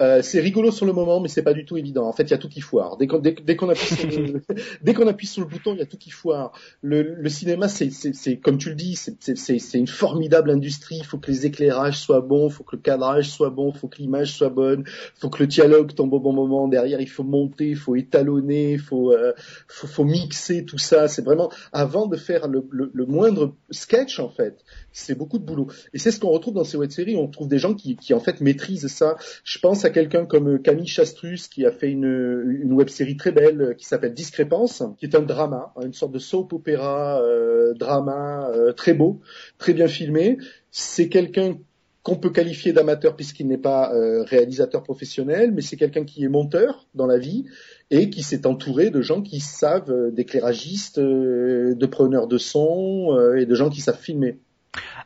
Euh, 0.00 0.22
c'est 0.22 0.40
rigolo 0.40 0.70
sur 0.70 0.86
le 0.86 0.92
moment, 0.92 1.20
mais 1.20 1.28
c'est 1.28 1.42
pas 1.42 1.52
du 1.52 1.64
tout 1.64 1.76
évident. 1.76 2.06
En 2.06 2.12
fait, 2.12 2.24
il 2.24 2.30
y 2.30 2.34
a 2.34 2.38
tout 2.38 2.48
qui 2.48 2.60
foire. 2.60 2.96
Dès 2.96 3.06
qu'on 3.06 3.18
dès, 3.18 3.32
dès 3.32 3.56
qu'on 3.56 3.68
appuie, 3.68 3.94
sur 3.94 4.08
le, 4.08 4.42
dès 4.82 4.94
qu'on 4.94 5.06
appuie 5.06 5.26
sur 5.26 5.42
le 5.42 5.48
bouton, 5.48 5.74
il 5.74 5.78
y 5.78 5.82
a 5.82 5.86
tout 5.86 5.98
qui 5.98 6.10
foire. 6.10 6.52
Le, 6.80 7.02
le 7.02 7.28
cinéma, 7.28 7.68
c'est, 7.68 7.90
comme 8.38 8.58
tu 8.58 8.70
le 8.70 8.74
dis, 8.74 8.96
c'est, 8.96 9.78
une 9.78 9.86
formidable 9.86 10.50
industrie. 10.50 10.96
Il 10.96 11.04
faut 11.04 11.18
que 11.18 11.30
les 11.30 11.46
éclairages 11.46 11.98
soient 11.98 12.20
bons, 12.20 12.48
il 12.48 12.52
faut 12.52 12.64
que 12.64 12.76
le 12.76 12.82
cadrage 12.82 13.28
soit 13.28 13.50
bon, 13.50 13.70
il 13.72 13.78
faut 13.78 13.88
que 13.88 13.98
l'image 13.98 14.32
soit 14.32 14.48
bonne, 14.48 14.84
il 14.86 15.20
faut 15.20 15.30
que 15.30 15.42
le 15.42 15.46
dialogue 15.46 15.94
tombe 15.94 16.12
au 16.14 16.20
bon 16.20 16.32
moment. 16.32 16.68
Derrière, 16.68 17.00
il 17.00 17.08
faut 17.08 17.24
monter, 17.24 17.68
il 17.68 17.76
faut 17.76 17.94
étalonner, 17.94 18.72
il 18.72 18.80
faut, 18.80 19.12
euh, 19.12 19.32
faut, 19.68 19.86
faut 19.86 20.04
mixer 20.04 20.64
tout 20.64 20.78
ça. 20.78 21.06
C'est 21.06 21.24
vraiment 21.24 21.50
avant 21.72 22.06
de 22.06 22.16
faire 22.16 22.48
le, 22.48 22.66
le, 22.70 22.90
le 22.92 23.06
moindre 23.06 23.54
sketch 23.70 24.18
en 24.18 24.30
fait. 24.30 24.64
C'est 24.92 25.16
beaucoup 25.16 25.38
de 25.38 25.44
boulot. 25.44 25.68
Et 25.92 25.98
c'est 25.98 26.10
ce 26.10 26.20
qu'on 26.20 26.30
retrouve 26.30 26.54
dans 26.54 26.64
ces 26.64 26.76
web 26.76 26.90
séries. 26.90 27.16
On 27.16 27.28
trouve 27.28 27.48
des 27.48 27.58
gens 27.58 27.74
qui, 27.74 27.96
en 28.14 28.20
fait 28.20 28.40
maîtrisent 28.40 28.86
ça. 28.88 29.16
Je 29.44 29.58
pense 29.58 29.84
à 29.84 29.90
quelqu'un 29.90 30.26
comme 30.26 30.60
Camille 30.60 30.86
Chastrus 30.86 31.48
qui 31.48 31.66
a 31.66 31.72
fait 31.72 31.90
une, 31.90 32.72
web 32.72 32.88
série 32.88 33.16
très 33.16 33.32
belle 33.32 33.60
euh, 33.60 33.74
qui 33.74 33.86
s'appelle 33.86 34.14
Discrépance, 34.14 34.82
qui 34.98 35.06
est 35.06 35.14
un 35.14 35.22
drama, 35.22 35.72
hein, 35.76 35.82
une 35.86 35.92
sorte 35.92 36.12
de 36.12 36.18
soap 36.18 36.52
opéra 36.52 37.20
euh, 37.22 37.74
drama 37.74 38.50
euh, 38.54 38.72
très 38.72 38.94
beau, 38.94 39.20
très 39.58 39.74
bien 39.74 39.88
filmé. 39.88 40.38
C'est 40.70 41.08
quelqu'un 41.08 41.56
qu'on 42.02 42.16
peut 42.16 42.30
qualifier 42.30 42.72
d'amateur 42.72 43.14
puisqu'il 43.14 43.46
n'est 43.46 43.58
pas 43.58 43.94
euh, 43.94 44.24
réalisateur 44.24 44.82
professionnel, 44.82 45.52
mais 45.52 45.62
c'est 45.62 45.76
quelqu'un 45.76 46.04
qui 46.04 46.24
est 46.24 46.28
monteur 46.28 46.86
dans 46.94 47.06
la 47.06 47.18
vie 47.18 47.44
et 47.90 48.10
qui 48.10 48.22
s'est 48.22 48.46
entouré 48.46 48.90
de 48.90 49.00
gens 49.02 49.22
qui 49.22 49.38
savent, 49.38 49.90
euh, 49.90 50.10
d'éclairagistes, 50.10 50.98
euh, 50.98 51.74
de 51.74 51.86
preneurs 51.86 52.26
de 52.26 52.38
son 52.38 53.34
et 53.36 53.46
de 53.46 53.54
gens 53.54 53.70
qui 53.70 53.80
savent 53.80 54.00
filmer. 54.00 54.38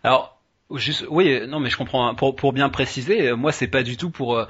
Alors, 0.02 0.32
Juste, 0.74 1.06
oui, 1.10 1.46
non, 1.46 1.60
mais 1.60 1.70
je 1.70 1.76
comprends. 1.76 2.12
Pour, 2.16 2.34
pour 2.34 2.52
bien 2.52 2.68
préciser, 2.68 3.32
moi, 3.34 3.52
c'est 3.52 3.68
pas 3.68 3.84
du 3.84 3.96
tout 3.96 4.10
pour 4.10 4.44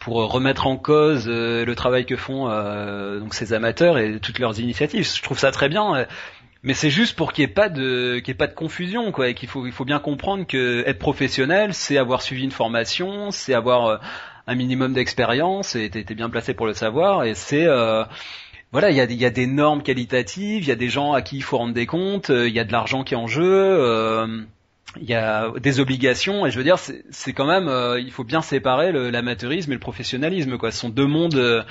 pour 0.00 0.16
remettre 0.16 0.66
en 0.66 0.76
cause 0.76 1.28
le 1.28 1.74
travail 1.74 2.06
que 2.06 2.16
font 2.16 2.48
donc 3.20 3.34
ces 3.34 3.52
amateurs 3.52 3.96
et 3.96 4.18
toutes 4.18 4.40
leurs 4.40 4.58
initiatives. 4.58 5.08
Je 5.08 5.22
trouve 5.22 5.38
ça 5.38 5.52
très 5.52 5.68
bien. 5.68 6.08
Mais 6.62 6.74
c'est 6.74 6.90
juste 6.90 7.16
pour 7.16 7.32
qu'il 7.32 7.44
n'y 7.44 7.50
ait 7.50 7.54
pas 7.54 7.68
de 7.70 8.18
qu'il 8.18 8.32
ait 8.32 8.34
pas 8.34 8.46
de 8.46 8.54
confusion 8.54 9.12
quoi 9.12 9.28
et 9.28 9.34
qu'il 9.34 9.48
faut 9.48 9.66
il 9.66 9.72
faut 9.72 9.86
bien 9.86 9.98
comprendre 9.98 10.46
que 10.46 10.84
être 10.86 10.98
professionnel 10.98 11.72
c'est 11.72 11.96
avoir 11.96 12.20
suivi 12.20 12.44
une 12.44 12.50
formation 12.50 13.30
c'est 13.30 13.54
avoir 13.54 13.86
euh, 13.86 13.96
un 14.46 14.54
minimum 14.54 14.92
d'expérience 14.92 15.74
et 15.74 15.88
t'es 15.88 16.14
bien 16.14 16.28
placé 16.28 16.52
pour 16.52 16.66
le 16.66 16.74
savoir 16.74 17.24
et 17.24 17.34
c'est 17.34 17.64
euh, 17.66 18.04
voilà 18.72 18.90
il 18.90 18.96
y 18.96 19.00
a, 19.00 19.04
y 19.04 19.24
a 19.24 19.30
des 19.30 19.46
normes 19.46 19.82
qualitatives 19.82 20.62
il 20.62 20.68
y 20.68 20.72
a 20.72 20.76
des 20.76 20.90
gens 20.90 21.14
à 21.14 21.22
qui 21.22 21.36
il 21.38 21.42
faut 21.42 21.56
rendre 21.56 21.72
des 21.72 21.86
comptes 21.86 22.28
euh, 22.28 22.46
il 22.46 22.54
y 22.54 22.60
a 22.60 22.64
de 22.64 22.72
l'argent 22.72 23.04
qui 23.04 23.14
est 23.14 23.18
en 23.18 23.26
jeu 23.26 24.46
il 24.96 25.08
y 25.08 25.14
a 25.14 25.52
des 25.58 25.80
obligations 25.80 26.46
et 26.46 26.50
je 26.50 26.58
veux 26.58 26.64
dire 26.64 26.78
c'est 26.78 27.32
quand 27.32 27.46
même 27.46 27.68
il 27.98 28.10
faut 28.10 28.24
bien 28.24 28.42
séparer 28.42 28.92
l'amateurisme 29.10 29.70
et 29.70 29.74
le 29.74 29.80
professionnalisme 29.80 30.58
quoi. 30.58 30.72
Ce 30.72 30.78
sont 30.78 30.88
deux 30.88 31.06
mondes 31.06 31.64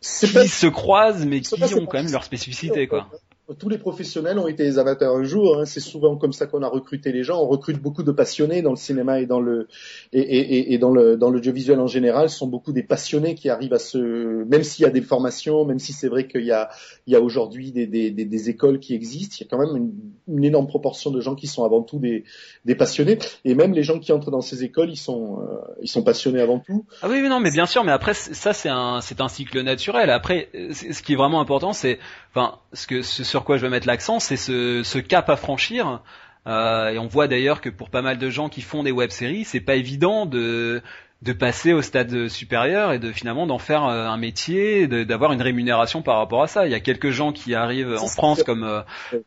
qui 0.00 0.48
se 0.48 0.66
croisent 0.66 1.26
mais 1.26 1.40
qui 1.40 1.54
ont 1.74 1.86
quand 1.86 2.02
même 2.02 2.10
leur 2.10 2.24
spécificité 2.24 2.88
quoi 2.88 3.08
tous 3.54 3.68
les 3.68 3.78
professionnels 3.78 4.38
ont 4.38 4.48
été 4.48 4.64
des 4.64 4.78
amateurs 4.78 5.14
un 5.14 5.22
jour. 5.22 5.58
Hein. 5.58 5.66
C'est 5.66 5.80
souvent 5.80 6.16
comme 6.16 6.32
ça 6.32 6.46
qu'on 6.46 6.62
a 6.62 6.68
recruté 6.68 7.12
les 7.12 7.22
gens. 7.22 7.40
On 7.40 7.46
recrute 7.46 7.80
beaucoup 7.80 8.02
de 8.02 8.10
passionnés 8.10 8.60
dans 8.60 8.70
le 8.70 8.76
cinéma 8.76 9.20
et 9.20 9.26
dans 9.26 9.40
le 9.40 9.68
et, 10.12 10.20
et, 10.20 10.74
et 10.74 10.78
dans 10.78 10.90
le 10.90 11.16
dans 11.16 11.30
l'audiovisuel 11.30 11.78
en 11.78 11.86
général. 11.86 12.28
Ce 12.28 12.38
sont 12.38 12.48
beaucoup 12.48 12.72
des 12.72 12.82
passionnés 12.82 13.36
qui 13.36 13.48
arrivent 13.48 13.72
à 13.72 13.78
se, 13.78 13.98
même 13.98 14.64
s'il 14.64 14.82
y 14.82 14.86
a 14.86 14.90
des 14.90 15.00
formations, 15.00 15.64
même 15.64 15.78
si 15.78 15.92
c'est 15.92 16.08
vrai 16.08 16.26
qu'il 16.26 16.44
y 16.44 16.50
a 16.50 16.70
il 17.06 17.12
y 17.12 17.16
a 17.16 17.20
aujourd'hui 17.20 17.70
des, 17.70 17.86
des, 17.86 18.10
des, 18.10 18.50
écoles 18.50 18.80
qui 18.80 18.94
existent, 18.94 19.36
il 19.38 19.44
y 19.44 19.46
a 19.46 19.48
quand 19.48 19.58
même 19.58 19.92
une, 20.26 20.44
énorme 20.44 20.66
proportion 20.66 21.10
de 21.10 21.20
gens 21.20 21.34
qui 21.36 21.46
sont 21.46 21.64
avant 21.64 21.82
tout 21.82 21.98
des, 21.98 22.24
des 22.64 22.74
passionnés. 22.74 23.18
Et 23.44 23.54
même 23.54 23.72
les 23.72 23.82
gens 23.82 23.98
qui 23.98 24.12
entrent 24.12 24.30
dans 24.30 24.40
ces 24.40 24.64
écoles, 24.64 24.90
ils 24.90 24.96
sont 24.96 25.40
euh, 25.40 25.74
ils 25.82 25.88
sont 25.88 26.02
passionnés 26.02 26.40
avant 26.40 26.58
tout. 26.58 26.84
Ah 27.00 27.08
oui, 27.08 27.20
oui 27.22 27.28
non, 27.28 27.38
mais 27.38 27.52
bien 27.52 27.66
sûr. 27.66 27.84
Mais 27.84 27.92
après 27.92 28.14
ça 28.14 28.52
c'est 28.52 28.70
un 28.70 29.00
c'est 29.00 29.20
un 29.20 29.28
cycle 29.28 29.60
naturel. 29.62 30.10
Après, 30.10 30.48
ce 30.72 31.00
qui 31.02 31.12
est 31.12 31.16
vraiment 31.16 31.40
important, 31.40 31.72
c'est 31.72 32.00
enfin 32.34 32.58
ce 32.72 32.88
que 32.88 33.02
ce 33.02 33.35
sur 33.36 33.44
quoi 33.44 33.58
je 33.58 33.62
veux 33.64 33.70
mettre 33.70 33.86
l'accent, 33.86 34.18
c'est 34.18 34.38
ce, 34.38 34.80
ce, 34.82 34.98
cap 34.98 35.28
à 35.28 35.36
franchir. 35.36 36.00
Euh, 36.46 36.88
et 36.88 36.98
on 36.98 37.06
voit 37.06 37.28
d'ailleurs 37.28 37.60
que 37.60 37.68
pour 37.68 37.90
pas 37.90 38.00
mal 38.00 38.16
de 38.16 38.30
gens 38.30 38.48
qui 38.48 38.62
font 38.62 38.82
des 38.82 38.92
web-séries, 38.92 39.44
c'est 39.44 39.60
pas 39.60 39.74
évident 39.74 40.24
de 40.24 40.82
de 41.22 41.32
passer 41.32 41.72
au 41.72 41.80
stade 41.82 42.28
supérieur 42.28 42.92
et 42.92 42.98
de 42.98 43.10
finalement 43.10 43.46
d'en 43.46 43.58
faire 43.58 43.84
euh, 43.84 44.06
un 44.06 44.16
métier, 44.16 44.86
d'avoir 44.86 45.32
une 45.32 45.42
rémunération 45.42 46.02
par 46.02 46.16
rapport 46.18 46.42
à 46.42 46.46
ça. 46.46 46.66
Il 46.66 46.72
y 46.72 46.74
a 46.74 46.80
quelques 46.80 47.10
gens 47.10 47.32
qui 47.32 47.54
arrivent 47.54 47.96
en 47.98 48.06
France 48.06 48.42
comme 48.42 48.64
euh, 48.64 48.80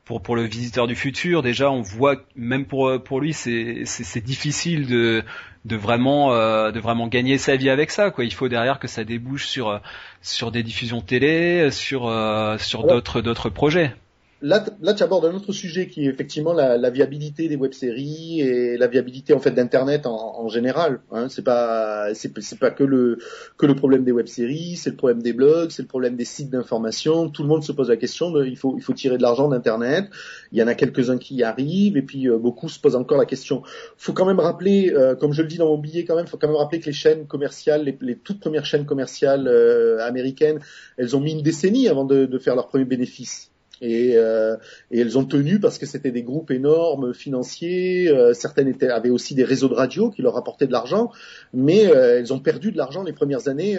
pour 0.05 0.23
pour 0.23 0.35
le 0.35 0.43
visiteur 0.43 0.87
du 0.87 0.95
futur. 0.95 1.43
Déjà, 1.43 1.69
on 1.69 1.81
voit 1.81 2.15
même 2.35 2.65
pour 2.65 2.91
pour 3.03 3.21
lui, 3.21 3.33
c'est 3.33 3.83
c'est 3.85 4.23
difficile 4.23 4.87
de 4.87 5.23
de 5.69 5.75
vraiment 5.77 6.33
euh, 6.33 6.71
de 6.71 6.79
vraiment 6.79 7.07
gagner 7.07 7.37
sa 7.37 7.55
vie 7.55 7.69
avec 7.69 7.91
ça 7.91 8.11
quoi. 8.11 8.25
Il 8.25 8.33
faut 8.33 8.49
derrière 8.49 8.79
que 8.79 8.87
ça 8.87 9.03
débouche 9.05 9.47
sur 9.47 9.79
sur 10.21 10.51
des 10.51 10.63
diffusions 10.63 11.01
télé 11.01 11.71
sur 11.71 12.11
sur 12.59 12.83
d'autres 12.85 13.21
d'autres 13.21 13.49
projets 13.49 13.93
là, 14.41 14.93
tu 14.93 15.03
abordes 15.03 15.25
un 15.25 15.33
autre 15.33 15.51
sujet 15.51 15.87
qui 15.87 16.05
est 16.05 16.09
effectivement 16.09 16.53
la, 16.53 16.89
viabilité 16.89 17.47
des 17.47 17.55
web-séries 17.55 18.41
et 18.41 18.77
la 18.77 18.87
viabilité 18.87 19.33
en 19.33 19.39
fait 19.39 19.51
d'Internet 19.51 20.05
en, 20.05 20.47
général. 20.47 21.01
Hein. 21.11 21.27
C'est 21.29 21.43
pas, 21.43 22.13
c'est, 22.13 22.59
pas 22.59 22.71
que 22.71 22.83
le 22.83 23.19
que 23.57 23.65
le 23.65 23.75
problème 23.75 24.03
des 24.03 24.11
web-séries, 24.11 24.77
c'est 24.77 24.91
le 24.91 24.95
problème 24.95 25.21
des 25.21 25.33
blogs, 25.33 25.71
c'est 25.71 25.81
le 25.81 25.87
problème 25.87 26.15
des 26.15 26.25
sites 26.25 26.49
d'information. 26.49 27.29
Tout 27.29 27.43
le 27.43 27.49
monde 27.49 27.63
se 27.63 27.71
pose 27.71 27.89
la 27.89 27.97
question 27.97 28.33
il 28.41 28.57
faut 28.57 28.75
il 28.77 28.81
faut 28.81 28.93
tirer 28.93 29.17
de 29.17 29.21
l'argent 29.21 29.49
d'Internet. 29.49 30.09
Il 30.51 30.57
y 30.57 30.63
en 30.63 30.67
a 30.67 30.75
quelques 30.75 31.09
uns 31.09 31.17
qui 31.17 31.35
y 31.35 31.43
arrivent 31.43 31.97
et 31.97 32.01
puis 32.01 32.27
euh, 32.27 32.37
beaucoup 32.37 32.69
se 32.69 32.79
posent 32.79 32.95
encore 32.95 33.17
la 33.17 33.25
question. 33.25 33.61
Faut 33.97 34.13
quand 34.13 34.25
même 34.25 34.39
rappeler, 34.39 34.91
euh, 34.95 35.15
comme 35.15 35.33
je 35.33 35.41
le 35.41 35.47
dis 35.47 35.57
dans 35.57 35.67
mon 35.67 35.77
billet 35.77 36.05
quand 36.05 36.15
même, 36.15 36.27
faut 36.27 36.37
quand 36.37 36.47
même 36.47 36.57
rappeler 36.57 36.79
que 36.79 36.85
les 36.85 36.93
chaînes 36.93 37.27
commerciales, 37.27 37.83
les, 37.83 37.97
les 38.01 38.15
toutes 38.15 38.39
premières 38.39 38.65
chaînes 38.65 38.85
commerciales 38.85 39.47
euh, 39.47 39.99
américaines, 40.05 40.59
elles 40.97 41.15
ont 41.15 41.19
mis 41.19 41.33
une 41.33 41.43
décennie 41.43 41.87
avant 41.87 42.05
de, 42.05 42.25
de 42.25 42.37
faire 42.39 42.55
leurs 42.55 42.67
premiers 42.67 42.85
bénéfices. 42.85 43.51
Et, 43.81 44.13
euh, 44.17 44.55
et, 44.91 44.99
elles 44.99 45.17
ont 45.17 45.25
tenu 45.25 45.59
parce 45.59 45.77
que 45.77 45.85
c'était 45.85 46.11
des 46.11 46.23
groupes 46.23 46.51
énormes 46.51 47.13
financiers. 47.13 48.09
Euh, 48.09 48.33
certaines 48.33 48.67
étaient, 48.67 48.89
avaient 48.89 49.09
aussi 49.09 49.35
des 49.35 49.43
réseaux 49.43 49.69
de 49.69 49.73
radio 49.73 50.09
qui 50.09 50.21
leur 50.21 50.37
apportaient 50.37 50.67
de 50.67 50.71
l'argent, 50.71 51.11
mais 51.53 51.87
euh, 51.87 52.19
elles 52.19 52.33
ont 52.33 52.39
perdu 52.39 52.71
de 52.71 52.77
l'argent 52.77 53.03
les 53.03 53.13
premières 53.13 53.47
années 53.47 53.77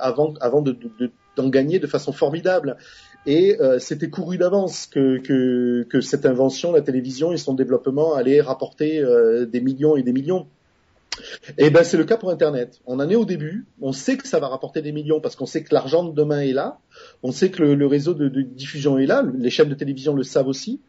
avant, 0.00 0.34
avant 0.40 0.62
de, 0.62 0.72
de, 0.72 1.10
d'en 1.36 1.48
gagner 1.48 1.78
de 1.78 1.86
façon 1.86 2.12
formidable. 2.12 2.76
Et 3.26 3.58
c'était 3.78 4.08
couru 4.08 4.38
d'avance 4.38 4.86
que, 4.86 5.86
cette 6.00 6.24
invention, 6.24 6.72
la 6.72 6.80
télévision 6.80 7.32
et 7.32 7.36
son 7.36 7.54
développement 7.54 8.14
allaient 8.14 8.40
rapporter 8.40 9.02
des 9.46 9.60
millions 9.60 9.96
et 9.96 10.02
des 10.02 10.12
millions. 10.12 10.46
Eh 11.56 11.70
ben 11.70 11.84
c'est 11.84 11.96
le 11.96 12.04
cas 12.04 12.16
pour 12.16 12.30
Internet. 12.30 12.80
On 12.86 13.00
en 13.00 13.08
est 13.08 13.16
au 13.16 13.24
début, 13.24 13.66
on 13.80 13.92
sait 13.92 14.16
que 14.16 14.26
ça 14.26 14.40
va 14.40 14.48
rapporter 14.48 14.82
des 14.82 14.92
millions 14.92 15.20
parce 15.20 15.36
qu'on 15.36 15.46
sait 15.46 15.62
que 15.62 15.74
l'argent 15.74 16.04
de 16.04 16.14
demain 16.14 16.40
est 16.40 16.52
là, 16.52 16.78
on 17.22 17.32
sait 17.32 17.50
que 17.50 17.62
le, 17.62 17.86
réseau 17.86 18.14
de, 18.14 18.28
diffusion 18.28 18.98
est 18.98 19.06
là, 19.06 19.24
les 19.36 19.50
chaînes 19.50 19.68
de 19.68 19.74
télévision 19.74 20.14
le 20.14 20.22
savent 20.22 20.48
aussi, 20.48 20.80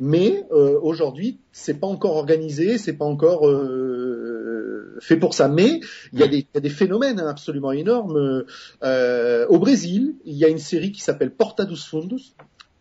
mais 0.00 0.44
euh, 0.52 0.78
aujourd'hui 0.80 1.38
c'est 1.52 1.80
pas 1.80 1.86
encore 1.86 2.16
organisé, 2.16 2.78
c'est 2.78 2.94
pas 2.94 3.04
encore 3.04 3.48
euh, 3.48 4.96
fait 5.00 5.16
pour 5.16 5.34
ça. 5.34 5.48
Mais 5.48 5.80
il 6.12 6.20
y 6.20 6.22
a 6.22 6.28
des, 6.28 6.38
il 6.38 6.46
y 6.54 6.58
a 6.58 6.60
des 6.60 6.70
phénomènes 6.70 7.20
hein, 7.20 7.28
absolument 7.28 7.72
énormes. 7.72 8.44
Euh, 8.82 9.46
au 9.48 9.58
Brésil, 9.58 10.14
il 10.24 10.36
y 10.36 10.44
a 10.44 10.48
une 10.48 10.58
série 10.58 10.92
qui 10.92 11.00
s'appelle 11.00 11.30
Porta 11.30 11.64
dos 11.64 11.76
Fundos 11.76 12.34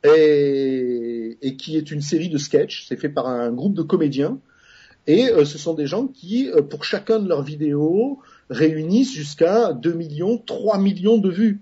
et, 0.03 1.37
et 1.41 1.55
qui 1.55 1.77
est 1.77 1.91
une 1.91 2.01
série 2.01 2.29
de 2.29 2.37
sketchs. 2.37 2.85
C'est 2.87 2.97
fait 2.97 3.09
par 3.09 3.27
un 3.27 3.51
groupe 3.51 3.73
de 3.73 3.83
comédiens 3.83 4.39
et 5.07 5.29
euh, 5.29 5.45
ce 5.45 5.57
sont 5.57 5.73
des 5.73 5.87
gens 5.87 6.07
qui, 6.07 6.49
euh, 6.49 6.61
pour 6.61 6.83
chacun 6.83 7.19
de 7.19 7.27
leurs 7.27 7.43
vidéos, 7.43 8.19
réunissent 8.49 9.13
jusqu'à 9.13 9.73
2 9.73 9.93
millions, 9.93 10.37
3 10.37 10.77
millions 10.77 11.17
de 11.17 11.29
vues. 11.29 11.59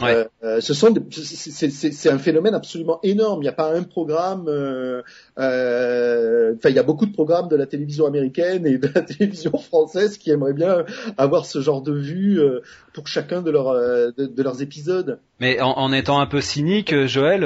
Ouais. 0.00 0.28
Euh, 0.44 0.60
ce 0.60 0.74
sont 0.74 0.94
c'est 1.10 2.10
un 2.10 2.18
phénomène 2.18 2.54
absolument 2.54 3.00
énorme. 3.02 3.40
Il 3.40 3.44
n'y 3.44 3.48
a 3.48 3.52
pas 3.52 3.74
un 3.74 3.82
programme. 3.82 4.44
Euh, 4.48 5.02
euh, 5.38 6.54
enfin, 6.56 6.68
il 6.68 6.76
y 6.76 6.78
a 6.78 6.84
beaucoup 6.84 7.06
de 7.06 7.12
programmes 7.12 7.48
de 7.48 7.56
la 7.56 7.66
télévision 7.66 8.06
américaine 8.06 8.66
et 8.66 8.78
de 8.78 8.88
la 8.94 9.02
télévision 9.02 9.56
française 9.58 10.16
qui 10.18 10.30
aimeraient 10.30 10.52
bien 10.52 10.84
avoir 11.16 11.46
ce 11.46 11.60
genre 11.60 11.82
de 11.82 11.92
vues 11.92 12.40
pour 12.92 13.08
chacun 13.08 13.42
de, 13.42 13.50
leurs 13.50 13.72
de, 13.72 14.26
de, 14.26 14.42
leurs 14.42 14.62
épisodes. 14.62 15.18
Mais 15.40 15.60
en, 15.60 15.70
en, 15.70 15.92
étant 15.92 16.20
un 16.20 16.26
peu 16.26 16.40
cynique, 16.40 16.94
Joël, 17.06 17.40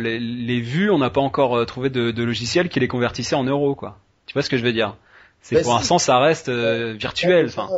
les, 0.00 0.18
les, 0.18 0.60
vues, 0.60 0.90
on 0.90 0.98
n'a 0.98 1.10
pas 1.10 1.20
encore 1.20 1.64
trouvé 1.66 1.90
de, 1.90 2.10
de 2.10 2.22
logiciel 2.24 2.68
qui 2.68 2.80
les 2.80 2.88
convertissait 2.88 3.36
en 3.36 3.44
euros, 3.44 3.74
quoi. 3.74 3.98
Tu 4.28 4.34
vois 4.34 4.42
ce 4.42 4.50
que 4.50 4.56
je 4.56 4.62
veux 4.62 4.72
dire? 4.72 4.96
C'est 5.40 5.56
ben 5.56 5.62
pour 5.62 5.74
l'instant 5.74 5.98
ça 5.98 6.18
reste 6.18 6.48
euh, 6.48 6.92
virtuel. 6.92 7.46
Enfin. 7.46 7.68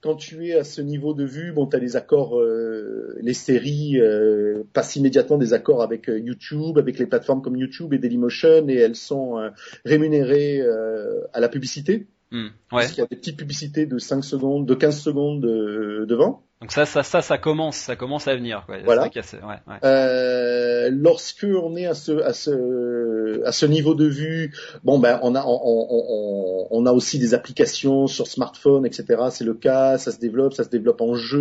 Quand 0.00 0.14
tu 0.14 0.46
es 0.46 0.54
à 0.54 0.62
ce 0.62 0.80
niveau 0.80 1.12
de 1.12 1.24
vue, 1.24 1.50
bon, 1.50 1.66
tu 1.66 1.74
as 1.74 1.80
les 1.80 1.96
accords, 1.96 2.38
euh, 2.38 3.18
les 3.20 3.34
séries 3.34 4.00
euh, 4.00 4.62
passent 4.72 4.94
immédiatement 4.94 5.38
des 5.38 5.54
accords 5.54 5.82
avec 5.82 6.06
YouTube, 6.06 6.78
avec 6.78 7.00
les 7.00 7.06
plateformes 7.06 7.42
comme 7.42 7.56
YouTube 7.56 7.92
et 7.92 7.98
Dailymotion, 7.98 8.68
et 8.68 8.76
elles 8.76 8.94
sont 8.94 9.50
rémunérées 9.84 10.62
à 11.32 11.40
la 11.40 11.48
publicité. 11.48 12.06
Mmh, 12.30 12.48
ouais. 12.72 12.82
Parce 12.82 12.88
qu'il 12.88 12.98
y 12.98 13.04
a 13.04 13.06
des 13.06 13.16
petites 13.16 13.36
publicités 13.38 13.86
de 13.86 13.98
5 13.98 14.24
secondes, 14.24 14.66
de 14.66 14.74
15 14.74 15.00
secondes 15.00 15.40
devant. 15.40 16.42
Donc 16.60 16.72
ça, 16.72 16.86
ça, 16.86 17.04
ça, 17.04 17.22
ça 17.22 17.38
commence, 17.38 17.76
ça 17.76 17.94
commence 17.94 18.26
à 18.26 18.34
venir. 18.34 18.64
Quoi. 18.66 18.78
Voilà. 18.84 19.04
Ouais, 19.04 19.10
ouais. 19.44 19.74
Euh, 19.84 20.90
lorsque 20.90 21.46
on 21.46 21.76
est 21.76 21.86
à 21.86 21.94
ce 21.94 22.20
à 22.20 22.32
ce 22.32 23.44
à 23.44 23.52
ce 23.52 23.64
niveau 23.64 23.94
de 23.94 24.06
vue, 24.06 24.52
bon 24.82 24.98
ben 24.98 25.20
on 25.22 25.36
a 25.36 25.44
on, 25.46 25.60
on, 25.62 25.86
on, 25.90 26.66
on 26.72 26.86
a 26.86 26.92
aussi 26.92 27.20
des 27.20 27.32
applications 27.32 28.08
sur 28.08 28.26
smartphone, 28.26 28.84
etc. 28.84 29.22
C'est 29.30 29.44
le 29.44 29.54
cas, 29.54 29.98
ça 29.98 30.10
se 30.10 30.18
développe, 30.18 30.52
ça 30.52 30.64
se 30.64 30.68
développe 30.68 31.00
en 31.00 31.14
jeu. 31.14 31.38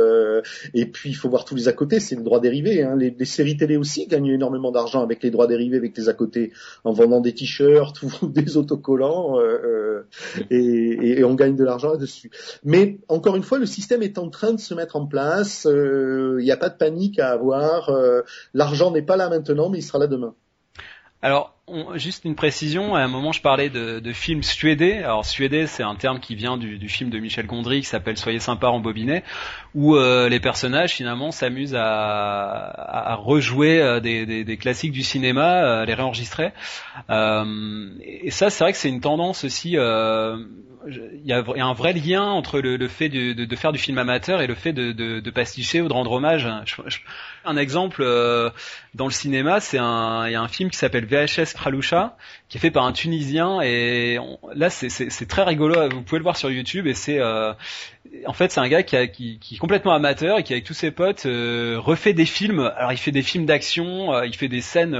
euh, 0.00 0.40
et 0.72 0.86
puis 0.86 1.10
il 1.10 1.14
faut 1.14 1.28
voir 1.28 1.44
tous 1.44 1.56
les 1.56 1.66
à 1.66 1.72
côté, 1.72 1.98
c'est 1.98 2.14
le 2.14 2.22
droit 2.22 2.38
dérivé. 2.40 2.84
Hein. 2.84 2.94
Les, 2.96 3.10
les 3.10 3.24
séries 3.24 3.56
télé 3.56 3.76
aussi 3.76 4.06
gagnent 4.06 4.28
énormément 4.28 4.70
d'argent 4.70 5.02
avec 5.02 5.20
les 5.24 5.32
droits 5.32 5.48
dérivés, 5.48 5.78
avec 5.78 5.96
les 5.98 6.08
à 6.08 6.12
côté, 6.12 6.52
en 6.84 6.92
vendant 6.92 7.20
des 7.20 7.34
t-shirts 7.34 8.00
ou 8.22 8.28
des 8.28 8.56
autocollants, 8.56 9.36
euh, 9.40 9.42
euh, 9.42 10.06
et, 10.54 11.24
on 11.24 11.34
gagne 11.34 11.56
de 11.56 11.64
l'argent 11.64 11.90
là-dessus. 11.92 12.30
Mais 12.64 12.98
encore 13.08 13.36
une 13.36 13.42
fois, 13.42 13.58
le 13.58 13.66
système 13.66 14.02
est 14.02 14.18
en 14.18 14.30
train 14.30 14.52
de 14.52 14.60
se 14.60 14.74
mettre 14.74 14.96
en 14.96 15.06
place. 15.06 15.66
euh, 15.66 16.36
Il 16.40 16.44
n'y 16.44 16.50
a 16.52 16.56
pas 16.56 16.68
de 16.68 16.76
panique 16.76 17.18
à 17.18 17.30
avoir. 17.32 17.88
euh, 17.90 18.22
L'argent 18.54 18.90
n'est 18.90 19.02
pas 19.02 19.16
là 19.16 19.28
maintenant, 19.28 19.68
mais 19.70 19.78
il 19.78 19.82
sera 19.82 19.98
là 19.98 20.06
demain. 20.06 20.34
Alors, 21.24 21.54
on- 21.66 21.96
juste 21.96 22.26
une 22.26 22.34
précision. 22.34 22.94
À 22.94 23.00
un 23.00 23.08
moment, 23.08 23.32
je 23.32 23.40
parlais 23.40 23.70
de, 23.70 23.98
de 23.98 24.12
films 24.12 24.42
suédés. 24.42 24.98
Alors, 24.98 25.24
suédés, 25.24 25.66
c'est 25.66 25.82
un 25.82 25.94
terme 25.94 26.20
qui 26.20 26.34
vient 26.34 26.58
du, 26.58 26.86
film 26.86 27.08
de 27.08 27.18
Michel 27.18 27.46
Gondry 27.46 27.80
qui 27.80 27.86
s'appelle 27.86 28.18
Soyez 28.18 28.40
sympa 28.40 28.66
en 28.66 28.78
bobinet, 28.78 29.24
où 29.74 29.96
euh, 29.96 30.28
les 30.28 30.38
personnages 30.38 30.92
finalement 30.92 31.30
s'amusent 31.30 31.74
à, 31.74 33.16
rejouer 33.18 33.80
euh, 33.80 34.00
des, 34.00 34.58
classiques 34.58 34.92
du 34.92 35.02
cinéma, 35.02 35.64
euh, 35.64 35.86
les 35.86 35.94
réenregistrer. 35.94 36.52
Et 37.08 38.30
ça, 38.30 38.50
c'est 38.50 38.62
vrai 38.62 38.72
que 38.72 38.78
c'est 38.78 38.90
une 38.90 39.00
tendance 39.00 39.44
aussi. 39.44 39.78
Il 40.86 41.24
y, 41.24 41.32
a, 41.32 41.42
un 41.46 41.72
vrai 41.72 41.92
lien 41.92 42.22
entre 42.22 42.60
le, 42.60 42.88
fait 42.88 43.08
de, 43.08 43.56
faire 43.56 43.72
du 43.72 43.78
film 43.78 43.98
amateur 43.98 44.40
et 44.40 44.46
le 44.46 44.54
fait 44.54 44.72
de, 44.72 45.30
pasticher 45.30 45.80
ou 45.80 45.88
de 45.88 45.92
rendre 45.92 46.12
hommage. 46.12 46.48
Un 47.44 47.56
exemple 47.56 48.02
euh, 48.02 48.50
dans 48.94 49.06
le 49.06 49.10
cinéma, 49.10 49.60
c'est 49.60 49.78
un, 49.78 50.28
y 50.28 50.34
a 50.34 50.40
un 50.40 50.48
film 50.48 50.70
qui 50.70 50.78
s'appelle 50.78 51.06
VHS 51.06 51.54
Kraloucha, 51.54 52.16
qui 52.48 52.58
est 52.58 52.60
fait 52.60 52.70
par 52.70 52.84
un 52.84 52.92
Tunisien 52.92 53.60
et 53.62 54.18
là 54.54 54.70
c'est, 54.70 55.26
très 55.26 55.42
rigolo. 55.42 55.88
Vous 55.90 56.02
pouvez 56.02 56.18
le 56.18 56.24
voir 56.24 56.36
sur 56.36 56.50
YouTube 56.50 56.86
et 56.86 56.94
c'est, 56.94 57.18
euh, 57.20 57.52
en 58.26 58.32
fait, 58.32 58.52
c'est 58.52 58.60
un 58.60 58.68
gars 58.68 58.82
qui, 58.82 58.96
a- 58.96 59.06
qui, 59.06 59.38
est 59.52 59.58
complètement 59.58 59.92
amateur 59.92 60.38
et 60.38 60.42
qui 60.42 60.52
avec 60.52 60.64
tous 60.64 60.74
ses 60.74 60.90
potes 60.90 61.26
euh, 61.26 61.76
refait 61.78 62.12
des 62.12 62.26
films. 62.26 62.72
Alors 62.76 62.92
il 62.92 62.98
fait 62.98 63.12
des 63.12 63.22
films 63.22 63.46
d'action, 63.46 64.22
il 64.22 64.34
fait 64.34 64.48
des 64.48 64.60
scènes. 64.60 64.98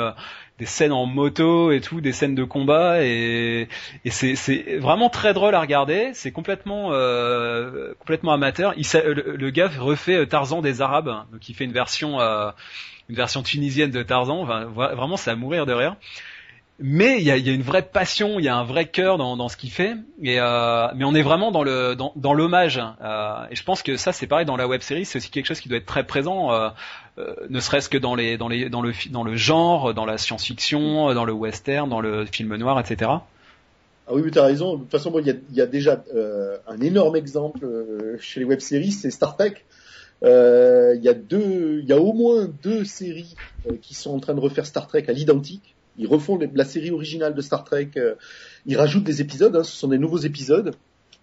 Des 0.58 0.66
scènes 0.66 0.92
en 0.92 1.06
moto 1.06 1.72
et 1.72 1.80
tout, 1.80 2.00
des 2.00 2.12
scènes 2.12 2.34
de 2.34 2.44
combat 2.44 3.04
et, 3.04 3.68
c'est, 4.08 4.78
vraiment 4.78 5.10
très 5.10 5.34
drôle 5.34 5.54
à 5.54 5.60
regarder. 5.60 6.10
C'est 6.14 6.30
complètement 6.30 6.90
euh, 6.92 7.92
complètement 7.98 8.32
amateur. 8.32 8.74
Le, 8.76 9.36
le 9.36 9.50
gars 9.50 9.68
refait 9.68 10.16
euh, 10.16 10.26
Tarzan 10.26 10.62
des 10.62 10.80
Arabes, 10.80 11.24
donc 11.32 11.48
il 11.48 11.54
fait 11.54 11.64
une 11.64 11.72
version 11.72 12.20
euh, 12.20 12.50
une 13.08 13.16
version 13.16 13.42
tunisienne 13.42 13.90
de 13.90 14.02
Tarzan. 14.02 14.44
Vraiment, 14.44 15.16
c'est 15.16 15.30
à 15.30 15.36
mourir 15.36 15.66
de 15.66 15.72
rire. 15.72 15.96
Mais 16.80 17.18
il 17.20 17.24
y 17.24 17.30
a, 17.30 17.36
une 17.36 17.62
vraie 17.62 17.82
passion, 17.82 18.40
il 18.40 18.44
y 18.44 18.48
a 18.48 18.56
un 18.56 18.64
vrai 18.64 18.88
cœur 18.88 19.16
dans, 19.16 19.48
ce 19.48 19.56
qu'il 19.56 19.70
fait. 19.70 19.94
Et 20.22 20.40
euh, 20.40 20.88
mais 20.96 21.04
on 21.04 21.14
est 21.14 21.22
vraiment 21.22 21.52
dans 21.52 21.62
le 21.62 21.94
dans, 21.94 22.34
l'hommage. 22.34 22.82
Euh, 23.00 23.46
et 23.48 23.54
je 23.54 23.62
pense 23.62 23.82
que 23.84 23.96
ça, 23.96 24.12
c'est 24.12 24.26
pareil 24.26 24.44
dans 24.44 24.56
la 24.56 24.66
web 24.66 24.80
série, 24.80 25.04
c'est 25.04 25.18
aussi 25.18 25.30
quelque 25.30 25.46
chose 25.46 25.60
qui 25.60 25.68
doit 25.68 25.78
être 25.78 25.86
très 25.86 26.04
présent, 26.04 26.52
euh, 26.52 26.70
ne 27.48 27.60
serait-ce 27.60 27.88
que 27.88 27.96
dans 27.98 28.16
les 28.16 28.36
dans 28.36 28.48
les 28.48 28.68
dans 28.70 28.82
le 28.82 28.92
dans 29.10 29.22
le 29.22 29.36
genre, 29.36 29.94
dans 29.94 30.04
la 30.04 30.18
science-fiction, 30.18 31.14
dans 31.14 31.24
le 31.24 31.32
western, 31.32 31.88
dans 31.88 32.00
le 32.00 32.26
film 32.26 32.56
noir, 32.56 32.80
etc. 32.80 33.12
Ah 34.06 34.10
oui, 34.10 34.22
mais 34.24 34.32
tu 34.32 34.40
as 34.40 34.44
raison. 34.44 34.74
De 34.74 34.80
toute 34.80 34.90
façon, 34.90 35.12
bon, 35.12 35.20
il 35.20 35.26
y, 35.28 35.30
a, 35.30 35.34
y 35.52 35.60
a 35.60 35.66
déjà 35.66 36.02
un 36.66 36.80
énorme 36.80 37.14
exemple 37.14 37.68
chez 38.18 38.40
les 38.40 38.46
web-séries, 38.46 38.90
c'est 38.90 39.12
Star 39.12 39.36
Trek. 39.36 39.64
Il 40.22 41.00
y 41.00 41.08
a 41.08 41.14
deux, 41.14 41.82
il 41.84 41.88
y 41.88 41.92
a 41.92 42.00
au 42.00 42.12
moins 42.12 42.48
deux 42.64 42.84
séries 42.84 43.36
qui 43.80 43.94
sont 43.94 44.10
en 44.10 44.18
train 44.18 44.34
de 44.34 44.40
refaire 44.40 44.66
Star 44.66 44.88
Trek 44.88 45.04
à 45.06 45.12
l'identique. 45.12 45.73
Ils 45.98 46.06
refont 46.06 46.38
la 46.54 46.64
série 46.64 46.90
originale 46.90 47.34
de 47.34 47.40
Star 47.40 47.64
Trek. 47.64 47.90
euh, 47.96 48.14
ils 48.66 48.76
rajoutent 48.76 49.04
des 49.04 49.20
épisodes. 49.20 49.54
Hein, 49.54 49.62
ce 49.62 49.76
sont 49.76 49.88
des 49.88 49.98
nouveaux 49.98 50.18
épisodes. 50.18 50.72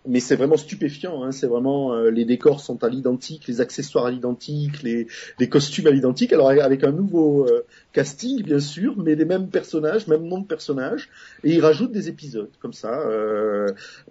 Mais 0.08 0.20
c'est 0.20 0.36
vraiment 0.36 0.58
stupéfiant. 0.58 1.24
Hein, 1.24 1.32
c'est 1.32 1.46
vraiment 1.46 1.94
euh, 1.94 2.10
les 2.10 2.26
décors 2.26 2.60
sont 2.60 2.84
à 2.84 2.90
l'identique, 2.90 3.48
les 3.48 3.62
accessoires 3.62 4.08
à 4.08 4.12
l'identique, 4.12 4.82
les, 4.82 5.06
costumes 5.48 5.86
à 5.86 5.92
l'identique. 5.92 6.34
Alors 6.34 6.50
avec 6.50 6.84
un 6.84 6.92
nouveau 6.92 7.46
euh, 7.48 7.66
casting 7.94 8.42
bien 8.42 8.60
sûr, 8.60 8.96
mais 8.98 9.14
les 9.14 9.26
mêmes 9.26 9.50
personnages, 9.50 10.08
même 10.08 10.24
nom 10.24 10.40
de 10.40 10.48
personnages, 10.48 11.10
et 11.44 11.52
ils 11.54 11.62
rajoutent 11.62 11.92
des 11.92 12.10
épisodes 12.10 12.50
comme 12.60 12.74
ça 12.74 13.00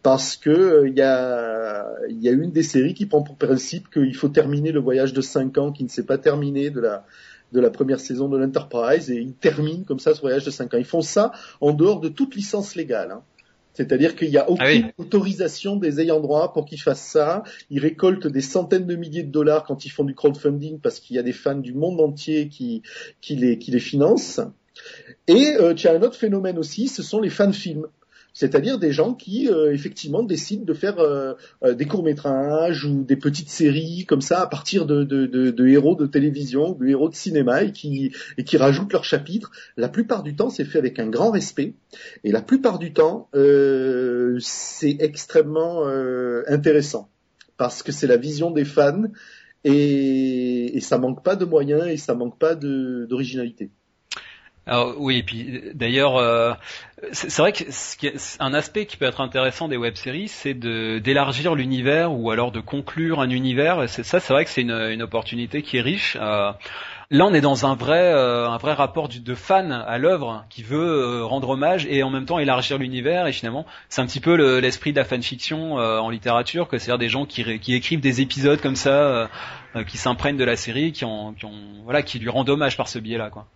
parce 0.04 0.36
que 0.36 0.84
il 0.86 0.96
y 0.96 1.02
a 1.02 1.88
y 2.08 2.28
a 2.28 2.32
une 2.32 2.52
des 2.52 2.62
séries 2.62 2.94
qui 2.94 3.06
prend 3.06 3.22
pour 3.22 3.34
principe 3.34 3.90
qu'il 3.90 4.14
faut 4.14 4.28
terminer 4.28 4.70
le 4.70 4.80
voyage 4.80 5.12
de 5.12 5.20
5 5.20 5.58
ans 5.58 5.72
qui 5.72 5.82
ne 5.82 5.88
s'est 5.88 6.06
pas 6.06 6.18
terminé 6.18 6.70
de 6.70 6.80
la 6.80 7.04
de 7.52 7.60
la 7.60 7.70
première 7.70 8.00
saison 8.00 8.28
de 8.28 8.38
l'Enterprise 8.38 9.10
et 9.10 9.16
ils 9.16 9.34
terminent 9.34 9.84
comme 9.84 9.98
ça 9.98 10.14
ce 10.14 10.20
voyage 10.20 10.44
de 10.44 10.50
5 10.50 10.74
ans. 10.74 10.78
Ils 10.78 10.84
font 10.84 11.02
ça 11.02 11.32
en 11.60 11.72
dehors 11.72 12.00
de 12.00 12.08
toute 12.08 12.34
licence 12.34 12.74
légale. 12.74 13.10
Hein. 13.12 13.22
C'est-à-dire 13.74 14.16
qu'il 14.16 14.30
n'y 14.30 14.36
a 14.36 14.50
aucune 14.50 14.66
Ah 14.66 14.70
oui. 14.72 14.84
autorisation 14.98 15.76
des 15.76 16.00
ayants 16.00 16.20
droit 16.20 16.52
pour 16.52 16.64
qu'ils 16.64 16.80
fassent 16.80 17.06
ça. 17.06 17.44
Ils 17.70 17.78
récoltent 17.80 18.26
des 18.26 18.40
centaines 18.40 18.86
de 18.86 18.96
milliers 18.96 19.22
de 19.22 19.30
dollars 19.30 19.64
quand 19.64 19.84
ils 19.84 19.90
font 19.90 20.04
du 20.04 20.14
crowdfunding 20.14 20.80
parce 20.80 21.00
qu'il 21.00 21.16
y 21.16 21.18
a 21.18 21.22
des 21.22 21.32
fans 21.32 21.54
du 21.54 21.72
monde 21.72 22.00
entier 22.00 22.48
qui, 22.48 22.82
qui, 23.20 23.36
les, 23.36 23.58
qui 23.58 23.70
les 23.70 23.80
financent. 23.80 24.40
Et 25.28 25.54
euh, 25.58 25.74
tu 25.74 25.88
as 25.88 25.92
un 25.92 26.02
autre 26.02 26.16
phénomène 26.16 26.58
aussi, 26.58 26.88
ce 26.88 27.02
sont 27.02 27.20
les 27.20 27.30
fans 27.30 27.52
films. 27.52 27.86
C'est-à-dire 28.32 28.78
des 28.78 28.92
gens 28.92 29.14
qui 29.14 29.48
euh, 29.48 29.72
effectivement 29.72 30.22
décident 30.22 30.64
de 30.64 30.74
faire 30.74 30.98
euh, 30.98 31.34
euh, 31.64 31.74
des 31.74 31.86
courts 31.86 32.04
métrages 32.04 32.84
ou 32.84 33.04
des 33.04 33.16
petites 33.16 33.48
séries 33.48 34.04
comme 34.06 34.20
ça 34.20 34.42
à 34.42 34.46
partir 34.46 34.86
de, 34.86 35.66
héros 35.66 35.96
de 35.96 36.06
télévision, 36.06 36.72
de 36.72 36.86
héros 36.86 37.08
de 37.08 37.14
cinéma 37.14 37.64
et 37.64 37.72
qui, 37.72 38.12
et 38.38 38.44
qui 38.44 38.56
rajoutent 38.56 38.92
leurs 38.92 39.04
chapitres. 39.04 39.50
La 39.76 39.88
plupart 39.88 40.22
du 40.22 40.34
temps, 40.36 40.50
c'est 40.50 40.64
fait 40.64 40.78
avec 40.78 40.98
un 40.98 41.08
grand 41.08 41.30
respect 41.30 41.74
et 42.24 42.32
la 42.32 42.42
plupart 42.42 42.78
du 42.78 42.92
temps, 42.92 43.28
c'est 44.38 44.96
extrêmement 45.00 45.86
intéressant 46.46 47.08
parce 47.56 47.82
que 47.82 47.92
c'est 47.92 48.06
la 48.06 48.16
vision 48.16 48.50
des 48.50 48.64
fans 48.64 49.04
et, 49.64 50.76
et 50.76 50.80
ça 50.80 50.98
manque 50.98 51.22
pas 51.22 51.36
de 51.36 51.44
moyens 51.44 51.86
et 51.88 51.96
ça 51.96 52.14
manque 52.14 52.38
pas 52.38 52.54
d'originalité. 52.54 53.70
Alors 54.66 54.94
oui, 54.98 55.16
et 55.18 55.22
puis 55.22 55.62
d'ailleurs, 55.74 56.16
euh, 56.16 56.52
c'est 57.12 57.34
vrai 57.38 57.52
que 57.52 57.64
un 58.40 58.54
aspect 58.54 58.86
qui 58.86 58.96
peut 58.96 59.06
être 59.06 59.20
intéressant 59.20 59.68
des 59.68 59.76
web-séries, 59.76 60.28
c'est 60.28 60.54
d'élargir 60.54 61.54
l'univers 61.54 62.12
ou 62.12 62.30
alors 62.30 62.52
de 62.52 62.60
conclure 62.60 63.20
un 63.20 63.30
univers. 63.30 63.82
Et 63.82 63.88
Ça, 63.88 64.20
c'est 64.20 64.32
vrai 64.32 64.44
que 64.44 64.50
c'est 64.50 64.60
une, 64.60 65.02
opportunité 65.02 65.62
qui 65.62 65.78
est 65.78 65.80
riche. 65.80 66.16
Euh, 66.20 66.52
là, 67.10 67.24
on 67.26 67.32
est 67.32 67.40
dans 67.40 67.66
un 67.66 67.74
vrai 67.74 68.12
euh, 68.12 68.48
un 68.48 68.58
vrai 68.58 68.74
rapport 68.74 69.08
de 69.08 69.34
fan 69.34 69.72
à 69.72 69.98
l'œuvre 69.98 70.44
qui 70.50 70.62
veut 70.62 70.78
euh, 71.20 71.24
rendre 71.24 71.48
hommage 71.48 71.86
et 71.86 72.02
en 72.02 72.10
même 72.10 72.26
temps 72.26 72.38
élargir 72.38 72.78
l'univers. 72.78 73.26
Et 73.26 73.32
finalement, 73.32 73.66
c'est 73.88 74.02
un 74.02 74.06
petit 74.06 74.20
peu 74.20 74.36
le- 74.36 74.60
l'esprit 74.60 74.92
de 74.92 74.98
la 74.98 75.04
fanfiction 75.04 75.74
en 75.76 76.10
littérature, 76.10 76.68
que 76.68 76.78
c'est-à-dire 76.78 76.98
des 76.98 77.08
gens 77.08 77.24
qui, 77.24 77.58
qui 77.60 77.74
écrivent 77.74 78.00
des 78.00 78.20
épisodes 78.20 78.60
comme 78.60 78.76
ça, 78.76 79.28
qui 79.88 79.96
s'imprègnent 79.98 80.36
de 80.36 80.44
la 80.44 80.56
série, 80.56 80.92
qui 80.92 81.04
ont, 81.06 81.32
qui 81.32 81.46
ont 81.46 81.82
voilà, 81.84 82.02
qui 82.02 82.18
lui 82.18 82.28
rendent 82.28 82.50
hommage 82.50 82.76
par 82.76 82.88
ce 82.88 82.98
biais-là, 82.98 83.30
quoi. 83.30 83.46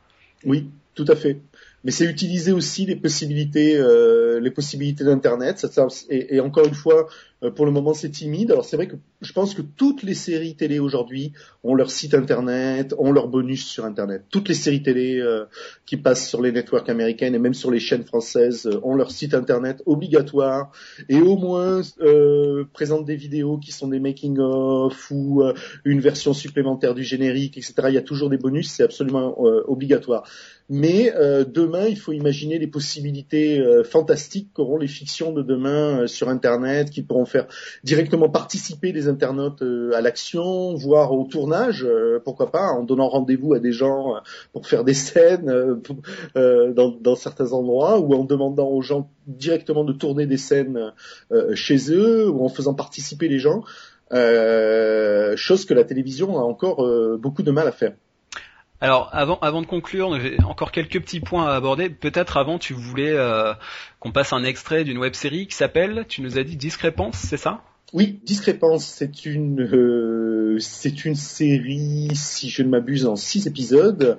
Oui, 0.47 0.69
tout 0.95 1.05
à 1.09 1.17
fait. 1.17 1.41
Mais 1.85 1.91
c'est 1.91 2.07
utiliser 2.07 2.53
aussi 2.53 2.87
les 2.87 2.97
possibilités, 2.97 3.77
euh, 3.77 4.41
les 4.41 4.51
possibilités 4.51 5.05
d'internet. 5.05 5.67
Et, 6.09 6.37
et 6.37 6.41
encore 6.41 6.67
une 6.67 6.75
fois, 6.75 7.09
pour 7.51 7.67
le 7.67 7.73
moment, 7.73 7.95
c'est 7.95 8.11
timide. 8.11 8.51
Alors 8.51 8.65
c'est 8.65 8.77
vrai 8.77 8.87
que 8.87 8.97
je 9.21 9.33
pense 9.33 9.55
que 9.55 9.63
toutes 9.63 10.03
les 10.03 10.15
séries 10.15 10.55
télé 10.55 10.79
aujourd'hui 10.79 11.33
ont 11.63 11.75
leur 11.75 11.91
site 11.91 12.15
internet, 12.15 12.95
ont 12.99 13.13
leur 13.13 13.29
bonus 13.29 13.67
sur 13.67 13.85
internet. 13.85 14.23
Toutes 14.31 14.49
les 14.49 14.55
séries 14.55 14.83
télé 14.83 15.19
euh, 15.19 15.45
qui 15.87 15.97
passent 15.97 16.29
sur 16.29 16.43
les 16.43 16.53
networks 16.53 16.89
américaines 16.89 17.35
et 17.35 17.39
même 17.39 17.55
sur 17.55 17.71
les 17.71 17.81
chaînes 17.81 18.05
françaises 18.05 18.67
euh, 18.67 18.81
ont 18.83 18.95
leur 18.95 19.11
site 19.11 19.35
internet 19.35 19.83
obligatoire 19.87 20.71
et 21.09 21.21
au 21.21 21.37
moins 21.37 21.81
euh, 22.01 22.65
présentent 22.73 23.07
des 23.07 23.17
vidéos 23.17 23.59
qui 23.59 23.73
sont 23.73 23.89
des 23.89 24.01
making 24.01 24.39
of 24.39 25.11
ou 25.11 25.43
euh, 25.43 25.55
une 25.85 26.01
version 26.01 26.35
supplémentaire 26.35 26.95
du 26.95 27.03
générique, 27.03 27.57
etc. 27.57 27.75
Il 27.89 27.95
y 27.95 27.99
a 27.99 28.03
toujours 28.03 28.31
des 28.31 28.39
bonus, 28.39 28.71
c'est 28.71 28.83
absolument 28.83 29.37
euh, 29.41 29.63
obligatoire. 29.67 30.25
Mais 30.71 31.13
euh, 31.15 31.45
demain, 31.45 31.87
il 31.87 31.99
faut 31.99 32.13
imaginer 32.13 32.59
les 32.59 32.67
possibilités 32.67 33.59
euh, 33.59 33.85
fantastiques 33.85 34.49
qu'auront 34.55 34.79
les 34.79 34.89
fictions 34.89 35.31
de 35.31 35.43
demain 35.43 36.01
euh, 36.01 36.07
sur 36.07 36.31
Internet, 36.31 36.89
qui 36.89 37.03
pourront 37.03 37.27
faire 37.27 37.34
directement 37.83 38.29
participer 38.29 38.93
les 38.93 39.09
internautes 39.09 39.63
euh, 39.63 39.93
à 39.95 40.01
l'action, 40.01 40.75
voire 40.75 41.13
au 41.13 41.25
tournage, 41.25 41.85
euh, 41.85 42.21
pourquoi 42.25 42.51
pas, 42.51 42.69
en 42.69 42.83
donnant 42.83 43.09
rendez-vous 43.09 43.55
à 43.55 43.59
des 43.59 43.73
gens 43.73 44.17
euh, 44.17 44.19
pour 44.53 44.67
faire 44.67 44.85
des 44.85 44.95
scènes 44.95 45.81
dans, 46.35 47.17
certains 47.17 47.53
endroits, 47.53 47.99
ou 48.01 48.15
en 48.15 48.25
demandant 48.25 48.69
aux 48.69 48.83
gens 48.83 49.11
directement 49.27 49.85
de 49.85 49.93
tourner 49.93 50.27
des 50.27 50.37
scènes 50.37 50.93
chez 51.55 51.91
eux, 51.91 52.29
ou 52.29 52.45
en 52.45 52.49
faisant 52.49 52.75
participer 52.75 53.29
les 53.29 53.39
gens. 53.39 53.63
Chose 54.11 55.65
que 55.65 55.75
la 55.75 55.85
télévision 55.85 56.39
a 56.39 56.43
encore 56.43 56.87
beaucoup 57.19 57.43
de 57.43 57.51
mal 57.51 57.67
à 57.67 57.73
faire. 57.73 57.93
Alors 58.85 59.09
avant, 59.13 59.63
de 59.63 59.67
conclure, 59.67 60.21
j'ai 60.21 60.37
encore 60.45 60.71
quelques 60.71 61.01
petits 61.01 61.21
points 61.21 61.47
à 61.47 61.55
aborder. 61.55 61.89
Peut-être 61.89 62.37
avant, 62.37 62.59
tu 62.59 62.75
voulais 62.75 63.13
euh, 63.13 63.55
qu'on 63.99 64.13
passe 64.13 64.35
un 64.35 64.45
extrait 64.45 64.85
d'une 64.85 64.99
web 64.99 65.15
série 65.15 65.47
qui 65.47 65.57
s'appelle, 65.57 66.05
tu 66.07 66.21
nous 66.21 66.37
as 66.37 66.45
dit 66.45 66.59
Discrépance, 66.59 67.17
c'est 67.17 67.39
ça? 67.39 67.63
Oui, 67.95 68.21
Discrépance, 68.25 68.85
c'est 68.85 69.25
une 69.25 69.63
euh, 69.63 70.59
c'est 70.59 71.07
une 71.07 71.15
série, 71.15 72.11
si 72.13 72.51
je 72.51 72.63
ne 72.63 72.69
m'abuse, 72.69 73.07
en 73.07 73.17
six 73.17 73.47
épisodes. 73.47 74.19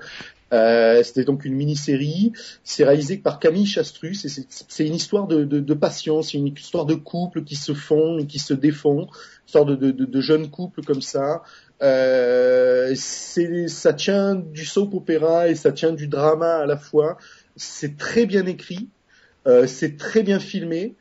Euh, 0.51 1.03
C'était 1.03 1.25
donc 1.25 1.45
une 1.45 1.53
mini-série. 1.53 2.31
C'est 2.63 2.85
réalisé 2.85 3.17
par 3.17 3.39
Camille 3.39 3.65
Chastrus 3.67 4.25
c'est- 4.27 4.87
une 4.87 4.95
histoire 4.95 5.27
de, 5.27 5.43
de, 5.43 5.73
passion, 5.73 6.21
c'est 6.23 6.37
une 6.37 6.47
histoire 6.47 6.85
de 6.85 6.95
couples 6.95 7.43
qui 7.43 7.55
se 7.55 7.73
font 7.73 8.17
et 8.17 8.25
qui 8.25 8.39
se 8.39 8.53
défont, 8.55 9.01
une 9.03 9.45
histoire 9.45 9.65
de, 9.65 9.75
de, 9.75 9.91
de, 9.91 10.21
jeunes 10.21 10.49
comme 10.81 11.01
ça. 11.01 11.43
Euh, 11.81 12.93
c'est 12.95 13.67
ça 13.67 13.93
tient 13.93 14.35
du 14.35 14.65
soap 14.65 14.93
opéra 14.93 15.49
et 15.49 15.55
ça 15.55 15.71
tient 15.71 15.91
du 15.91 16.07
drama 16.07 16.57
à 16.57 16.65
la 16.65 16.77
fois. 16.77 17.17
C'est 17.57 17.97
très 17.97 18.25
bien 18.25 18.45
écrit, 18.45 18.89
euh, 19.47 19.67
c'est 19.67 19.97
très 19.97 20.23
bien 20.23 20.39
filmé. 20.39 20.95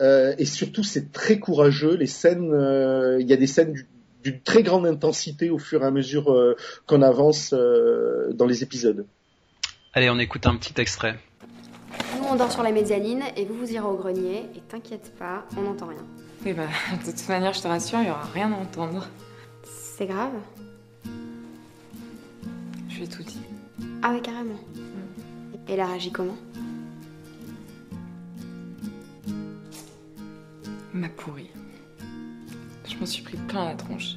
Euh, 0.00 0.34
et 0.38 0.46
surtout 0.46 0.82
c'est 0.82 1.12
très 1.12 1.38
courageux. 1.38 1.94
Les 1.94 2.06
scènes, 2.06 2.54
euh, 2.54 3.18
il 3.20 3.28
y 3.28 3.32
a 3.34 3.36
des 3.36 3.46
scènes 3.46 3.72
du- 3.72 3.86
d'une 4.22 4.40
très 4.40 4.62
grande 4.62 4.86
intensité 4.86 5.50
au 5.50 5.58
fur 5.58 5.82
et 5.82 5.86
à 5.86 5.90
mesure 5.90 6.32
euh, 6.32 6.56
qu'on 6.86 7.02
avance 7.02 7.52
euh, 7.52 8.32
dans 8.32 8.46
les 8.46 8.62
épisodes. 8.62 9.04
Allez, 9.92 10.08
on 10.08 10.18
écoute 10.18 10.46
un 10.46 10.56
petit 10.56 10.80
extrait. 10.80 11.16
Nous, 12.16 12.24
on 12.30 12.36
dort 12.36 12.52
sur 12.52 12.62
la 12.62 12.70
médialine 12.70 13.22
et 13.36 13.44
vous, 13.44 13.54
vous 13.54 13.72
irez 13.72 13.84
au 13.84 13.96
grenier. 13.96 14.44
Et 14.54 14.60
t'inquiète 14.68 15.12
pas, 15.18 15.44
on 15.58 15.62
n'entend 15.62 15.86
rien. 15.86 16.04
Oui, 16.46 16.52
bah, 16.54 16.68
de 17.04 17.10
toute 17.10 17.28
manière, 17.28 17.52
je 17.52 17.60
te 17.60 17.68
rassure, 17.68 17.98
il 18.00 18.06
y 18.06 18.10
aura 18.10 18.24
rien 18.32 18.50
à 18.52 18.56
entendre. 18.56 19.06
C'est 20.00 20.06
grave 20.06 20.32
Je 22.88 22.96
lui 22.96 23.02
ai 23.02 23.06
tout 23.06 23.22
dit. 23.22 23.42
Ah 24.00 24.12
ouais, 24.12 24.22
carrément. 24.22 24.58
Et 25.68 25.74
elle 25.74 25.80
a 25.80 25.86
réagi 25.88 26.10
comment 26.10 26.38
m'a 30.94 31.10
pourri. 31.10 31.50
Je 32.88 32.96
m'en 32.96 33.04
suis 33.04 33.22
pris 33.22 33.36
plein 33.36 33.66
la 33.66 33.74
tronche. 33.74 34.14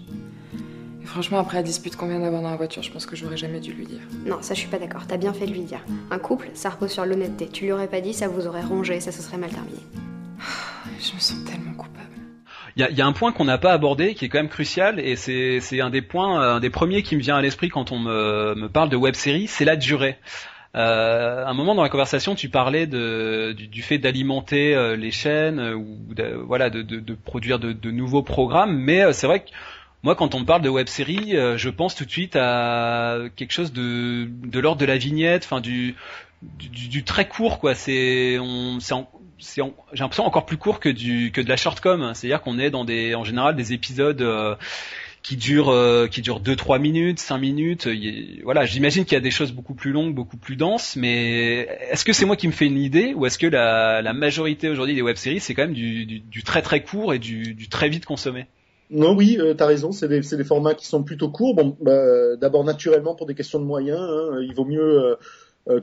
Et 1.01 1.05
franchement, 1.05 1.39
après 1.39 1.57
la 1.57 1.63
dispute 1.63 1.97
qu'on 1.97 2.07
vient 2.07 2.21
d'avoir 2.21 2.41
dans 2.41 2.51
la 2.51 2.55
voiture, 2.55 2.81
je 2.81 2.89
pense 2.89 3.05
que 3.05 3.17
j'aurais 3.17 3.35
jamais 3.35 3.59
dû 3.59 3.73
lui 3.73 3.85
dire. 3.85 3.99
Non, 4.25 4.41
ça 4.41 4.53
je 4.53 4.61
suis 4.61 4.69
pas 4.69 4.79
d'accord. 4.79 5.05
T'as 5.05 5.17
bien 5.17 5.33
fait 5.33 5.47
de 5.47 5.51
lui 5.51 5.63
dire. 5.63 5.83
Un 6.11 6.17
couple, 6.17 6.49
ça 6.53 6.69
repose 6.69 6.91
sur 6.91 7.05
l'honnêteté. 7.05 7.49
Tu 7.49 7.65
lui 7.65 7.73
aurais 7.73 7.89
pas 7.89 7.99
dit, 7.99 8.13
ça 8.13 8.29
vous 8.29 8.47
aurait 8.47 8.63
rongé, 8.63 9.01
ça 9.01 9.11
se 9.11 9.21
serait 9.21 9.37
mal 9.37 9.51
terminé. 9.51 9.79
Je 10.97 11.13
me 11.13 11.19
sens 11.19 11.43
tellement. 11.43 11.62
Il 12.75 12.87
y 12.89 12.93
y 12.95 13.01
a 13.01 13.05
un 13.05 13.11
point 13.13 13.31
qu'on 13.31 13.45
n'a 13.45 13.57
pas 13.57 13.71
abordé 13.73 14.15
qui 14.15 14.25
est 14.25 14.29
quand 14.29 14.39
même 14.39 14.49
crucial 14.49 14.99
et 14.99 15.15
c'est 15.15 15.59
c'est 15.59 15.79
un 15.81 15.89
des 15.89 16.01
points, 16.01 16.41
euh, 16.41 16.55
un 16.55 16.59
des 16.59 16.69
premiers 16.71 17.03
qui 17.03 17.15
me 17.15 17.21
vient 17.21 17.35
à 17.37 17.41
l'esprit 17.41 17.69
quand 17.69 17.91
on 17.91 17.99
me, 17.99 18.55
me 18.55 18.67
parle 18.69 18.89
de 18.89 18.95
web 18.95 19.13
série, 19.15 19.47
c'est 19.47 19.65
la 19.65 19.75
durée. 19.75 20.17
Euh, 20.75 21.45
un 21.45 21.53
moment 21.53 21.75
dans 21.75 21.83
la 21.83 21.89
conversation, 21.89 22.33
tu 22.33 22.49
parlais 22.49 22.87
de, 22.87 23.53
du, 23.55 23.67
du 23.67 23.83
fait 23.83 23.99
d'alimenter 23.99 24.73
euh, 24.75 24.95
les 24.95 25.11
chaînes 25.11 25.59
euh, 25.59 25.75
ou 25.75 25.99
de, 26.15 26.33
voilà 26.47 26.71
de, 26.71 26.81
de, 26.81 26.99
de 26.99 27.13
produire 27.13 27.59
de, 27.59 27.91
nouveaux 27.91 28.23
programmes, 28.23 28.75
mais 28.75 29.13
c'est 29.13 29.27
vrai 29.27 29.41
que 29.41 29.49
moi, 30.01 30.15
quand 30.15 30.33
on 30.35 30.39
me 30.41 30.45
parle 30.45 30.63
de 30.63 30.69
web 30.69 30.87
série, 30.87 31.31
je 31.55 31.69
pense 31.69 31.95
tout 31.95 32.03
de 32.03 32.09
suite 32.11 32.35
à 32.35 33.19
quelque 33.37 33.53
chose 33.53 33.71
de, 33.71 34.27
de 34.29 34.59
l'ordre 34.59 34.81
de 34.81 34.85
la 34.85 34.97
vignette, 34.97 35.45
enfin 35.45 35.61
du, 35.61 35.95
du, 36.41 36.89
du- 36.89 37.03
très 37.05 37.25
court, 37.27 37.59
quoi. 37.59 37.73
C'est, 37.73 38.37
on, 38.39 38.79
j'ai 39.43 39.63
l'impression 39.99 40.25
encore 40.25 40.45
plus 40.45 40.57
court 40.57 40.79
que 40.79 40.89
du, 40.89 41.31
que 41.31 41.41
de 41.41 41.49
la 41.49 41.57
shortcom. 41.57 42.13
C'est-à-dire 42.13 42.41
qu'on 42.41 42.59
est 42.59 42.69
dans 42.69 42.85
des, 42.85 43.15
en 43.15 43.23
général, 43.23 43.55
des 43.55 43.73
épisodes 43.73 44.21
euh, 44.21 44.55
qui 45.23 45.37
durent, 45.37 45.69
euh, 45.69 46.07
qui 46.07 46.21
durent 46.21 46.39
deux, 46.39 46.55
trois 46.55 46.79
minutes, 46.79 47.19
cinq 47.19 47.39
minutes. 47.39 47.87
Voilà, 48.43 48.65
j'imagine 48.65 49.05
qu'il 49.05 49.13
y 49.13 49.17
a 49.17 49.21
des 49.21 49.31
choses 49.31 49.51
beaucoup 49.51 49.73
plus 49.73 49.91
longues, 49.91 50.13
beaucoup 50.13 50.37
plus 50.37 50.55
denses. 50.55 50.95
Mais 50.95 51.67
est-ce 51.91 52.05
que 52.05 52.13
c'est 52.13 52.25
moi 52.25 52.35
qui 52.35 52.47
me 52.47 52.51
fais 52.51 52.65
une 52.65 52.77
idée, 52.77 53.13
ou 53.13 53.25
est-ce 53.25 53.37
que 53.37 53.47
la, 53.47 54.13
majorité 54.13 54.69
aujourd'hui 54.69 54.95
des 54.95 55.01
web 55.01 55.15
séries, 55.15 55.39
c'est 55.39 55.53
quand 55.53 55.63
même 55.63 55.73
du, 55.73 56.43
très 56.43 56.61
très 56.61 56.83
court 56.83 57.13
et 57.13 57.19
du, 57.19 57.67
très 57.69 57.89
vite 57.89 58.05
consommé? 58.05 58.47
Non, 58.89 59.15
oui, 59.15 59.37
euh, 59.39 59.53
t'as 59.55 59.65
raison, 59.65 59.91
c'est 59.91 60.07
des, 60.07 60.19
des 60.19 60.43
formats 60.43 60.75
qui 60.75 60.85
sont 60.85 61.03
plutôt 61.03 61.29
courts. 61.29 61.55
Bon, 61.55 61.75
bah, 61.81 62.35
d'abord 62.35 62.63
naturellement 62.63 63.15
pour 63.15 63.25
des 63.25 63.33
questions 63.33 63.59
de 63.59 63.65
moyens, 63.65 63.99
hein, 63.99 64.39
il 64.41 64.53
vaut 64.53 64.65
mieux 64.65 64.81
euh, 64.81 65.15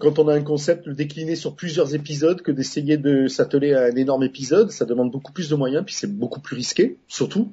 quand 0.00 0.18
on 0.18 0.28
a 0.28 0.34
un 0.34 0.42
concept 0.42 0.86
le 0.86 0.94
décliner 0.94 1.36
sur 1.36 1.54
plusieurs 1.54 1.94
épisodes 1.94 2.42
que 2.42 2.52
d'essayer 2.52 2.98
de 2.98 3.28
s'atteler 3.28 3.72
à 3.72 3.84
un 3.84 3.96
énorme 3.96 4.22
épisode. 4.22 4.70
Ça 4.70 4.84
demande 4.84 5.10
beaucoup 5.10 5.32
plus 5.32 5.48
de 5.48 5.54
moyens, 5.54 5.84
puis 5.84 5.94
c'est 5.94 6.12
beaucoup 6.12 6.40
plus 6.40 6.56
risqué, 6.56 6.98
surtout. 7.08 7.52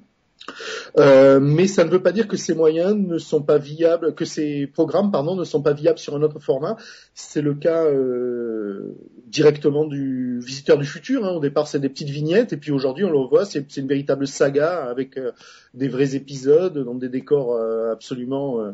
Euh, 0.97 1.39
mais 1.39 1.67
ça 1.67 1.83
ne 1.83 1.89
veut 1.89 2.01
pas 2.01 2.11
dire 2.11 2.27
que 2.27 2.37
ces 2.37 2.53
moyens 2.53 2.95
ne 2.95 3.17
sont 3.17 3.41
pas 3.41 3.57
viables, 3.57 4.15
que 4.15 4.25
ces 4.25 4.67
programmes, 4.67 5.11
pardon, 5.11 5.35
ne 5.35 5.43
sont 5.43 5.61
pas 5.61 5.73
viables 5.73 5.99
sur 5.99 6.15
un 6.15 6.21
autre 6.21 6.39
format. 6.39 6.77
C'est 7.13 7.41
le 7.41 7.53
cas 7.53 7.83
euh, 7.83 8.95
directement 9.25 9.85
du 9.85 10.39
visiteur 10.39 10.77
du 10.77 10.85
futur. 10.85 11.25
hein. 11.25 11.31
Au 11.31 11.39
départ, 11.39 11.67
c'est 11.67 11.79
des 11.79 11.89
petites 11.89 12.09
vignettes, 12.09 12.53
et 12.53 12.57
puis 12.57 12.71
aujourd'hui, 12.71 13.03
on 13.03 13.11
le 13.11 13.27
voit, 13.27 13.45
c'est 13.45 13.65
c'est 13.69 13.81
une 13.81 13.87
véritable 13.87 14.27
saga 14.27 14.85
avec 14.85 15.17
euh, 15.17 15.31
des 15.73 15.89
vrais 15.89 16.15
épisodes 16.15 16.77
dans 16.77 16.95
des 16.95 17.09
décors 17.09 17.53
euh, 17.53 17.91
absolument 17.91 18.73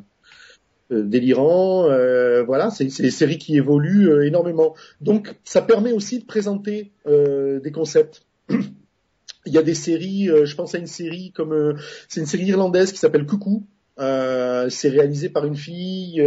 euh, 0.94 1.04
délirants. 1.04 1.90
Euh, 1.90 2.44
voilà, 2.44 2.70
c'est 2.70 2.86
des 2.86 3.12
séries 3.12 3.38
qui 3.38 3.58
évoluent 3.58 4.10
euh, 4.10 4.26
énormément. 4.26 4.76
Donc, 5.02 5.36
ça 5.44 5.62
permet 5.62 5.92
aussi 5.92 6.20
de 6.20 6.26
présenter 6.26 6.92
des 7.06 7.72
concepts. 7.72 8.24
Il 9.46 9.52
y 9.52 9.58
a 9.58 9.64
des 9.64 9.74
séries, 9.74 10.30
je 10.46 10.56
pense 10.56 10.74
à 10.74 10.78
une 10.78 10.88
série 10.88 11.34
comme 11.34 11.78
c'est 12.08 12.22
une 12.22 12.26
série 12.26 12.46
irlandaise 12.46 12.94
qui 12.94 12.98
s'appelle 12.98 13.26
Coucou. 13.26 13.66
C'est 13.98 14.90
réalisé 14.90 15.28
par 15.28 15.46
une 15.46 15.58
fille. 15.58 16.24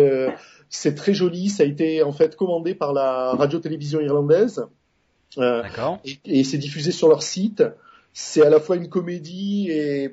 c'est 0.69 0.95
très 0.95 1.15
joli. 1.15 1.49
Ça 1.49 1.63
a 1.63 1.67
été 1.67 2.03
en 2.03 2.13
fait 2.13 2.37
commandé 2.37 2.75
par 2.75 2.93
la 2.93 3.33
radio-télévision 3.33 4.01
irlandaise. 4.01 4.67
Euh, 5.39 5.63
et 6.25 6.45
c'est 6.45 6.59
diffusé 6.59 6.93
sur 6.93 7.09
leur 7.09 7.23
site. 7.23 7.63
C'est 8.19 8.41
à 8.41 8.49
la 8.49 8.61
fois 8.61 8.77
une 8.77 8.89
comédie 8.89 9.69
et, 9.69 10.11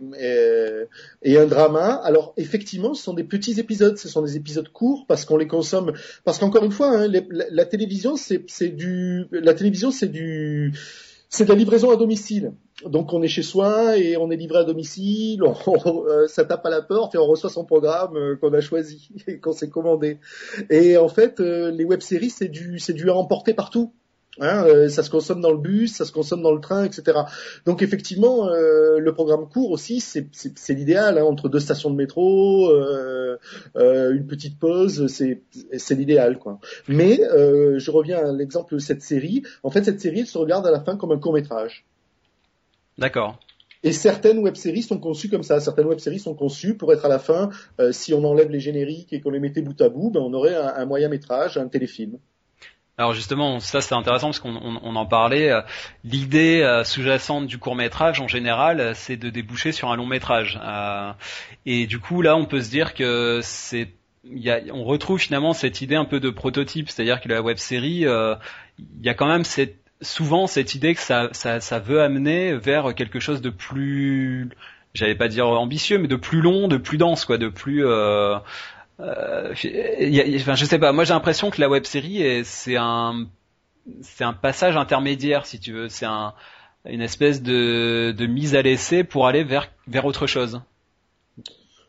un 1.38 1.46
drama. 1.46 2.02
Alors 2.04 2.34
effectivement, 2.36 2.94
ce 2.96 3.02
sont 3.02 3.14
des 3.14 3.24
petits 3.24 3.62
épisodes, 3.62 3.98
ce 3.98 4.10
sont 4.10 4.22
des 4.22 4.36
épisodes 4.36 4.68
courts 4.68 5.06
parce 5.08 5.24
qu'on 5.24 5.38
les 5.38 5.48
consomme. 5.48 5.94
Parce 6.26 6.38
qu'encore 6.38 6.66
une 6.66 6.74
fois, 6.74 6.90
hein, 6.90 7.08
la, 7.08 7.64
télévision, 7.64 8.18
c'est 8.18 8.40
du, 8.68 9.26
de 9.32 9.40
la 11.48 11.56
livraison 11.56 11.92
à 11.92 11.96
domicile. 11.96 12.52
Donc 12.86 13.14
on 13.14 13.24
est 13.24 13.30
chez 13.30 13.42
soi 13.42 13.98
et 13.98 14.18
on 14.18 14.30
est 14.32 14.36
livré 14.36 14.58
à 14.58 14.64
domicile, 14.66 15.42
euh, 15.86 16.28
ça 16.28 16.44
tape 16.44 16.66
à 16.66 16.70
la 16.70 16.82
porte 16.82 17.16
et 17.16 17.18
on 17.18 17.26
reçoit 17.26 17.50
son 17.50 17.64
programme 17.64 18.18
euh, 18.18 18.36
qu'on 18.36 18.52
a 18.52 18.60
choisi 18.60 19.12
et 19.28 19.40
qu'on 19.40 19.54
s'est 19.54 19.70
commandé. 19.70 20.20
Et 20.70 20.98
en 20.98 21.08
fait, 21.08 21.40
euh, 21.40 21.72
les 21.72 21.86
web-séries, 21.86 22.32
c'est 22.32 22.50
du, 22.50 22.80
c'est 22.80 22.92
du 22.92 23.10
à 23.10 23.16
emporter 23.16 23.54
partout. 23.54 23.94
Hein, 24.40 24.66
euh, 24.66 24.90
ça 24.90 25.04
se 25.04 25.12
consomme 25.12 25.42
dans 25.42 25.52
le 25.52 25.60
bus, 25.60 25.94
ça 25.94 26.06
se 26.06 26.12
consomme 26.12 26.42
dans 26.42 26.54
le 26.54 26.60
train, 26.60 26.86
etc. 26.86 27.20
Donc 27.66 27.84
effectivement, 27.84 28.48
euh, 28.48 28.98
le 28.98 29.14
programme 29.14 29.48
court 29.48 29.70
aussi, 29.70 30.00
c'est 30.00 30.74
l'idéal 30.74 31.20
hein, 31.20 31.24
entre 31.24 31.50
deux 31.50 31.60
stations 31.60 31.92
de 31.92 31.96
métro, 31.96 32.70
euh, 32.72 33.38
une 33.76 34.26
petite 34.26 34.58
pause, 34.58 35.06
c'est 35.08 35.96
l'idéal 35.96 36.40
quoi. 36.40 36.60
Mais 36.88 37.18
je 37.18 37.92
reviens 37.92 38.26
à 38.26 38.32
l'exemple 38.32 38.74
de 38.74 38.80
cette 38.80 39.04
série. 39.04 39.44
En 39.62 39.70
fait, 39.70 39.84
cette 39.84 40.02
série 40.02 40.22
elle 40.22 40.28
se 40.28 40.38
regarde 40.38 40.66
à 40.66 40.72
la 40.72 40.80
fin 40.80 40.98
comme 40.98 41.12
un 41.12 41.20
court 41.20 41.34
métrage. 41.34 41.86
D'accord. 42.98 43.40
Et 43.86 43.92
certaines 43.92 44.40
web-séries 44.40 44.82
sont 44.82 44.98
conçues 44.98 45.30
comme 45.30 45.44
ça. 45.44 45.60
Certaines 45.60 45.88
web-séries 45.88 46.20
sont 46.20 46.36
conçues 46.36 46.76
pour 46.76 46.94
être 46.94 47.06
à 47.06 47.10
la 47.10 47.20
fin, 47.20 47.50
si 47.92 48.14
on 48.14 48.24
enlève 48.24 48.50
les 48.50 48.62
génériques 48.62 49.14
et 49.14 49.22
qu'on 49.22 49.30
les 49.30 49.40
mettait 49.40 49.62
bout 49.62 49.80
à 49.82 49.90
bout, 49.90 50.10
ben 50.10 50.22
on 50.22 50.34
aurait 50.34 50.56
un, 50.56 50.74
un 50.76 50.86
moyen 50.86 51.10
métrage, 51.10 51.58
un 51.58 51.68
téléfilm. 51.68 52.18
Alors 52.98 53.14
justement, 53.14 53.60
ça 53.60 53.82
c'est 53.82 53.96
intéressant 53.96 54.28
parce 54.28 54.40
qu'on 54.40 54.56
on, 54.56 54.80
on 54.84 54.96
en 54.96 55.06
parlait. 55.08 55.50
euh, 55.52 55.62
L'idée 56.04 56.62
euh, 56.62 56.84
sous-jacente 56.84 57.48
du 57.48 57.58
court 57.58 57.76
métrage 57.76 58.22
en 58.22 58.28
général, 58.28 58.80
euh, 58.80 58.94
c'est 58.94 59.18
de 59.18 59.32
déboucher 59.32 59.72
sur 59.72 59.90
un 59.92 59.96
long 59.96 60.06
métrage. 60.06 60.60
Et 61.66 61.88
du 61.88 62.00
coup, 62.00 62.22
là, 62.22 62.36
on 62.36 62.46
peut 62.46 62.62
se 62.62 62.70
dire 62.70 62.94
que 62.94 63.40
c'est, 63.42 63.90
on 64.72 64.84
retrouve 64.84 65.20
finalement 65.20 65.54
cette 65.54 65.82
idée 65.82 65.96
un 65.96 66.06
peu 66.06 66.20
de 66.20 66.30
prototype, 66.30 66.90
c'est-à-dire 66.90 67.20
que 67.20 67.30
la 67.30 67.42
web 67.42 67.58
série, 67.58 68.06
il 68.06 69.02
y 69.02 69.10
a 69.10 69.14
quand 69.16 69.28
même 69.28 69.44
cette, 69.44 69.78
souvent 70.02 70.46
cette 70.46 70.76
idée 70.76 70.94
que 70.94 71.02
ça, 71.02 71.80
veut 71.80 72.02
amener 72.02 72.54
vers 72.56 72.94
quelque 72.94 73.20
chose 73.20 73.42
de 73.42 73.50
plus, 73.50 74.50
j'allais 74.94 75.16
pas 75.16 75.30
dire 75.30 75.48
ambitieux, 75.48 75.98
mais 75.98 76.08
de 76.08 76.16
plus 76.16 76.42
long, 76.42 76.68
de 76.68 76.78
plus 76.78 76.98
dense, 76.98 77.26
quoi, 77.26 77.38
de 77.38 77.50
plus 77.50 77.84
euh, 79.00 79.54
il 79.64 80.14
y 80.14 80.22
a- 80.22 80.42
enfin, 80.42 80.56
je 80.56 80.66
sais 80.66 80.80
pas. 80.80 80.92
Moi, 80.92 81.04
j'ai 81.04 81.14
l'impression 81.14 81.50
que 81.50 81.60
la 81.62 81.70
web 81.70 81.86
série, 81.86 82.44
c'est 82.46 82.78
un, 82.78 83.28
c'est 84.02 84.24
un 84.24 84.34
passage 84.34 84.78
intermédiaire, 84.78 85.46
si 85.46 85.60
tu 85.60 85.74
veux. 85.74 85.90
C'est 85.90 86.06
un, 86.06 86.34
une 86.86 87.02
espèce 87.02 87.42
de, 87.42 88.14
de 88.18 88.26
mise 88.28 88.56
à 88.56 88.62
l'essai 88.62 89.04
pour 89.04 89.28
aller 89.28 89.44
vers, 89.44 89.72
vers 89.88 90.06
autre 90.06 90.28
chose. 90.28 90.62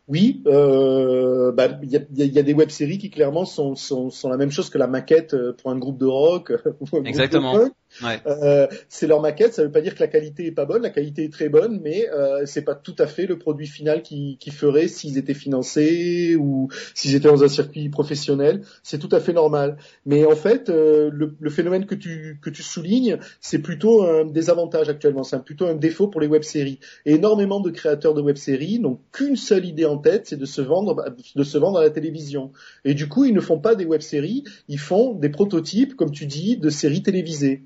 Oui, 0.07 0.43
euh, 0.47 1.51
bah, 1.53 1.69
il 1.83 1.91
y, 1.91 1.97
a, 1.97 2.01
y 2.25 2.45
des 2.45 2.53
web-séries 2.53 2.99
qui 2.99 3.09
clairement 3.11 3.47
sont, 3.47 3.75
sont, 3.75 4.11
sont 4.11 4.29
la 4.29 4.37
même 4.37 4.51
chose 4.51 4.69
que 4.69 4.77
la 4.77 4.87
maquette 4.87 5.33
euh, 5.33 5.55
pour 5.55 5.71
un 5.71 5.79
groupe 5.79 5.97
de 5.99 6.05
rock 6.05 6.53
Exactement. 7.05 7.55
de. 7.55 7.73
Euh, 8.03 8.67
c'est 8.89 9.07
leur 9.07 9.21
maquette, 9.21 9.55
ça 9.55 9.63
veut 9.63 9.71
pas 9.71 9.81
dire 9.81 9.95
que 9.95 10.01
la 10.01 10.09
qualité 10.09 10.47
est 10.47 10.53
pas 10.53 10.65
bonne, 10.65 10.83
la 10.83 10.91
qualité 10.91 11.25
est 11.25 11.33
très 11.33 11.49
bonne, 11.49 11.81
mais 11.83 12.09
euh, 12.11 12.45
c'est 12.47 12.63
pas 12.63 12.75
tout 12.75 12.95
à 12.99 13.07
fait 13.07 13.27
le 13.27 13.39
produit 13.39 13.67
final 13.67 14.03
qui, 14.03 14.37
qui 14.39 14.51
ferait 14.51 14.89
s'ils 14.89 15.19
étaient 15.19 15.35
financés 15.35 16.37
ou 16.37 16.69
s'ils 16.95 17.15
étaient 17.15 17.29
dans 17.29 17.45
un 17.45 17.49
circuit 17.49 17.89
professionnel. 17.89 18.63
C'est 18.83 18.99
tout 18.99 19.09
à 19.13 19.21
fait 19.21 19.33
normal. 19.33 19.77
Mais 20.07 20.25
en 20.25 20.37
fait, 20.37 20.69
euh, 20.69 21.11
le, 21.13 21.51
phénomène 21.51 21.87
que 21.87 21.95
tu 21.95 22.63
soulignes, 22.63 23.19
c'est 23.41 23.61
plutôt 23.61 24.03
un 24.03 24.25
désavantage 24.25 24.89
actuellement, 24.89 25.23
c'est 25.23 25.43
plutôt 25.45 25.67
un 25.67 25.75
défaut 25.75 26.09
pour 26.09 26.21
les 26.21 26.27
web-séries. 26.27 26.81
Énormément 27.07 27.61
de 27.61 27.71
créateurs 27.71 28.15
de 28.15 28.21
web-séries 28.21 28.81
n'ont 28.81 28.99
qu'une 29.13 29.37
seule 29.37 29.65
idée 29.65 29.85
en 29.85 29.99
tête, 29.99 30.27
c'est 30.27 30.37
de 30.37 30.47
se 30.47 30.61
vendre 30.61 31.05
de 31.35 31.45
se 31.45 31.59
vendre 31.59 31.79
à 31.79 31.83
la 31.83 31.91
télévision. 31.91 32.53
Et 32.85 32.95
du 32.95 33.09
coup, 33.09 33.25
ils 33.25 33.35
ne 33.35 33.41
font 33.41 33.59
pas 33.59 33.75
des 33.75 33.85
web-séries, 33.85 34.45
ils 34.69 34.79
font 34.79 35.15
des 35.15 35.29
prototypes, 35.29 35.95
comme 35.97 36.11
tu 36.11 36.27
dis, 36.27 36.57
de 36.57 36.71
séries 36.71 37.03
télévisées. 37.03 37.63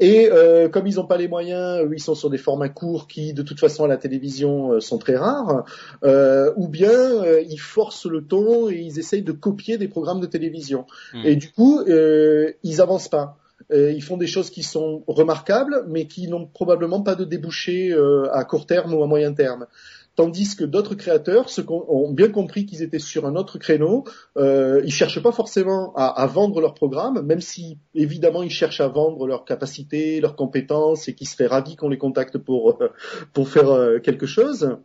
Et 0.00 0.28
euh, 0.30 0.68
comme 0.68 0.86
ils 0.86 0.96
n'ont 0.96 1.06
pas 1.06 1.16
les 1.16 1.28
moyens, 1.28 1.86
ils 1.92 2.00
sont 2.00 2.14
sur 2.14 2.30
des 2.30 2.38
formats 2.38 2.68
courts 2.68 3.06
qui, 3.06 3.32
de 3.32 3.42
toute 3.42 3.60
façon, 3.60 3.84
à 3.84 3.88
la 3.88 3.96
télévision, 3.96 4.72
euh, 4.72 4.80
sont 4.80 4.98
très 4.98 5.16
rares. 5.16 5.64
Euh, 6.04 6.52
ou 6.56 6.68
bien 6.68 6.90
euh, 6.90 7.42
ils 7.48 7.60
forcent 7.60 8.06
le 8.06 8.24
ton 8.24 8.70
et 8.70 8.76
ils 8.76 8.98
essayent 8.98 9.22
de 9.22 9.32
copier 9.32 9.78
des 9.78 9.88
programmes 9.88 10.20
de 10.20 10.26
télévision. 10.26 10.86
Hmm. 11.12 11.22
Et 11.24 11.36
du 11.36 11.50
coup, 11.50 11.80
euh, 11.80 12.52
ils 12.62 12.80
avancent 12.80 13.08
pas. 13.08 13.38
Euh, 13.70 13.92
ils 13.92 14.02
font 14.02 14.16
des 14.16 14.26
choses 14.26 14.50
qui 14.50 14.62
sont 14.62 15.02
remarquables, 15.06 15.84
mais 15.88 16.06
qui 16.06 16.28
n'ont 16.28 16.46
probablement 16.46 17.00
pas 17.00 17.14
de 17.14 17.24
débouché 17.24 17.92
euh, 17.92 18.28
à 18.32 18.44
court 18.44 18.66
terme 18.66 18.94
ou 18.94 19.02
à 19.02 19.06
moyen 19.06 19.32
terme. 19.32 19.66
Tandis 20.14 20.56
que 20.56 20.64
d'autres 20.64 20.94
créateurs 20.94 21.46
ont 21.88 22.12
bien 22.12 22.28
compris 22.28 22.66
qu'ils 22.66 22.82
étaient 22.82 22.98
sur 22.98 23.26
un 23.26 23.34
autre 23.34 23.58
créneau. 23.58 24.04
Euh, 24.36 24.82
ils 24.84 24.92
cherchent 24.92 25.22
pas 25.22 25.32
forcément 25.32 25.94
à, 25.94 26.26
vendre 26.26 26.60
leur 26.60 26.74
programme, 26.74 27.22
même 27.22 27.40
si 27.40 27.78
évidemment 27.94 28.42
ils 28.42 28.50
cherchent 28.50 28.82
à 28.82 28.88
vendre 28.88 29.26
leurs 29.26 29.46
capacités, 29.46 30.20
leurs 30.20 30.36
compétences 30.36 31.08
et 31.08 31.14
qu'ils 31.14 31.28
seraient 31.28 31.46
ravis 31.46 31.76
qu'on 31.76 31.88
les 31.88 31.96
contacte 31.96 32.36
pour 32.36 32.82
euh, 32.82 32.88
pour 33.32 33.48
faire 33.48 33.70
euh, 33.70 34.00
quelque 34.00 34.26
chose. 34.26 34.76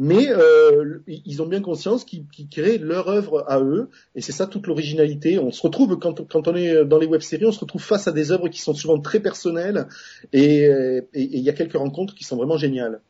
Mais 0.00 0.28
euh, 0.28 1.00
ils 1.08 1.42
ont 1.42 1.46
bien 1.46 1.60
conscience 1.60 2.04
qu'ils 2.04 2.48
créent 2.48 2.78
leur 2.78 3.08
œuvre 3.08 3.44
à 3.48 3.60
eux, 3.60 3.88
et 4.14 4.20
c'est 4.20 4.30
ça 4.30 4.46
toute 4.46 4.68
l'originalité. 4.68 5.40
On 5.40 5.50
se 5.50 5.60
retrouve 5.60 5.98
quand, 5.98 6.46
on 6.46 6.54
est 6.54 6.84
dans 6.84 6.98
les 6.98 7.06
web-séries, 7.06 7.46
on 7.46 7.52
se 7.52 7.58
retrouve 7.58 7.82
face 7.82 8.06
à 8.06 8.12
des 8.12 8.30
œuvres 8.30 8.46
qui 8.46 8.60
sont 8.60 8.74
souvent 8.74 9.00
très 9.00 9.18
personnelles, 9.18 9.88
et 10.32 10.68
il 11.14 11.40
y 11.40 11.50
a 11.50 11.52
quelques 11.52 11.76
rencontres 11.76 12.14
qui 12.14 12.22
sont 12.22 12.36
vraiment 12.36 12.56
géniales. 12.56 13.00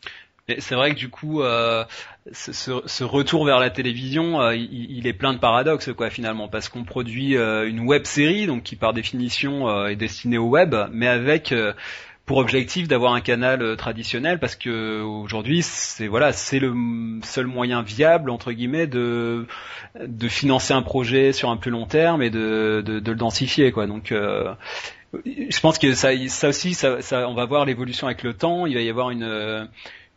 Mais 0.48 0.60
c'est 0.60 0.74
vrai 0.74 0.90
que 0.90 0.96
du 0.98 1.10
coup, 1.10 1.42
euh, 1.42 1.84
ce, 2.32 2.52
ce- 2.86 3.04
retour 3.04 3.44
vers 3.44 3.58
la 3.60 3.70
télévision, 3.70 4.40
euh, 4.40 4.56
il, 4.56 5.06
est 5.06 5.12
plein 5.12 5.34
de 5.34 5.38
paradoxes 5.38 5.90
quoi 5.92 6.08
finalement, 6.10 6.48
parce 6.48 6.68
qu'on 6.68 6.84
produit 6.84 7.36
euh, 7.36 7.68
une 7.68 7.80
web 7.80 8.04
série, 8.04 8.46
donc 8.46 8.62
qui 8.62 8.76
par 8.76 8.92
définition 8.94 9.68
euh, 9.68 9.88
est 9.88 9.96
destinée 9.96 10.38
au 10.38 10.48
web, 10.48 10.74
mais 10.90 11.06
avec 11.06 11.54
pour 12.24 12.38
objectif 12.38 12.88
d'avoir 12.88 13.14
un 13.14 13.22
canal 13.22 13.76
traditionnel, 13.76 14.38
parce 14.38 14.54
que 14.54 15.00
aujourd'hui, 15.02 15.62
c'est 15.62 16.08
voilà, 16.08 16.32
c'est 16.32 16.58
le 16.58 16.74
seul 17.24 17.46
moyen 17.46 17.80
viable 17.82 18.30
entre 18.30 18.52
guillemets 18.52 18.86
de 18.86 19.46
de 20.00 20.28
financer 20.28 20.74
un 20.74 20.82
projet 20.82 21.32
sur 21.32 21.48
un 21.50 21.56
plus 21.56 21.70
long 21.70 21.86
terme 21.86 22.22
et 22.22 22.30
de 22.30 22.82
de, 22.84 23.00
de 23.00 23.10
le 23.12 23.16
densifier 23.18 23.72
quoi. 23.72 23.86
Donc 23.86 24.12
euh, 24.12 24.52
je 25.24 25.60
pense 25.60 25.78
que 25.78 25.94
ça, 25.94 26.10
ça 26.28 26.48
aussi, 26.48 26.74
ça, 26.74 27.00
ça- 27.00 27.28
on 27.28 27.34
va 27.34 27.46
voir 27.46 27.64
l'évolution 27.64 28.06
avec 28.06 28.22
le 28.22 28.34
temps. 28.34 28.66
Il 28.66 28.74
va 28.74 28.80
y 28.82 28.90
avoir 28.90 29.10
une, 29.10 29.68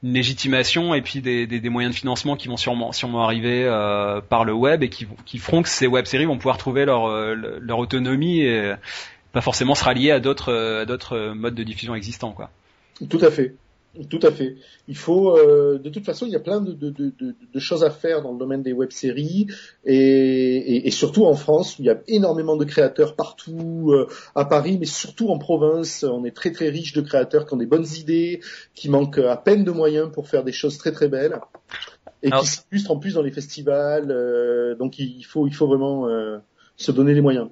une 0.04 0.14
légitimation 0.14 0.94
et 0.94 1.02
puis 1.02 1.22
des, 1.22 1.70
moyens 1.70 1.94
de 1.94 2.00
financement 2.00 2.36
qui 2.36 2.48
vont 2.48 2.58
sûrement, 2.58 2.92
sûrement 2.92 3.24
arriver 3.24 3.66
euh, 3.66 4.20
par 4.22 4.46
le 4.46 4.54
web 4.54 4.84
et 4.84 4.90
qui, 4.90 5.08
qui 5.26 5.38
feront 5.38 5.62
que 5.62 5.70
ces 5.70 5.88
web-séries 5.88 6.26
vont 6.26 6.38
pouvoir 6.38 6.58
trouver 6.58 6.86
leur, 6.86 7.06
euh, 7.08 7.36
leur 7.36 7.78
autonomie 7.78 8.42
et 8.42 8.74
pas 9.32 9.42
forcément 9.42 9.76
se 9.76 9.84
rallier 9.84 10.12
à 10.12 10.20
d'autres, 10.20 10.52
euh, 10.52 10.82
à 10.82 10.86
d'autres 10.86 11.34
modes 11.34 11.56
de 11.56 11.64
diffusion 11.64 11.96
existants, 11.96 12.32
quoi. 12.32 12.50
Tout 13.10 13.20
à 13.22 13.32
fait. 13.32 13.56
Tout 14.10 14.20
à 14.24 14.32
fait. 14.32 14.56
Il 14.88 14.96
faut, 14.96 15.38
euh, 15.38 15.78
de 15.78 15.90
toute 15.90 16.06
façon, 16.06 16.26
il 16.26 16.32
y 16.32 16.36
a 16.38 16.40
plein 16.40 16.62
de, 16.62 16.72
de, 16.72 16.90
de, 16.90 17.14
de- 17.20 17.36
de 17.54 17.60
choses 17.60 17.84
à 17.84 17.90
faire 17.90 18.22
dans 18.22 18.32
le 18.32 18.38
domaine 18.40 18.64
des 18.64 18.72
web-séries 18.72 19.48
et, 19.84 19.96
et, 19.96 20.88
et 20.88 20.92
surtout 20.92 21.26
en 21.26 21.36
France 21.36 21.78
où 21.78 21.82
il 21.82 21.88
y 21.88 21.90
a 21.90 22.00
énormément 22.08 22.56
de 22.56 22.64
créateurs 22.64 23.18
partout, 23.18 23.92
euh, 23.92 24.08
à 24.34 24.46
Paris, 24.46 24.78
mais 24.80 24.86
surtout 24.86 25.28
en 25.30 25.38
province. 25.38 26.04
On 26.04 26.24
est 26.24 26.32
très 26.36 26.52
très 26.52 26.70
riche 26.70 26.94
de 26.94 27.02
créateurs 27.02 27.46
qui 27.46 27.54
ont 27.54 27.58
des 27.58 27.66
bonnes 27.66 27.88
idées, 27.98 28.40
qui 28.76 28.88
manquent 28.90 29.18
à 29.18 29.36
peine 29.36 29.66
de 29.66 29.72
moyens 29.72 30.10
pour 30.10 30.30
faire 30.30 30.46
des 30.46 30.54
choses 30.54 30.78
très 30.78 30.94
très 30.94 31.10
belles 31.10 31.38
et 32.24 32.28
Alors- 32.32 32.44
qui 32.44 32.48
s'illustrent 32.50 32.92
en 32.92 32.98
plus 32.98 33.16
dans 33.16 33.22
les 33.24 33.32
festivals. 33.32 34.10
euh, 34.10 34.74
donc 34.76 35.00
il 35.00 35.24
faut, 35.24 35.48
il 35.48 35.54
faut 35.54 35.68
vraiment 35.68 36.08
se 36.78 36.92
donner 36.94 37.14
les 37.14 37.22
moyens. 37.22 37.50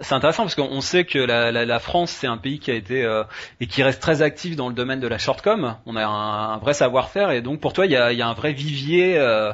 C'est 0.00 0.14
intéressant 0.14 0.42
parce 0.42 0.54
qu'on 0.54 0.80
sait 0.80 1.04
que 1.04 1.18
la, 1.18 1.52
la, 1.52 1.64
la 1.64 1.78
France 1.78 2.10
c'est 2.10 2.26
un 2.26 2.36
pays 2.36 2.58
qui 2.58 2.70
a 2.70 2.74
été 2.74 3.04
euh, 3.04 3.24
et 3.60 3.66
qui 3.66 3.82
reste 3.82 4.00
très 4.00 4.22
actif 4.22 4.56
dans 4.56 4.68
le 4.68 4.74
domaine 4.74 5.00
de 5.00 5.08
la 5.08 5.18
shortcom. 5.18 5.76
On 5.86 5.96
a 5.96 6.04
un, 6.04 6.54
un 6.54 6.58
vrai 6.58 6.74
savoir-faire 6.74 7.30
et 7.30 7.42
donc 7.42 7.60
pour 7.60 7.72
toi 7.72 7.86
il 7.86 7.92
y 7.92 7.96
a, 7.96 8.12
y 8.12 8.22
a 8.22 8.28
un 8.28 8.34
vrai 8.34 8.52
vivier 8.52 9.18
euh, 9.18 9.52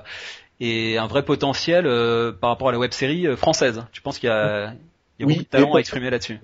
et 0.61 0.99
un 0.99 1.07
vrai 1.07 1.25
potentiel 1.25 1.87
euh, 1.87 2.33
par 2.33 2.51
rapport 2.51 2.69
à 2.69 2.73
la 2.73 2.79
web 2.79 2.93
série 2.93 3.27
française. 3.37 3.85
Tu 3.93 4.03
penses 4.03 4.19
qu'il 4.19 4.29
y 4.29 4.33
a, 4.33 4.73
il 5.19 5.23
y 5.23 5.25
a 5.25 5.27
Oui, 5.27 5.35
beaucoup 5.35 5.45
de 5.45 5.49
talent 5.49 5.75
à 5.75 5.79
exprimer 5.81 6.11
là-dessus? 6.11 6.41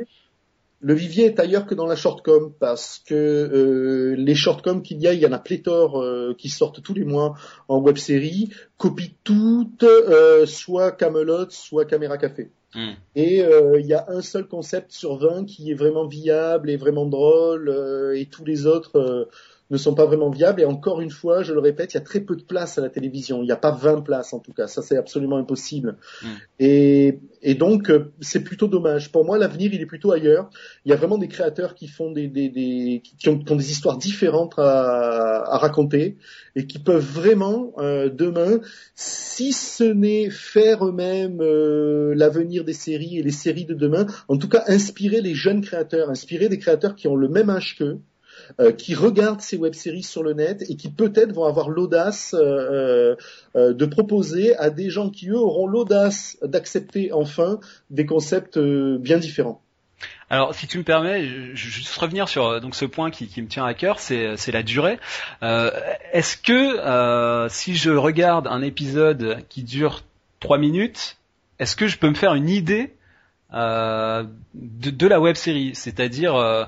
Le 0.80 0.92
vivier 0.92 1.24
est 1.24 1.40
ailleurs 1.40 1.64
que 1.64 1.74
dans 1.74 1.86
la 1.86 1.96
shortcom 1.96 2.52
parce 2.60 3.02
que 3.06 3.14
euh, 3.14 4.14
les 4.18 4.34
shortcoms 4.34 4.82
qu'il 4.82 5.00
y 5.00 5.08
a, 5.08 5.14
il 5.14 5.18
y 5.18 5.24
en 5.24 5.32
a 5.32 5.38
pléthore 5.38 6.02
euh, 6.02 6.34
qui 6.36 6.50
sortent 6.50 6.82
tous 6.82 6.92
les 6.92 7.04
mois 7.04 7.36
en 7.68 7.78
web 7.78 7.96
série, 7.96 8.50
copient 8.76 9.08
toutes, 9.24 9.82
euh, 9.82 10.44
soit 10.44 10.92
Camelot, 10.92 11.48
soit 11.48 11.86
Caméra 11.86 12.18
Café. 12.18 12.50
Hmm. 12.74 12.94
Et 13.14 13.42
euh, 13.42 13.78
il 13.78 13.86
y 13.86 13.94
a 13.94 14.04
un 14.08 14.20
seul 14.20 14.48
concept 14.48 14.90
sur 14.90 15.16
20 15.16 15.44
qui 15.44 15.70
est 15.70 15.74
vraiment 15.74 16.06
viable 16.06 16.70
et 16.70 16.76
vraiment 16.76 17.06
drôle, 17.06 17.68
euh, 17.68 18.18
et 18.18 18.26
tous 18.26 18.44
les 18.44 18.66
autres 18.66 18.98
euh, 18.98 19.30
ne 19.74 19.78
sont 19.78 19.94
pas 19.94 20.06
vraiment 20.06 20.30
viables. 20.30 20.60
Et 20.60 20.64
encore 20.64 21.00
une 21.00 21.10
fois, 21.10 21.42
je 21.42 21.52
le 21.52 21.60
répète, 21.60 21.92
il 21.92 21.96
y 21.96 22.00
a 22.00 22.04
très 22.04 22.20
peu 22.20 22.36
de 22.36 22.42
place 22.42 22.78
à 22.78 22.80
la 22.80 22.88
télévision. 22.88 23.42
Il 23.42 23.46
n'y 23.46 23.52
a 23.52 23.56
pas 23.56 23.70
20 23.70 24.02
places 24.02 24.32
en 24.32 24.40
tout 24.40 24.52
cas. 24.52 24.66
Ça, 24.66 24.82
c'est 24.82 24.96
absolument 24.96 25.36
impossible. 25.36 25.96
Mm. 26.22 26.26
Et, 26.60 27.20
et 27.42 27.54
donc, 27.54 27.90
euh, 27.90 28.12
c'est 28.20 28.42
plutôt 28.42 28.68
dommage. 28.68 29.12
Pour 29.12 29.24
moi, 29.24 29.38
l'avenir, 29.38 29.72
il 29.72 29.80
est 29.80 29.86
plutôt 29.86 30.12
ailleurs. 30.12 30.50
Il 30.84 30.90
y 30.90 30.92
a 30.92 30.96
vraiment 30.96 31.18
des 31.18 31.28
créateurs 31.28 31.74
qui 31.74 31.88
font 31.88 32.10
des, 32.10 32.28
des, 32.28 32.48
des 32.48 33.02
qui, 33.18 33.28
ont, 33.28 33.38
qui 33.38 33.52
ont 33.52 33.56
des 33.56 33.70
histoires 33.70 33.98
différentes 33.98 34.54
à, 34.58 35.44
à 35.52 35.58
raconter 35.58 36.16
et 36.56 36.66
qui 36.66 36.78
peuvent 36.78 37.04
vraiment 37.04 37.72
euh, 37.78 38.08
demain, 38.08 38.60
si 38.94 39.52
ce 39.52 39.84
n'est 39.84 40.30
faire 40.30 40.86
eux-mêmes 40.86 41.40
euh, 41.40 42.14
l'avenir 42.14 42.64
des 42.64 42.72
séries 42.72 43.18
et 43.18 43.22
les 43.22 43.30
séries 43.30 43.64
de 43.64 43.74
demain, 43.74 44.06
en 44.28 44.36
tout 44.36 44.48
cas 44.48 44.64
inspirer 44.66 45.20
les 45.20 45.34
jeunes 45.34 45.60
créateurs, 45.60 46.10
inspirer 46.10 46.48
des 46.48 46.58
créateurs 46.58 46.94
qui 46.94 47.08
ont 47.08 47.16
le 47.16 47.28
même 47.28 47.50
âge 47.50 47.76
qu'eux, 47.78 48.00
euh, 48.60 48.72
qui 48.72 48.94
regardent 48.94 49.40
ces 49.40 49.56
web-séries 49.56 50.02
sur 50.02 50.22
le 50.22 50.32
net 50.32 50.64
et 50.68 50.76
qui 50.76 50.90
peut-être 50.90 51.32
vont 51.32 51.44
avoir 51.44 51.68
l'audace 51.68 52.34
euh, 52.38 53.16
euh, 53.56 53.72
de 53.72 53.86
proposer 53.86 54.56
à 54.56 54.70
des 54.70 54.90
gens 54.90 55.10
qui 55.10 55.28
eux 55.30 55.38
auront 55.38 55.66
l'audace 55.66 56.38
d'accepter 56.42 57.12
enfin 57.12 57.60
des 57.90 58.06
concepts 58.06 58.56
euh, 58.56 58.98
bien 58.98 59.18
différents. 59.18 59.60
Alors, 60.30 60.54
si 60.54 60.66
tu 60.66 60.78
me 60.78 60.84
permets, 60.84 61.24
je, 61.26 61.54
je 61.54 61.68
juste 61.68 61.94
revenir 61.96 62.28
sur 62.28 62.46
euh, 62.46 62.60
donc 62.60 62.74
ce 62.74 62.84
point 62.84 63.10
qui, 63.10 63.28
qui 63.28 63.40
me 63.42 63.46
tient 63.46 63.64
à 63.64 63.74
cœur, 63.74 64.00
c'est 64.00 64.52
la 64.52 64.62
durée. 64.62 64.98
Euh, 65.42 65.70
Est-ce 66.12 66.36
que 66.36 66.52
euh, 66.52 67.48
si 67.48 67.76
je 67.76 67.90
regarde 67.90 68.46
un 68.46 68.62
épisode 68.62 69.38
qui 69.48 69.62
dure 69.62 70.02
trois 70.40 70.58
minutes, 70.58 71.16
est-ce 71.58 71.76
que 71.76 71.86
je 71.86 71.98
peux 71.98 72.08
me 72.08 72.14
faire 72.14 72.34
une 72.34 72.48
idée 72.48 72.94
euh, 73.52 74.24
de, 74.54 74.90
de 74.90 75.06
la 75.06 75.20
web 75.20 75.36
série 75.36 75.72
C'est-à-dire, 75.74 76.34
euh, 76.34 76.64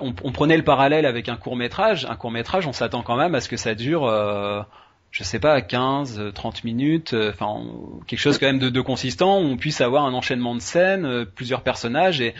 on, 0.00 0.12
prenait 0.12 0.56
le 0.56 0.64
parallèle 0.64 1.06
avec 1.06 1.28
un 1.28 1.36
court 1.36 1.56
métrage. 1.56 2.06
Un 2.06 2.16
court 2.16 2.30
métrage, 2.30 2.66
on 2.66 2.72
s'attend 2.72 3.02
quand 3.02 3.16
même 3.16 3.34
à 3.34 3.40
ce 3.40 3.48
que 3.48 3.56
ça 3.56 3.74
dure. 3.74 4.06
Euh, 4.06 4.62
je 5.10 5.24
sais 5.24 5.38
pas, 5.38 5.60
15, 5.60 6.32
30 6.34 6.64
minutes, 6.64 7.14
euh, 7.14 7.32
enfin 7.32 7.64
quelque 8.06 8.20
chose 8.20 8.38
quand 8.38 8.46
même 8.46 8.58
de, 8.58 8.80
consistant, 8.80 9.38
où 9.40 9.44
on 9.44 9.56
puisse 9.56 9.80
avoir 9.80 10.04
un 10.04 10.12
enchaînement 10.12 10.54
de 10.54 10.60
scènes, 10.60 11.06
euh, 11.06 11.24
plusieurs 11.24 11.62
personnages 11.62 12.20
et 12.20 12.34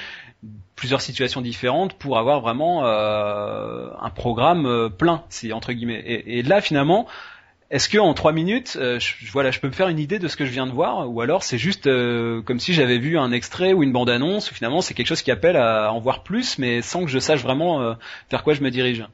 plusieurs 0.76 1.01
situations 1.01 1.40
différentes 1.40 1.94
pour 1.94 2.18
avoir 2.18 2.40
vraiment 2.40 2.84
euh, 2.84 3.88
un 4.01 4.11
programme 4.11 4.66
euh, 4.66 4.88
plein, 4.88 5.24
si 5.28 5.53
entre 5.53 5.72
guillemets. 5.72 6.03
Et, 6.07 6.38
et 6.38 6.42
là 6.42 6.61
finalement, 6.61 7.07
est-ce 7.71 7.89
que 7.89 7.99
en 7.99 8.14
trois 8.14 8.33
minutes, 8.33 8.79
euh, 8.81 8.99
je, 8.99 9.31
voilà, 9.31 9.51
je 9.51 9.61
peux 9.61 9.66
me 9.66 9.73
faire 9.73 9.89
une 9.89 9.99
idée 9.99 10.19
de 10.19 10.27
ce 10.29 10.37
que 10.37 10.47
je 10.47 10.51
viens 10.51 10.66
de 10.66 10.73
voir, 10.73 11.11
ou 11.11 11.21
alors 11.21 11.43
c'est 11.43 11.59
juste 11.59 11.87
euh, 11.87 12.41
comme 12.43 12.61
si 12.61 12.73
j'avais 12.73 12.99
vu 12.99 13.19
un 13.19 13.31
extrait 13.31 13.73
ou 13.75 13.83
une 13.83 13.93
bande-annonce, 13.93 14.51
ou 14.51 14.55
finalement 14.55 14.81
c'est 14.81 14.95
quelque 14.95 15.07
chose 15.07 15.23
qui 15.23 15.31
appelle 15.31 15.57
à 15.57 15.93
en 15.93 16.01
voir 16.01 16.23
plus, 16.23 16.59
mais 16.59 16.81
sans 16.81 17.05
que 17.05 17.11
je 17.11 17.19
sache 17.19 17.43
vraiment 17.43 17.83
euh, 17.83 17.95
vers 18.31 18.43
quoi 18.43 18.55
je 18.55 18.62
me 18.62 18.71
dirige? 18.71 19.05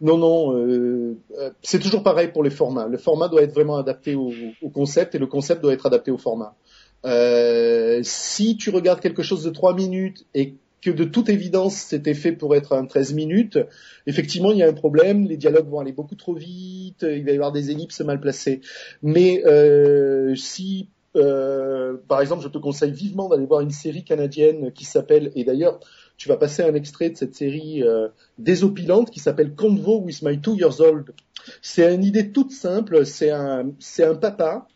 Non, 0.00 0.18
non, 0.18 0.56
euh, 0.56 1.16
euh, 1.38 1.50
c'est 1.62 1.78
toujours 1.78 2.02
pareil 2.02 2.28
pour 2.32 2.42
les 2.42 2.50
formats. 2.50 2.88
Le 2.88 2.98
format 2.98 3.28
doit 3.28 3.42
être 3.42 3.54
vraiment 3.54 3.76
adapté 3.76 4.16
au, 4.16 4.32
au 4.60 4.68
concept 4.68 5.14
et 5.14 5.18
le 5.18 5.28
concept 5.28 5.62
doit 5.62 5.72
être 5.72 5.86
adapté 5.86 6.10
au 6.10 6.18
format. 6.18 6.56
Euh, 7.04 8.00
si 8.02 8.56
tu 8.56 8.70
regardes 8.70 9.00
quelque 9.00 9.22
chose 9.22 9.44
de 9.44 9.50
trois 9.50 9.74
minutes 9.74 10.26
et 10.34 10.54
que 10.82 10.90
de 10.90 11.04
toute 11.04 11.28
évidence 11.28 11.76
c'était 11.76 12.12
fait 12.12 12.32
pour 12.32 12.54
être 12.56 12.74
un 12.74 12.84
13 12.84 13.14
minutes, 13.14 13.58
effectivement 14.06 14.50
il 14.50 14.58
y 14.58 14.62
a 14.62 14.68
un 14.68 14.74
problème, 14.74 15.26
les 15.26 15.36
dialogues 15.36 15.68
vont 15.68 15.78
aller 15.78 15.92
beaucoup 15.92 16.16
trop 16.16 16.34
vite, 16.34 17.06
il 17.08 17.24
va 17.24 17.30
y 17.30 17.34
avoir 17.34 17.52
des 17.52 17.70
ellipses 17.70 18.00
mal 18.00 18.20
placées. 18.20 18.60
Mais 19.02 19.42
euh, 19.46 20.34
si 20.34 20.88
euh, 21.14 21.96
par 22.08 22.20
exemple 22.20 22.42
je 22.42 22.48
te 22.48 22.58
conseille 22.58 22.90
vivement 22.90 23.28
d'aller 23.28 23.46
voir 23.46 23.60
une 23.60 23.70
série 23.70 24.04
canadienne 24.04 24.72
qui 24.72 24.84
s'appelle, 24.84 25.30
et 25.36 25.44
d'ailleurs 25.44 25.78
tu 26.16 26.28
vas 26.28 26.36
passer 26.36 26.62
un 26.62 26.74
extrait 26.74 27.10
de 27.10 27.16
cette 27.16 27.36
série 27.36 27.82
euh, 27.82 28.08
désopilante 28.38 29.10
qui 29.10 29.20
s'appelle 29.20 29.54
Convo 29.54 30.00
with 30.00 30.22
my 30.22 30.40
two 30.40 30.56
years 30.56 30.80
old. 30.80 31.14
C'est 31.60 31.94
une 31.94 32.04
idée 32.04 32.30
toute 32.30 32.52
simple. 32.52 33.04
C'est 33.06 33.30
un, 33.30 33.74
papa 34.20 34.66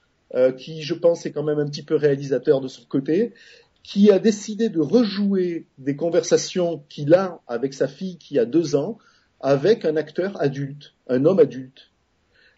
qui, 0.58 0.82
je 0.82 0.94
pense, 0.94 1.24
est 1.24 1.30
quand 1.30 1.44
même 1.44 1.60
un 1.60 1.66
petit 1.66 1.84
peu 1.84 1.94
réalisateur 1.94 2.60
de 2.60 2.66
son 2.66 2.82
côté, 2.86 3.32
qui 3.86 4.10
a 4.10 4.18
décidé 4.18 4.68
de 4.68 4.80
rejouer 4.80 5.68
des 5.78 5.94
conversations 5.94 6.82
qu'il 6.88 7.14
a 7.14 7.40
avec 7.46 7.72
sa 7.72 7.86
fille 7.86 8.18
qui 8.18 8.36
a 8.36 8.44
deux 8.44 8.74
ans 8.74 8.98
avec 9.40 9.84
un 9.84 9.94
acteur 9.94 10.42
adulte, 10.42 10.94
un 11.06 11.24
homme 11.24 11.38
adulte. 11.38 11.92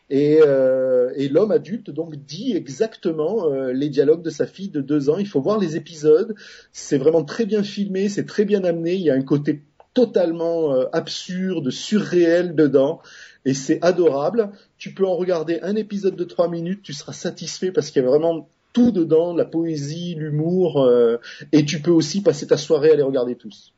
Et, 0.09 0.39
euh, 0.41 1.13
l'homme 1.31 1.51
adulte 1.51 1.91
donc 1.91 2.17
dit 2.17 2.57
exactement 2.57 3.53
euh, 3.53 3.75
les 3.75 3.91
dialogues 3.91 4.23
de 4.23 4.31
sa 4.31 4.47
fille 4.47 4.71
de 4.71 4.81
deux 4.81 5.11
ans. 5.11 5.19
Il 5.19 5.29
faut 5.29 5.43
voir 5.43 5.59
les 5.59 5.77
épisodes. 5.77 6.35
C'est 6.73 6.97
vraiment 6.97 7.25
très 7.25 7.45
bien 7.45 7.63
filmé, 7.63 8.09
c'est 8.09 8.25
très 8.25 8.47
bien 8.47 8.65
amené. 8.65 8.95
Il 8.95 9.03
y 9.03 9.11
a 9.11 9.15
un 9.15 9.23
côté 9.23 9.65
totalement 9.93 10.73
euh, 10.73 10.87
absurde, 10.95 11.69
surréel 11.69 12.55
dedans. 12.55 13.03
Et 13.45 13.53
c'est 13.53 13.85
adorable. 13.85 14.53
Tu 14.79 14.95
peux 14.95 15.07
en 15.07 15.17
regarder 15.17 15.61
un 15.61 15.77
épisode 15.77 16.17
de 16.17 16.25
trois 16.25 16.49
minutes, 16.49 16.81
tu 16.83 16.95
seras 16.95 17.13
satisfait 17.13 17.71
parce 17.71 17.91
qu'il 17.91 18.03
y 18.03 18.07
a 18.07 18.09
vraiment 18.09 18.49
tout 18.73 18.91
dedans, 18.93 19.35
la 19.35 19.45
poésie, 19.45 20.15
l'humour, 20.17 20.83
euh, 20.85 21.21
et 21.53 21.65
tu 21.65 21.81
peux 21.81 21.91
aussi 21.91 22.23
passer 22.23 22.47
ta 22.47 22.57
soirée 22.57 22.91
à 22.93 22.97
les 22.97 23.03
regarder 23.03 23.37
tous. 23.37 23.73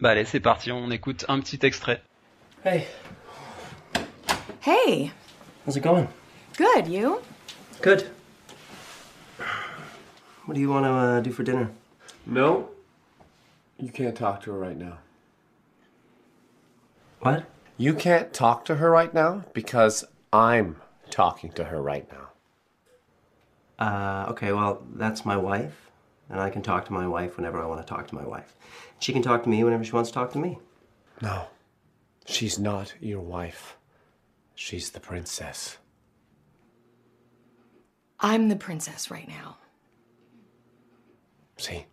Bah 0.00 0.10
allez, 0.10 0.24
c'est 0.24 0.40
parti, 0.40 0.72
on 0.72 0.90
écoute 0.90 1.24
un 1.28 1.40
petit 1.40 1.58
extrait. 1.62 2.02
Hey, 2.64 2.86
Hey, 4.66 5.10
how's 5.66 5.76
it 5.76 5.82
going? 5.82 6.06
good, 6.56 6.86
you? 6.86 7.20
Good. 7.80 8.04
What 10.46 10.54
do 10.54 10.60
you 10.60 10.68
want 10.68 10.84
to 10.84 10.90
uh, 10.90 11.20
do 11.20 11.30
for 11.32 11.42
dinner? 11.44 11.70
No, 12.26 12.68
you 13.78 13.90
can't 13.90 14.14
talk 14.16 14.42
to 14.42 14.52
her 14.52 14.58
right 14.58 14.76
now. 14.76 14.98
What? 17.20 17.44
You 17.78 17.94
can't 17.94 18.32
talk 18.32 18.64
to 18.66 18.76
her 18.76 18.90
right 18.90 19.12
now 19.14 19.44
because 19.54 20.04
I'm 20.32 20.76
talking 21.10 21.52
to 21.52 21.64
her 21.64 21.80
right 21.80 22.06
now. 22.12 22.29
Uh, 23.80 24.26
okay, 24.28 24.52
well, 24.52 24.86
that's 24.94 25.24
my 25.24 25.36
wife, 25.36 25.90
and 26.28 26.38
I 26.38 26.50
can 26.50 26.60
talk 26.60 26.84
to 26.86 26.92
my 26.92 27.08
wife 27.08 27.36
whenever 27.36 27.60
I 27.60 27.66
want 27.66 27.80
to 27.80 27.86
talk 27.86 28.06
to 28.08 28.14
my 28.14 28.26
wife. 28.26 28.54
She 28.98 29.12
can 29.12 29.22
talk 29.22 29.42
to 29.44 29.48
me 29.48 29.64
whenever 29.64 29.82
she 29.82 29.92
wants 29.92 30.10
to 30.10 30.14
talk 30.14 30.32
to 30.32 30.38
me. 30.38 30.58
No, 31.22 31.46
she's 32.26 32.58
not 32.58 32.94
your 33.00 33.20
wife. 33.20 33.76
She's 34.54 34.90
the 34.90 35.00
princess. 35.00 35.78
I'm 38.20 38.50
the 38.50 38.56
princess 38.56 39.10
right 39.10 39.26
now. 39.26 39.56
See? 41.56 41.86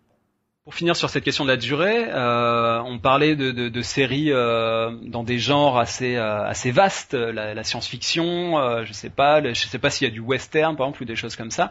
Pour 0.68 0.76
finir 0.76 0.98
sur 0.98 1.10
cette 1.10 1.24
question 1.24 1.46
de 1.46 1.50
la 1.50 1.56
durée, 1.56 2.08
euh, 2.10 2.82
on 2.82 3.00
parlait 3.00 3.38
de, 3.38 3.52
de, 3.52 3.70
de 3.70 3.82
séries 3.82 4.34
euh, 4.34 4.92
dans 5.04 5.24
des 5.24 5.40
genres 5.40 5.80
assez 5.80 6.18
euh, 6.18 6.44
assez 6.44 6.72
vastes, 6.72 7.14
la, 7.14 7.54
la 7.54 7.64
science-fiction, 7.64 8.60
euh, 8.60 8.84
je 8.84 8.92
sais 8.92 9.10
pas, 9.10 9.42
je 9.42 9.66
sais 9.66 9.80
pas 9.80 9.90
s'il 9.90 10.10
y 10.10 10.12
a 10.12 10.14
du 10.14 10.20
western 10.20 10.76
par 10.76 10.88
exemple 10.88 11.04
ou 11.04 11.06
des 11.06 11.16
choses 11.16 11.38
comme 11.38 11.52
ça, 11.52 11.70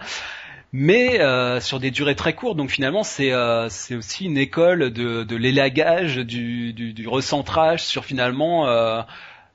mais 0.72 1.20
euh, 1.20 1.61
sur 1.61 1.78
des 1.78 1.90
durées 1.90 2.14
très 2.14 2.32
courtes. 2.32 2.57
Donc 2.57 2.70
finalement, 2.70 3.03
c'est 3.03 3.32
euh, 3.32 3.68
c'est 3.68 3.97
aussi 3.97 4.24
une 4.24 4.38
école 4.38 4.90
de, 4.90 5.24
de 5.24 5.36
l'élagage, 5.36 6.16
du, 6.16 6.72
du, 6.72 6.94
du 6.94 7.07
recentrage 7.07 7.84
sur 7.84 8.07
finalement 8.07 8.66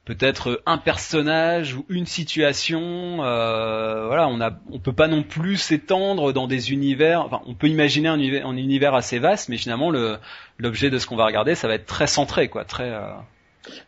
peut-être 0.05 0.61
un 0.65 0.77
personnage 0.77 1.75
ou 1.75 1.85
une 1.89 2.05
situation. 2.05 3.23
euh, 3.23 4.07
voilà, 4.07 4.27
on 4.27 4.41
a, 4.41 4.51
on 4.71 4.79
peut 4.79 4.93
pas 4.93 5.07
non 5.07 5.23
plus 5.23 5.57
s'étendre 5.57 6.33
dans 6.33 6.47
des 6.47 6.71
univers. 6.71 7.21
Enfin, 7.21 7.41
on 7.45 7.53
peut 7.53 7.67
imaginer 7.67 8.09
un 8.09 8.17
univers, 8.17 8.47
un 8.47 8.57
univers 8.57 8.95
assez 8.95 9.19
vaste, 9.19 9.49
mais 9.49 9.57
finalement 9.57 9.91
le 9.91 10.17
l'objet 10.57 10.89
de 10.89 10.97
ce 10.99 11.07
qu'on 11.07 11.15
va 11.15 11.25
regarder, 11.25 11.55
ça 11.55 11.67
va 11.67 11.75
être 11.75 11.85
très 11.85 12.07
centré, 12.07 12.47
quoi, 12.49 12.65
très. 12.65 12.91
euh, 12.91 13.11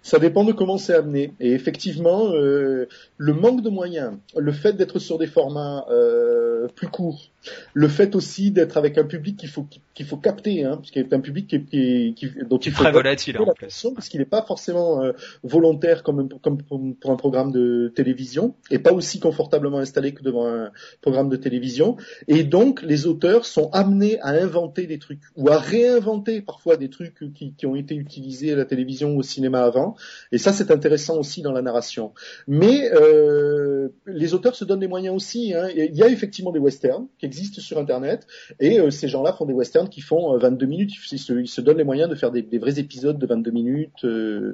Ça 0.01 0.19
dépend 0.19 0.43
de 0.43 0.53
comment 0.53 0.77
c'est 0.77 0.93
amené. 0.95 1.33
Et 1.39 1.51
effectivement, 1.53 2.31
euh, 2.33 2.87
le 3.17 3.33
manque 3.33 3.61
de 3.61 3.69
moyens, 3.69 4.17
le 4.35 4.51
fait 4.51 4.73
d'être 4.73 4.99
sur 4.99 5.17
des 5.17 5.27
formats 5.27 5.85
euh, 5.91 6.67
plus 6.75 6.87
courts, 6.87 7.29
le 7.73 7.87
fait 7.87 8.15
aussi 8.15 8.51
d'être 8.51 8.77
avec 8.77 8.97
un 8.97 9.03
public 9.03 9.37
qu'il 9.37 9.49
faut 9.49 9.67
qu'il 9.93 10.05
faut 10.05 10.17
capter, 10.17 10.63
hein, 10.63 10.77
parce 10.77 10.91
qu'il 10.91 11.03
est 11.03 11.13
un 11.13 11.19
public 11.19 11.47
qui, 11.47 11.63
qui, 11.65 12.13
qui 12.15 12.31
dont 12.49 12.57
il 12.57 12.71
faut 12.71 12.83
très 12.83 12.91
volatile 12.91 13.37
en 13.37 13.53
plus. 13.53 13.87
parce 13.93 14.09
qu'il 14.09 14.19
n'est 14.19 14.25
pas 14.25 14.41
forcément 14.41 15.03
euh, 15.03 15.11
volontaire 15.43 16.03
comme, 16.03 16.27
pour, 16.29 16.81
pour 16.99 17.11
un 17.11 17.15
programme 17.15 17.51
de 17.51 17.91
télévision, 17.95 18.55
et 18.71 18.79
pas 18.79 18.91
aussi 18.91 19.19
confortablement 19.19 19.77
installé 19.77 20.13
que 20.13 20.23
devant 20.23 20.47
un 20.47 20.71
programme 21.01 21.29
de 21.29 21.35
télévision. 21.35 21.97
Et 22.27 22.43
donc, 22.43 22.81
les 22.81 23.05
auteurs 23.05 23.45
sont 23.45 23.69
amenés 23.71 24.19
à 24.21 24.29
inventer 24.29 24.87
des 24.87 24.97
trucs, 24.97 25.21
ou 25.35 25.49
à 25.49 25.59
réinventer 25.59 26.41
parfois 26.41 26.77
des 26.77 26.89
trucs 26.89 27.33
qui, 27.33 27.53
qui 27.53 27.65
ont 27.65 27.75
été 27.75 27.95
utilisés 27.95 28.53
à 28.53 28.55
la 28.55 28.65
télévision 28.65 29.13
ou 29.13 29.19
au 29.19 29.23
cinéma 29.23 29.63
avant. 29.63 29.95
Et 30.31 30.37
ça, 30.37 30.53
c'est 30.53 30.71
intéressant 30.71 31.17
aussi 31.17 31.41
dans 31.41 31.51
la 31.51 31.61
narration. 31.61 32.13
Mais 32.47 32.91
euh, 32.93 33.89
les 34.07 34.33
auteurs 34.33 34.55
se 34.55 34.65
donnent 34.65 34.81
les 34.81 34.87
moyens 34.87 35.15
aussi. 35.15 35.53
Hein. 35.53 35.67
Il 35.75 35.95
y 35.95 36.03
a 36.03 36.07
effectivement 36.07 36.51
des 36.51 36.59
westerns 36.59 37.07
qui 37.19 37.27
existent 37.33 37.61
sur 37.61 37.77
Internet, 37.79 38.27
et 38.59 38.79
euh, 38.79 38.91
ces 38.91 39.07
gens-là 39.07 39.33
font 39.33 39.45
des 39.45 39.53
westerns 39.53 39.89
qui 39.89 40.01
font 40.01 40.35
euh, 40.35 40.37
22 40.37 40.65
minutes. 40.67 40.91
Ils 41.11 41.17
se, 41.19 41.33
ils 41.33 41.47
se 41.47 41.61
donnent 41.61 41.77
les 41.79 41.83
moyens 41.83 42.09
de 42.09 42.15
faire 42.15 42.31
des, 42.31 42.43
des 42.43 42.59
vrais 42.59 42.77
épisodes 42.79 43.17
de 43.17 43.25
22 43.25 43.51
minutes, 43.51 44.05
euh, 44.05 44.53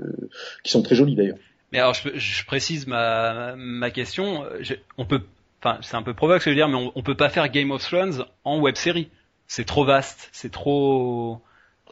qui 0.63 0.71
sont 0.71 0.81
très 0.81 0.95
jolis 0.95 1.15
d'ailleurs. 1.15 1.37
Mais 1.71 1.79
alors, 1.79 1.93
je, 1.93 2.09
je 2.15 2.45
précise 2.45 2.87
ma 2.87 3.55
ma 3.57 3.91
question. 3.91 4.43
Je- 4.61 4.75
on 4.97 5.05
peut, 5.05 5.21
enfin, 5.61 5.77
c'est 5.81 5.95
un 5.95 6.01
peu 6.03 6.13
provoque 6.13 6.39
ce 6.41 6.45
que 6.45 6.51
je 6.51 6.55
veux 6.55 6.59
dire, 6.61 6.69
mais 6.69 6.77
on, 6.83 6.91
on 6.95 7.03
peut 7.03 7.15
pas 7.17 7.29
faire 7.29 7.47
Game 7.49 7.71
of 7.71 7.81
Thrones 7.83 8.23
en 8.43 8.59
web 8.59 8.75
série. 8.75 9.09
C'est 9.47 9.65
trop 9.65 9.83
vaste, 9.85 10.29
c'est 10.31 10.51
trop, 10.51 11.41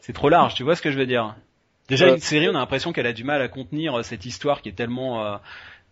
c'est 0.02 0.14
trop 0.14 0.30
large. 0.30 0.56
Tu 0.56 0.64
vois 0.64 0.76
ce 0.76 0.82
que 0.82 0.92
je 0.92 0.98
veux 0.98 1.06
dire? 1.08 1.36
Déjà, 1.90 2.08
Euh, 2.08 2.16
une 2.16 2.20
série, 2.22 2.48
on 2.50 2.56
a 2.56 2.60
l'impression 2.60 2.92
qu'elle 2.92 3.08
a 3.08 3.14
du 3.14 3.24
mal 3.24 3.42
à 3.42 3.48
contenir 3.48 3.96
euh, 4.00 4.04
cette 4.04 4.26
histoire 4.26 4.62
qui 4.62 4.70
est 4.70 4.74
tellement 4.78 5.26
euh, 5.26 5.38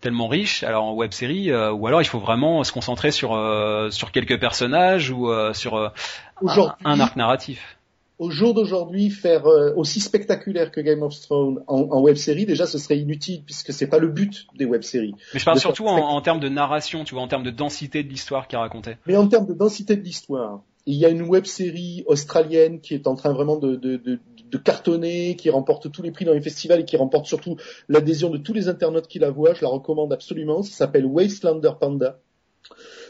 tellement 0.05 0.27
riche. 0.27 0.61
Alors 0.61 0.83
en 0.83 0.93
web 0.93 1.11
série, 1.11 1.49
euh, 1.49 1.71
ou 1.71 1.87
alors 1.87 1.99
il 1.99 2.05
faut 2.05 2.19
vraiment 2.19 2.63
se 2.63 2.71
concentrer 2.71 3.09
sur 3.09 3.33
euh, 3.33 3.89
sur 3.89 4.11
quelques 4.11 4.39
personnages 4.39 5.09
ou 5.09 5.31
euh, 5.31 5.51
sur 5.53 5.77
un, 5.77 6.99
arc 6.99 7.15
narratif. 7.15 7.79
au 8.19 8.29
jour 8.29 8.53
d'aujourd'hui, 8.53 9.09
faire 9.09 9.45
aussi 9.75 9.99
spectaculaire 9.99 10.69
que 10.71 10.79
Game 10.79 11.01
of 11.01 11.19
Thrones 11.19 11.63
en, 11.65 11.87
en 11.89 12.01
web 12.01 12.17
série, 12.17 12.45
déjà, 12.45 12.67
ce 12.67 12.77
serait 12.77 12.99
inutile 12.99 13.41
puisque 13.43 13.73
c'est 13.73 13.87
pas 13.87 13.97
le 13.97 14.09
but 14.09 14.45
des 14.55 14.65
web 14.65 14.83
séries. 14.83 15.15
Mais 15.33 15.39
je 15.39 15.45
parle 15.45 15.57
De 15.57 15.61
surtout 15.61 15.87
en, 15.87 15.97
en 15.97 16.21
termes 16.21 16.39
de 16.39 16.49
narration, 16.49 17.03
tu 17.03 17.15
vois, 17.15 17.23
en 17.23 17.27
termes 17.27 17.43
de 17.43 17.49
densité 17.49 18.03
de 18.03 18.09
l'histoire 18.09 18.47
qui 18.47 18.55
est 18.55 18.59
racontée. 18.59 18.97
Mais 19.07 19.17
en 19.17 19.27
termes 19.27 19.47
de 19.47 19.55
densité 19.55 19.95
de 19.95 20.03
l'histoire, 20.03 20.61
il 20.85 20.95
y 20.95 21.05
a 21.05 21.09
une 21.09 21.23
web 21.23 21.45
série 21.45 22.03
australienne 22.05 22.79
qui 22.79 22.93
est 22.93 23.07
en 23.07 23.15
train 23.15 23.33
vraiment 23.33 23.57
de, 23.57 23.75
de, 23.75 23.97
de, 23.97 24.19
de 24.51 24.57
cartonner, 24.57 25.35
qui 25.35 25.49
remporte 25.49 25.91
tous 25.91 26.01
les 26.01 26.11
prix 26.11 26.25
dans 26.25 26.33
les 26.33 26.41
festivals 26.41 26.81
et 26.81 26.85
qui 26.85 26.97
remporte 26.97 27.25
surtout 27.25 27.57
l'adhésion 27.89 28.29
de 28.29 28.37
tous 28.37 28.53
les 28.53 28.67
internautes 28.67 29.07
qui 29.07 29.19
la 29.19 29.31
voient. 29.31 29.53
Je 29.53 29.61
la 29.61 29.69
recommande 29.69 30.13
absolument. 30.13 30.63
Ça 30.63 30.71
s'appelle 30.71 31.05
Wastelander 31.05 31.71
Panda. 31.79 32.19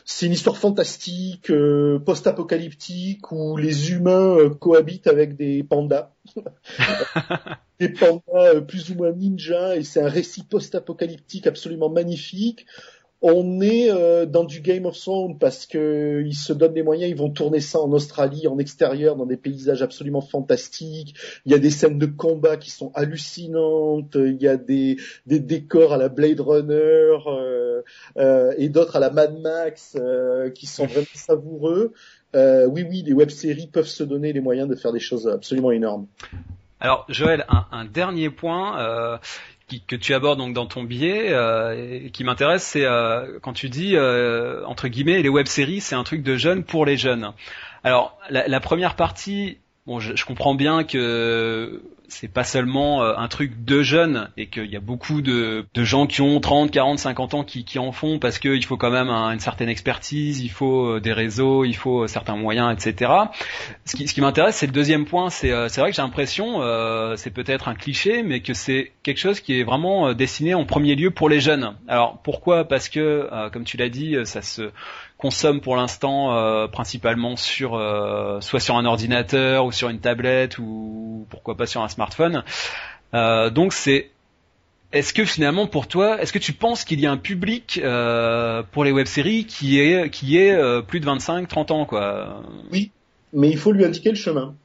C'est 0.07 0.27
une 0.27 0.33
histoire 0.33 0.57
fantastique, 0.57 1.49
euh, 1.49 1.97
post-apocalyptique, 1.97 3.31
où 3.31 3.57
les 3.57 3.91
humains 3.91 4.37
euh, 4.37 4.49
cohabitent 4.49 5.07
avec 5.07 5.35
des 5.35 5.63
pandas. 5.63 6.13
des 7.79 7.89
pandas 7.89 8.21
euh, 8.35 8.61
plus 8.61 8.91
ou 8.91 8.95
moins 8.95 9.11
ninjas, 9.11 9.75
et 9.75 9.83
c'est 9.83 10.01
un 10.01 10.07
récit 10.07 10.43
post-apocalyptique 10.43 11.47
absolument 11.47 11.89
magnifique. 11.89 12.67
On 13.27 13.59
est 13.59 13.89
euh, 13.89 14.27
dans 14.27 14.43
du 14.43 14.61
Game 14.61 14.85
of 14.85 14.99
Thrones 14.99 15.39
parce 15.39 15.65
que 15.65 16.21
ils 16.23 16.35
se 16.35 16.53
donnent 16.53 16.75
les 16.75 16.83
moyens, 16.83 17.09
ils 17.09 17.17
vont 17.17 17.31
tourner 17.31 17.59
ça 17.59 17.79
en 17.79 17.91
Australie, 17.91 18.47
en 18.47 18.59
extérieur, 18.59 19.15
dans 19.15 19.25
des 19.25 19.35
paysages 19.35 19.81
absolument 19.81 20.21
fantastiques. 20.21 21.15
Il 21.43 21.51
y 21.51 21.55
a 21.55 21.57
des 21.57 21.71
scènes 21.71 21.97
de 21.97 22.05
combat 22.05 22.55
qui 22.55 22.69
sont 22.69 22.91
hallucinantes. 22.93 24.13
Il 24.13 24.39
y 24.39 24.47
a 24.47 24.57
des, 24.57 24.97
des 25.25 25.39
décors 25.39 25.91
à 25.91 25.97
la 25.97 26.07
Blade 26.07 26.39
Runner 26.39 27.17
euh, 27.25 27.81
euh, 28.17 28.53
et 28.59 28.69
d'autres 28.69 28.97
à 28.97 28.99
la 28.99 29.09
Mad 29.09 29.39
Max 29.39 29.97
qui 30.53 30.67
sont 30.67 30.85
vraiment 30.85 31.07
savoureux. 31.15 31.93
Oui, 32.35 32.85
oui, 32.87 33.01
les 33.03 33.13
web-séries 33.13 33.65
peuvent 33.73 33.87
se 33.87 34.03
donner 34.03 34.33
les 34.33 34.41
moyens 34.41 34.69
de 34.69 34.75
faire 34.75 34.93
des 34.93 34.99
choses 34.99 35.27
absolument 35.27 35.71
énormes. 35.71 36.05
Alors 36.79 37.05
Joël, 37.09 37.45
un, 37.49 37.65
un 37.71 37.85
dernier 37.85 38.29
point 38.29 38.79
euh, 38.79 39.17
qui- 39.67 39.81
que 39.81 39.95
tu 39.95 40.13
abordes 40.13 40.37
donc 40.39 40.53
dans 40.53 40.65
ton 40.67 40.83
billet 40.83 41.29
euh, 41.31 42.01
et 42.05 42.09
qui 42.11 42.23
m'intéresse, 42.23 42.63
c'est 42.63 42.85
euh, 42.85 43.39
quand 43.41 43.53
tu 43.53 43.69
dis 43.69 43.95
euh, 43.95 44.63
entre 44.65 44.87
guillemets 44.87 45.21
les 45.21 45.29
web-séries, 45.29 45.81
c'est 45.81 45.95
un 45.95 46.03
truc 46.03 46.23
de 46.23 46.37
jeunes 46.37 46.63
pour 46.63 46.85
les 46.85 46.97
jeunes. 46.97 47.31
Alors 47.83 48.17
la, 48.29 48.47
la 48.47 48.59
première 48.59 48.95
partie, 48.95 49.57
bon, 49.85 49.99
je, 49.99 50.15
je 50.15 50.25
comprends 50.25 50.55
bien 50.55 50.83
que 50.83 51.81
c'est 52.07 52.27
pas 52.27 52.43
seulement 52.43 53.03
euh, 53.03 53.13
un 53.17 53.27
truc 53.27 53.63
de 53.63 53.81
jeunes 53.81 54.29
et 54.37 54.47
qu'il 54.47 54.65
y 54.65 54.75
a 54.75 54.79
beaucoup 54.79 55.21
de, 55.21 55.65
de 55.73 55.83
gens 55.83 56.07
qui 56.07 56.21
ont 56.21 56.39
30, 56.39 56.71
40, 56.71 56.99
50 56.99 57.33
ans 57.33 57.43
qui, 57.43 57.65
qui 57.65 57.79
en 57.79 57.91
font 57.91 58.19
parce 58.19 58.39
qu'il 58.39 58.63
faut 58.65 58.77
quand 58.77 58.91
même 58.91 59.09
une 59.09 59.39
certaine 59.39 59.69
expertise, 59.69 60.41
il 60.41 60.49
faut 60.49 60.85
euh, 60.85 60.99
des 60.99 61.13
réseaux, 61.13 61.65
il 61.65 61.75
faut 61.75 62.07
certains 62.07 62.35
moyens, 62.35 62.73
etc. 62.73 63.11
Ce 63.85 63.95
qui, 63.95 64.07
ce 64.07 64.13
qui 64.13 64.21
m'intéresse, 64.21 64.55
c'est 64.55 64.67
le 64.67 64.71
deuxième 64.71 65.05
point. 65.05 65.29
C'est 65.29 65.49
vrai 65.51 65.89
que 65.89 65.95
j'ai 65.95 66.01
l'impression, 66.01 66.61
c'est 67.15 67.31
peut-être 67.31 67.67
un 67.67 67.75
cliché, 67.75 68.23
mais 68.23 68.41
que 68.41 68.53
c'est 68.53 68.91
quelque 69.03 69.19
chose 69.19 69.39
qui 69.39 69.59
est 69.59 69.63
vraiment 69.63 70.13
destiné 70.13 70.53
en 70.53 70.65
premier 70.65 70.95
lieu 70.95 71.11
pour 71.11 71.29
les 71.29 71.39
jeunes. 71.39 71.75
Alors 71.87 72.19
pourquoi? 72.23 72.65
Parce 72.65 72.89
que, 72.89 73.29
comme 73.51 73.63
tu 73.63 73.77
l'as 73.77 73.89
dit, 73.89 74.15
ça 74.23 74.41
se 74.41 74.71
consomme 75.17 75.61
pour 75.61 75.75
l'instant 75.75 76.35
euh, 76.35 76.67
principalement 76.67 77.35
sur 77.35 77.75
euh, 77.75 78.41
soit 78.41 78.59
sur 78.59 78.75
un 78.77 78.85
ordinateur 78.85 79.65
ou 79.65 79.71
sur 79.71 79.89
une 79.89 79.99
tablette 79.99 80.57
ou 80.59 81.25
pourquoi 81.29 81.55
pas 81.55 81.65
sur 81.65 81.81
un 81.81 81.87
smartphone. 81.87 82.43
Euh, 83.13 83.49
donc 83.49 83.73
c'est 83.73 84.09
est-ce 84.91 85.13
que 85.13 85.25
finalement 85.25 85.67
pour 85.67 85.87
toi, 85.87 86.21
est-ce 86.21 86.31
que 86.31 86.39
tu 86.39 86.53
penses 86.53 86.85
qu'il 86.85 86.99
y 86.99 87.05
a 87.05 87.11
un 87.11 87.17
public 87.17 87.81
pour 88.71 88.83
les 88.83 88.91
web-séries 88.91 89.45
qui 89.45 89.79
est 89.79 90.09
qui 90.09 90.37
est 90.37 90.81
plus 90.83 90.99
de 90.99 91.05
25 91.05 91.47
30 91.47 91.71
ans 91.71 91.85
quoi? 91.85 92.41
Oui, 92.71 92.91
mais 93.33 93.49
il 93.49 93.57
faut 93.57 93.71
lui 93.71 93.83
indiquer 93.83 94.09
le 94.09 94.15
chemin. 94.15 94.55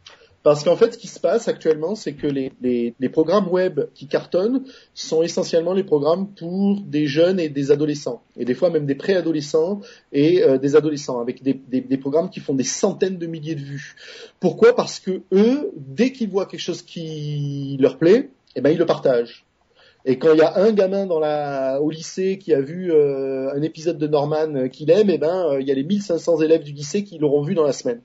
Parce 0.42 0.64
qu'en 0.64 0.74
fait, 0.74 0.94
ce 0.94 0.98
qui 0.98 1.06
se 1.06 1.20
passe 1.20 1.48
actuellement, 1.48 1.94
c'est 1.94 2.14
que 2.14 2.26
les, 2.26 3.08
programmes 3.12 3.48
web 3.48 3.80
qui 3.94 4.06
cartonnent 4.06 4.64
sont 4.94 5.22
essentiellement 5.22 5.74
les 5.74 5.84
programmes 5.84 6.28
pour 6.28 6.80
des 6.80 7.06
jeunes 7.06 7.38
et 7.38 7.50
des 7.50 7.70
adolescents, 7.70 8.22
et 8.38 8.46
des 8.46 8.54
fois 8.54 8.70
même 8.70 8.86
des 8.86 8.94
préadolescents 8.94 9.80
et 10.12 10.42
euh, 10.42 10.56
des 10.56 10.76
adolescents, 10.76 11.20
avec 11.20 11.42
des, 11.42 11.96
programmes 11.98 12.30
qui 12.30 12.40
font 12.40 12.54
des 12.54 12.64
centaines 12.64 13.18
de 13.18 13.26
milliers 13.26 13.54
de 13.54 13.60
vues. 13.60 13.96
Pourquoi? 14.40 14.74
Parce 14.74 14.98
que 14.98 15.20
eux, 15.32 15.72
dès 15.76 16.12
qu'ils 16.12 16.30
voient 16.30 16.46
quelque 16.46 16.60
chose 16.60 16.80
qui 16.80 17.76
leur 17.78 17.98
plaît, 17.98 18.30
eh 18.56 18.62
ben 18.62 18.70
ils 18.70 18.78
le 18.78 18.86
partagent. 18.86 19.44
Et 20.06 20.18
quand 20.18 20.32
il 20.32 20.38
y 20.38 20.42
a 20.42 20.56
un 20.56 20.72
gamin 20.72 21.04
dans 21.04 21.20
au 21.80 21.90
lycée 21.90 22.38
qui 22.38 22.54
a 22.54 22.62
vu 22.62 22.90
euh, 22.90 23.52
un 23.54 23.60
épisode 23.60 23.98
de 23.98 24.06
Norman 24.06 24.68
qu'il 24.70 24.90
aime, 24.90 25.10
eh 25.10 25.18
ben 25.18 25.50
euh, 25.50 25.60
il 25.60 25.68
y 25.68 25.70
a 25.70 25.74
les 25.74 25.84
1500 25.84 26.40
élèves 26.40 26.62
du 26.62 26.72
lycée 26.72 27.04
qui 27.04 27.18
l'auront 27.18 27.42
vu 27.42 27.54
dans 27.54 27.64
la 27.64 27.74
semaine. 27.74 28.00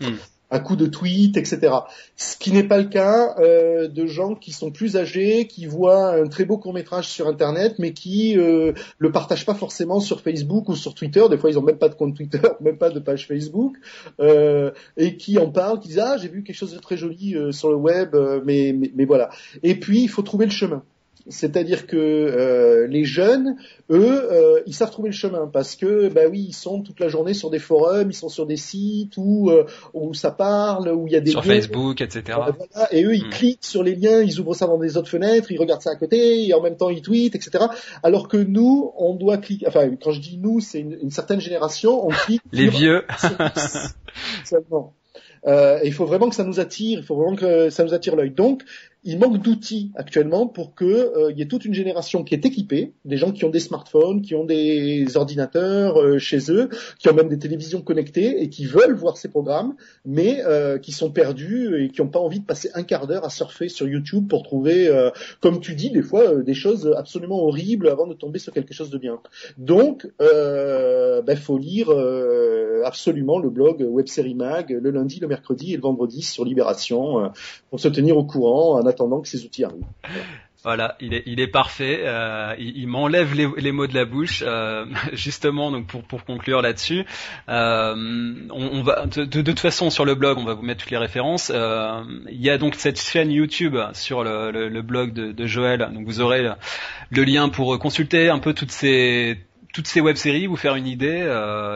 Hmm 0.00 0.14
un 0.50 0.60
coup 0.60 0.76
de 0.76 0.86
tweet, 0.86 1.36
etc. 1.36 1.72
Ce 2.16 2.36
qui 2.36 2.52
n'est 2.52 2.64
pas 2.64 2.78
le 2.78 2.88
cas 2.88 3.36
euh, 3.38 3.88
de 3.88 4.06
gens 4.06 4.34
qui 4.34 4.52
sont 4.52 4.70
plus 4.70 4.96
âgés, 4.96 5.46
qui 5.46 5.66
voient 5.66 6.14
un 6.14 6.26
très 6.26 6.44
beau 6.44 6.58
court 6.58 6.72
métrage 6.72 7.08
sur 7.08 7.28
Internet, 7.28 7.76
mais 7.78 7.92
qui 7.92 8.38
euh, 8.38 8.72
le 8.98 9.12
partagent 9.12 9.46
pas 9.46 9.54
forcément 9.54 10.00
sur 10.00 10.20
Facebook 10.20 10.68
ou 10.68 10.76
sur 10.76 10.94
Twitter. 10.94 11.22
Des 11.30 11.38
fois, 11.38 11.50
ils 11.50 11.58
ont 11.58 11.62
même 11.62 11.78
pas 11.78 11.88
de 11.88 11.94
compte 11.94 12.16
Twitter, 12.16 12.40
même 12.60 12.78
pas 12.78 12.90
de 12.90 12.98
page 12.98 13.26
Facebook, 13.26 13.76
euh, 14.20 14.70
et 14.96 15.16
qui 15.16 15.38
en 15.38 15.50
parlent, 15.50 15.78
qui 15.80 15.88
disent 15.88 15.98
ah 15.98 16.16
j'ai 16.16 16.28
vu 16.28 16.42
quelque 16.42 16.56
chose 16.56 16.74
de 16.74 16.78
très 16.78 16.96
joli 16.96 17.34
euh, 17.34 17.52
sur 17.52 17.70
le 17.70 17.76
web, 17.76 18.16
mais 18.44 19.04
voilà. 19.04 19.30
Et 19.62 19.74
puis 19.74 20.02
il 20.02 20.08
faut 20.08 20.22
trouver 20.22 20.46
le 20.46 20.52
chemin. 20.52 20.82
C'est-à-dire 21.28 21.86
que 21.86 21.96
euh, 21.96 22.86
les 22.86 23.04
jeunes, 23.04 23.56
eux, 23.90 24.32
euh, 24.32 24.60
ils 24.66 24.74
savent 24.74 24.90
trouver 24.90 25.10
le 25.10 25.14
chemin 25.14 25.46
parce 25.52 25.76
que, 25.76 26.08
bah 26.08 26.22
oui, 26.30 26.46
ils 26.48 26.54
sont 26.54 26.82
toute 26.82 27.00
la 27.00 27.08
journée 27.08 27.34
sur 27.34 27.50
des 27.50 27.58
forums, 27.58 28.10
ils 28.10 28.14
sont 28.14 28.28
sur 28.28 28.46
des 28.46 28.56
sites 28.56 29.16
où 29.16 29.50
euh, 29.50 29.64
où 29.92 30.14
ça 30.14 30.30
parle, 30.30 30.88
où 30.88 31.06
il 31.06 31.12
y 31.12 31.16
a 31.16 31.20
des 31.20 31.30
sur 31.30 31.44
Facebook, 31.44 32.00
etc. 32.00 32.38
et 32.90 33.04
eux, 33.04 33.14
ils 33.14 33.26
hmm. 33.26 33.30
cliquent 33.30 33.64
sur 33.64 33.82
les 33.82 33.94
liens, 33.94 34.22
ils 34.22 34.40
ouvrent 34.40 34.54
ça 34.54 34.66
dans 34.66 34.78
des 34.78 34.96
autres 34.96 35.10
fenêtres, 35.10 35.52
ils 35.52 35.58
regardent 35.58 35.82
ça 35.82 35.90
à 35.90 35.96
côté, 35.96 36.46
et 36.46 36.54
en 36.54 36.62
même 36.62 36.76
temps 36.76 36.90
ils 36.90 37.02
tweetent, 37.02 37.34
etc. 37.34 37.64
Alors 38.02 38.28
que 38.28 38.36
nous, 38.36 38.92
on 38.96 39.14
doit 39.14 39.38
cliquer. 39.38 39.66
Enfin, 39.68 39.90
quand 40.02 40.12
je 40.12 40.20
dis 40.20 40.38
nous, 40.38 40.60
c'est 40.60 40.80
une, 40.80 41.10
certaine 41.10 41.40
génération, 41.40 42.06
on 42.06 42.10
clique. 42.10 42.42
les 42.52 42.68
vieux. 42.68 43.04
seulement. 44.44 44.94
Euh, 45.46 45.80
il 45.84 45.92
faut 45.92 46.04
vraiment 46.04 46.28
que 46.28 46.34
ça 46.34 46.44
nous 46.44 46.60
attire, 46.60 46.98
il 46.98 47.04
faut 47.04 47.16
vraiment 47.16 47.36
que 47.36 47.70
ça 47.70 47.84
nous 47.84 47.94
attire 47.94 48.16
l'œil. 48.16 48.30
Donc, 48.30 48.62
il 49.02 49.18
manque 49.18 49.38
d'outils 49.38 49.90
actuellement 49.94 50.46
pour 50.46 50.74
que 50.74 50.84
euh, 50.84 51.32
y 51.32 51.40
ait 51.40 51.46
toute 51.46 51.64
une 51.64 51.72
génération 51.72 52.22
qui 52.22 52.34
est 52.34 52.44
équipée, 52.44 52.92
des 53.06 53.16
gens 53.16 53.32
qui 53.32 53.44
ont 53.44 53.50
des 53.50 53.60
smartphones, 53.60 54.20
qui 54.20 54.34
ont 54.34 54.44
des 54.44 55.16
ordinateurs 55.16 56.00
euh, 56.00 56.18
chez 56.18 56.50
eux, 56.50 56.68
qui 56.98 57.08
ont 57.08 57.14
même 57.14 57.28
des 57.28 57.38
télévisions 57.38 57.80
connectées 57.80 58.42
et 58.42 58.50
qui 58.50 58.66
veulent 58.66 58.94
voir 58.94 59.16
ces 59.16 59.28
programmes, 59.28 59.74
mais 60.04 60.42
euh, 60.44 60.78
qui 60.78 60.92
sont 60.92 61.10
perdus 61.10 61.82
et 61.82 61.88
qui 61.88 62.02
n'ont 62.02 62.08
pas 62.08 62.18
envie 62.18 62.40
de 62.40 62.44
passer 62.44 62.70
un 62.74 62.82
quart 62.82 63.06
d'heure 63.06 63.24
à 63.24 63.30
surfer 63.30 63.68
sur 63.68 63.88
YouTube 63.88 64.28
pour 64.28 64.42
trouver, 64.42 64.90
comme 65.40 65.60
tu 65.60 65.74
dis, 65.74 65.90
des 65.90 66.02
fois 66.02 66.42
des 66.42 66.54
choses 66.54 66.92
absolument 66.96 67.42
horribles 67.42 67.88
avant 67.88 68.06
de 68.06 68.14
tomber 68.14 68.38
sur 68.38 68.52
quelque 68.52 68.74
chose 68.74 68.90
de 68.90 68.98
bien. 68.98 69.18
Donc, 69.58 70.06
il 70.20 71.22
ben, 71.24 71.36
faut 71.36 71.58
lire 71.58 71.90
absolument 72.84 73.38
le 73.38 73.50
blog 73.50 73.86
Web 73.88 74.06
Mag 74.34 74.70
le 74.70 74.90
lundi, 74.90 75.20
le 75.20 75.28
mercredi 75.28 75.72
et 75.72 75.76
le 75.76 75.82
vendredi 75.82 76.22
sur 76.22 76.44
Libération 76.44 77.30
pour 77.70 77.80
se 77.80 77.88
tenir 77.88 78.16
au 78.16 78.24
courant 78.24 78.76
attendant 78.90 79.20
que 79.20 79.28
ces 79.28 79.44
outils 79.44 79.64
arrivent. 79.64 79.84
Voilà, 80.62 80.96
il 81.00 81.40
est, 81.40 81.46
parfait. 81.46 82.00
Euh, 82.04 82.54
il, 82.58 82.86
m'enlève 82.86 83.34
les, 83.34 83.72
mots 83.72 83.86
de 83.86 83.94
la 83.94 84.04
bouche, 84.04 84.44
euh, 84.46 84.84
justement. 85.14 85.70
Donc 85.70 85.86
pour, 85.86 86.02
pour 86.02 86.24
conclure 86.24 86.60
là-dessus, 86.60 87.06
euh, 87.48 88.34
on, 88.50 88.82
va 88.82 89.06
de, 89.06 89.42
toute 89.42 89.58
façon 89.58 89.88
sur 89.88 90.04
le 90.04 90.14
blog, 90.14 90.36
on 90.36 90.44
va 90.44 90.52
vous 90.52 90.62
mettre 90.62 90.82
toutes 90.82 90.90
les 90.90 90.98
références. 90.98 91.50
il 91.50 92.40
y 92.40 92.50
a 92.50 92.58
donc 92.58 92.74
cette 92.74 93.00
chaîne 93.00 93.30
YouTube 93.30 93.76
sur 93.94 94.22
le, 94.22 94.82
blog 94.82 95.12
de, 95.12 95.46
Joël. 95.46 95.88
Donc 95.94 96.04
vous 96.04 96.20
aurez 96.20 96.42
le, 97.10 97.24
lien 97.24 97.48
pour 97.48 97.78
consulter 97.78 98.28
un 98.28 98.38
peu 98.38 98.52
toutes 98.52 98.72
ces 98.72 99.38
toutes 99.72 99.86
ces 99.86 100.00
web-séries, 100.00 100.46
vous 100.46 100.56
faire 100.56 100.74
une 100.74 100.88
idée. 100.88 101.26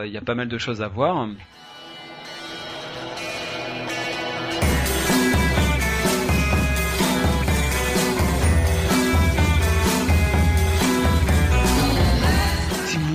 il 0.05 0.11
y 0.11 0.17
a 0.17 0.21
pas 0.21 0.35
mal 0.35 0.47
de 0.47 0.57
choses 0.59 0.83
à 0.83 0.87
voir. 0.87 1.27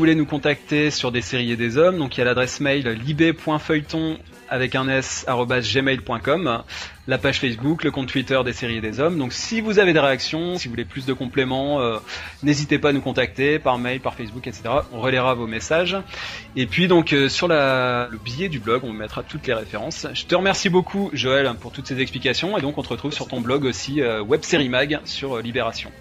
Voulez 0.01 0.15
nous 0.15 0.25
contacter 0.25 0.91
sur 0.91 1.13
des 1.13 1.21
séries 1.21 1.53
et 1.53 1.57
des 1.57 1.77
hommes, 1.77 1.99
donc 1.99 2.17
il 2.17 2.21
y 2.21 2.23
a 2.23 2.25
l'adresse 2.25 2.61
mail 2.61 2.89
libé.feuilleton 2.89 4.17
avec 4.49 4.75
un 4.75 4.89
s 4.89 5.27
gmail.com, 5.29 6.63
la 7.07 7.19
page 7.19 7.39
Facebook, 7.39 7.85
le 7.85 7.91
compte 7.91 8.09
Twitter 8.09 8.41
des 8.43 8.55
séries 8.55 8.81
des 8.81 8.99
hommes. 8.99 9.19
Donc 9.19 9.35
si 9.35 9.61
vous 9.61 9.79
avez 9.79 9.93
des 9.93 10.01
réactions, 10.01 10.57
si 10.57 10.69
vous 10.69 10.73
voulez 10.73 10.87
plus 10.87 11.05
de 11.05 11.13
compléments, 11.13 11.83
euh, 11.83 11.99
n'hésitez 12.43 12.79
pas 12.79 12.89
à 12.89 12.93
nous 12.93 13.03
contacter 13.03 13.59
par 13.59 13.77
mail, 13.77 14.01
par 14.01 14.15
Facebook, 14.15 14.47
etc. 14.47 14.63
On 14.93 15.01
relaiera 15.01 15.35
vos 15.35 15.47
messages. 15.47 15.99
Et 16.57 16.65
puis 16.65 16.89
donc 16.89 17.13
euh, 17.13 17.29
sur 17.29 17.47
le 17.47 18.19
billet 18.25 18.49
du 18.49 18.59
blog, 18.59 18.81
on 18.85 18.95
mettra 18.95 19.23
toutes 19.23 19.47
les 19.47 19.55
références. 19.55 20.07
Je 20.15 20.25
te 20.25 20.35
remercie 20.35 20.71
beaucoup 20.71 21.11
Joël 21.13 21.53
pour 21.61 21.73
toutes 21.73 21.87
ces 21.87 22.01
explications 22.01 22.57
et 22.57 22.63
donc 22.63 22.79
on 22.79 22.83
te 22.83 22.89
retrouve 22.89 23.13
sur 23.13 23.29
ton 23.29 23.43
blog 23.43 23.67
aussi 23.67 24.01
euh, 24.01 24.23
Web 24.23 24.45
Série 24.45 24.71
Mag 24.71 24.99
sur 25.05 25.43
Libération. 25.43 25.93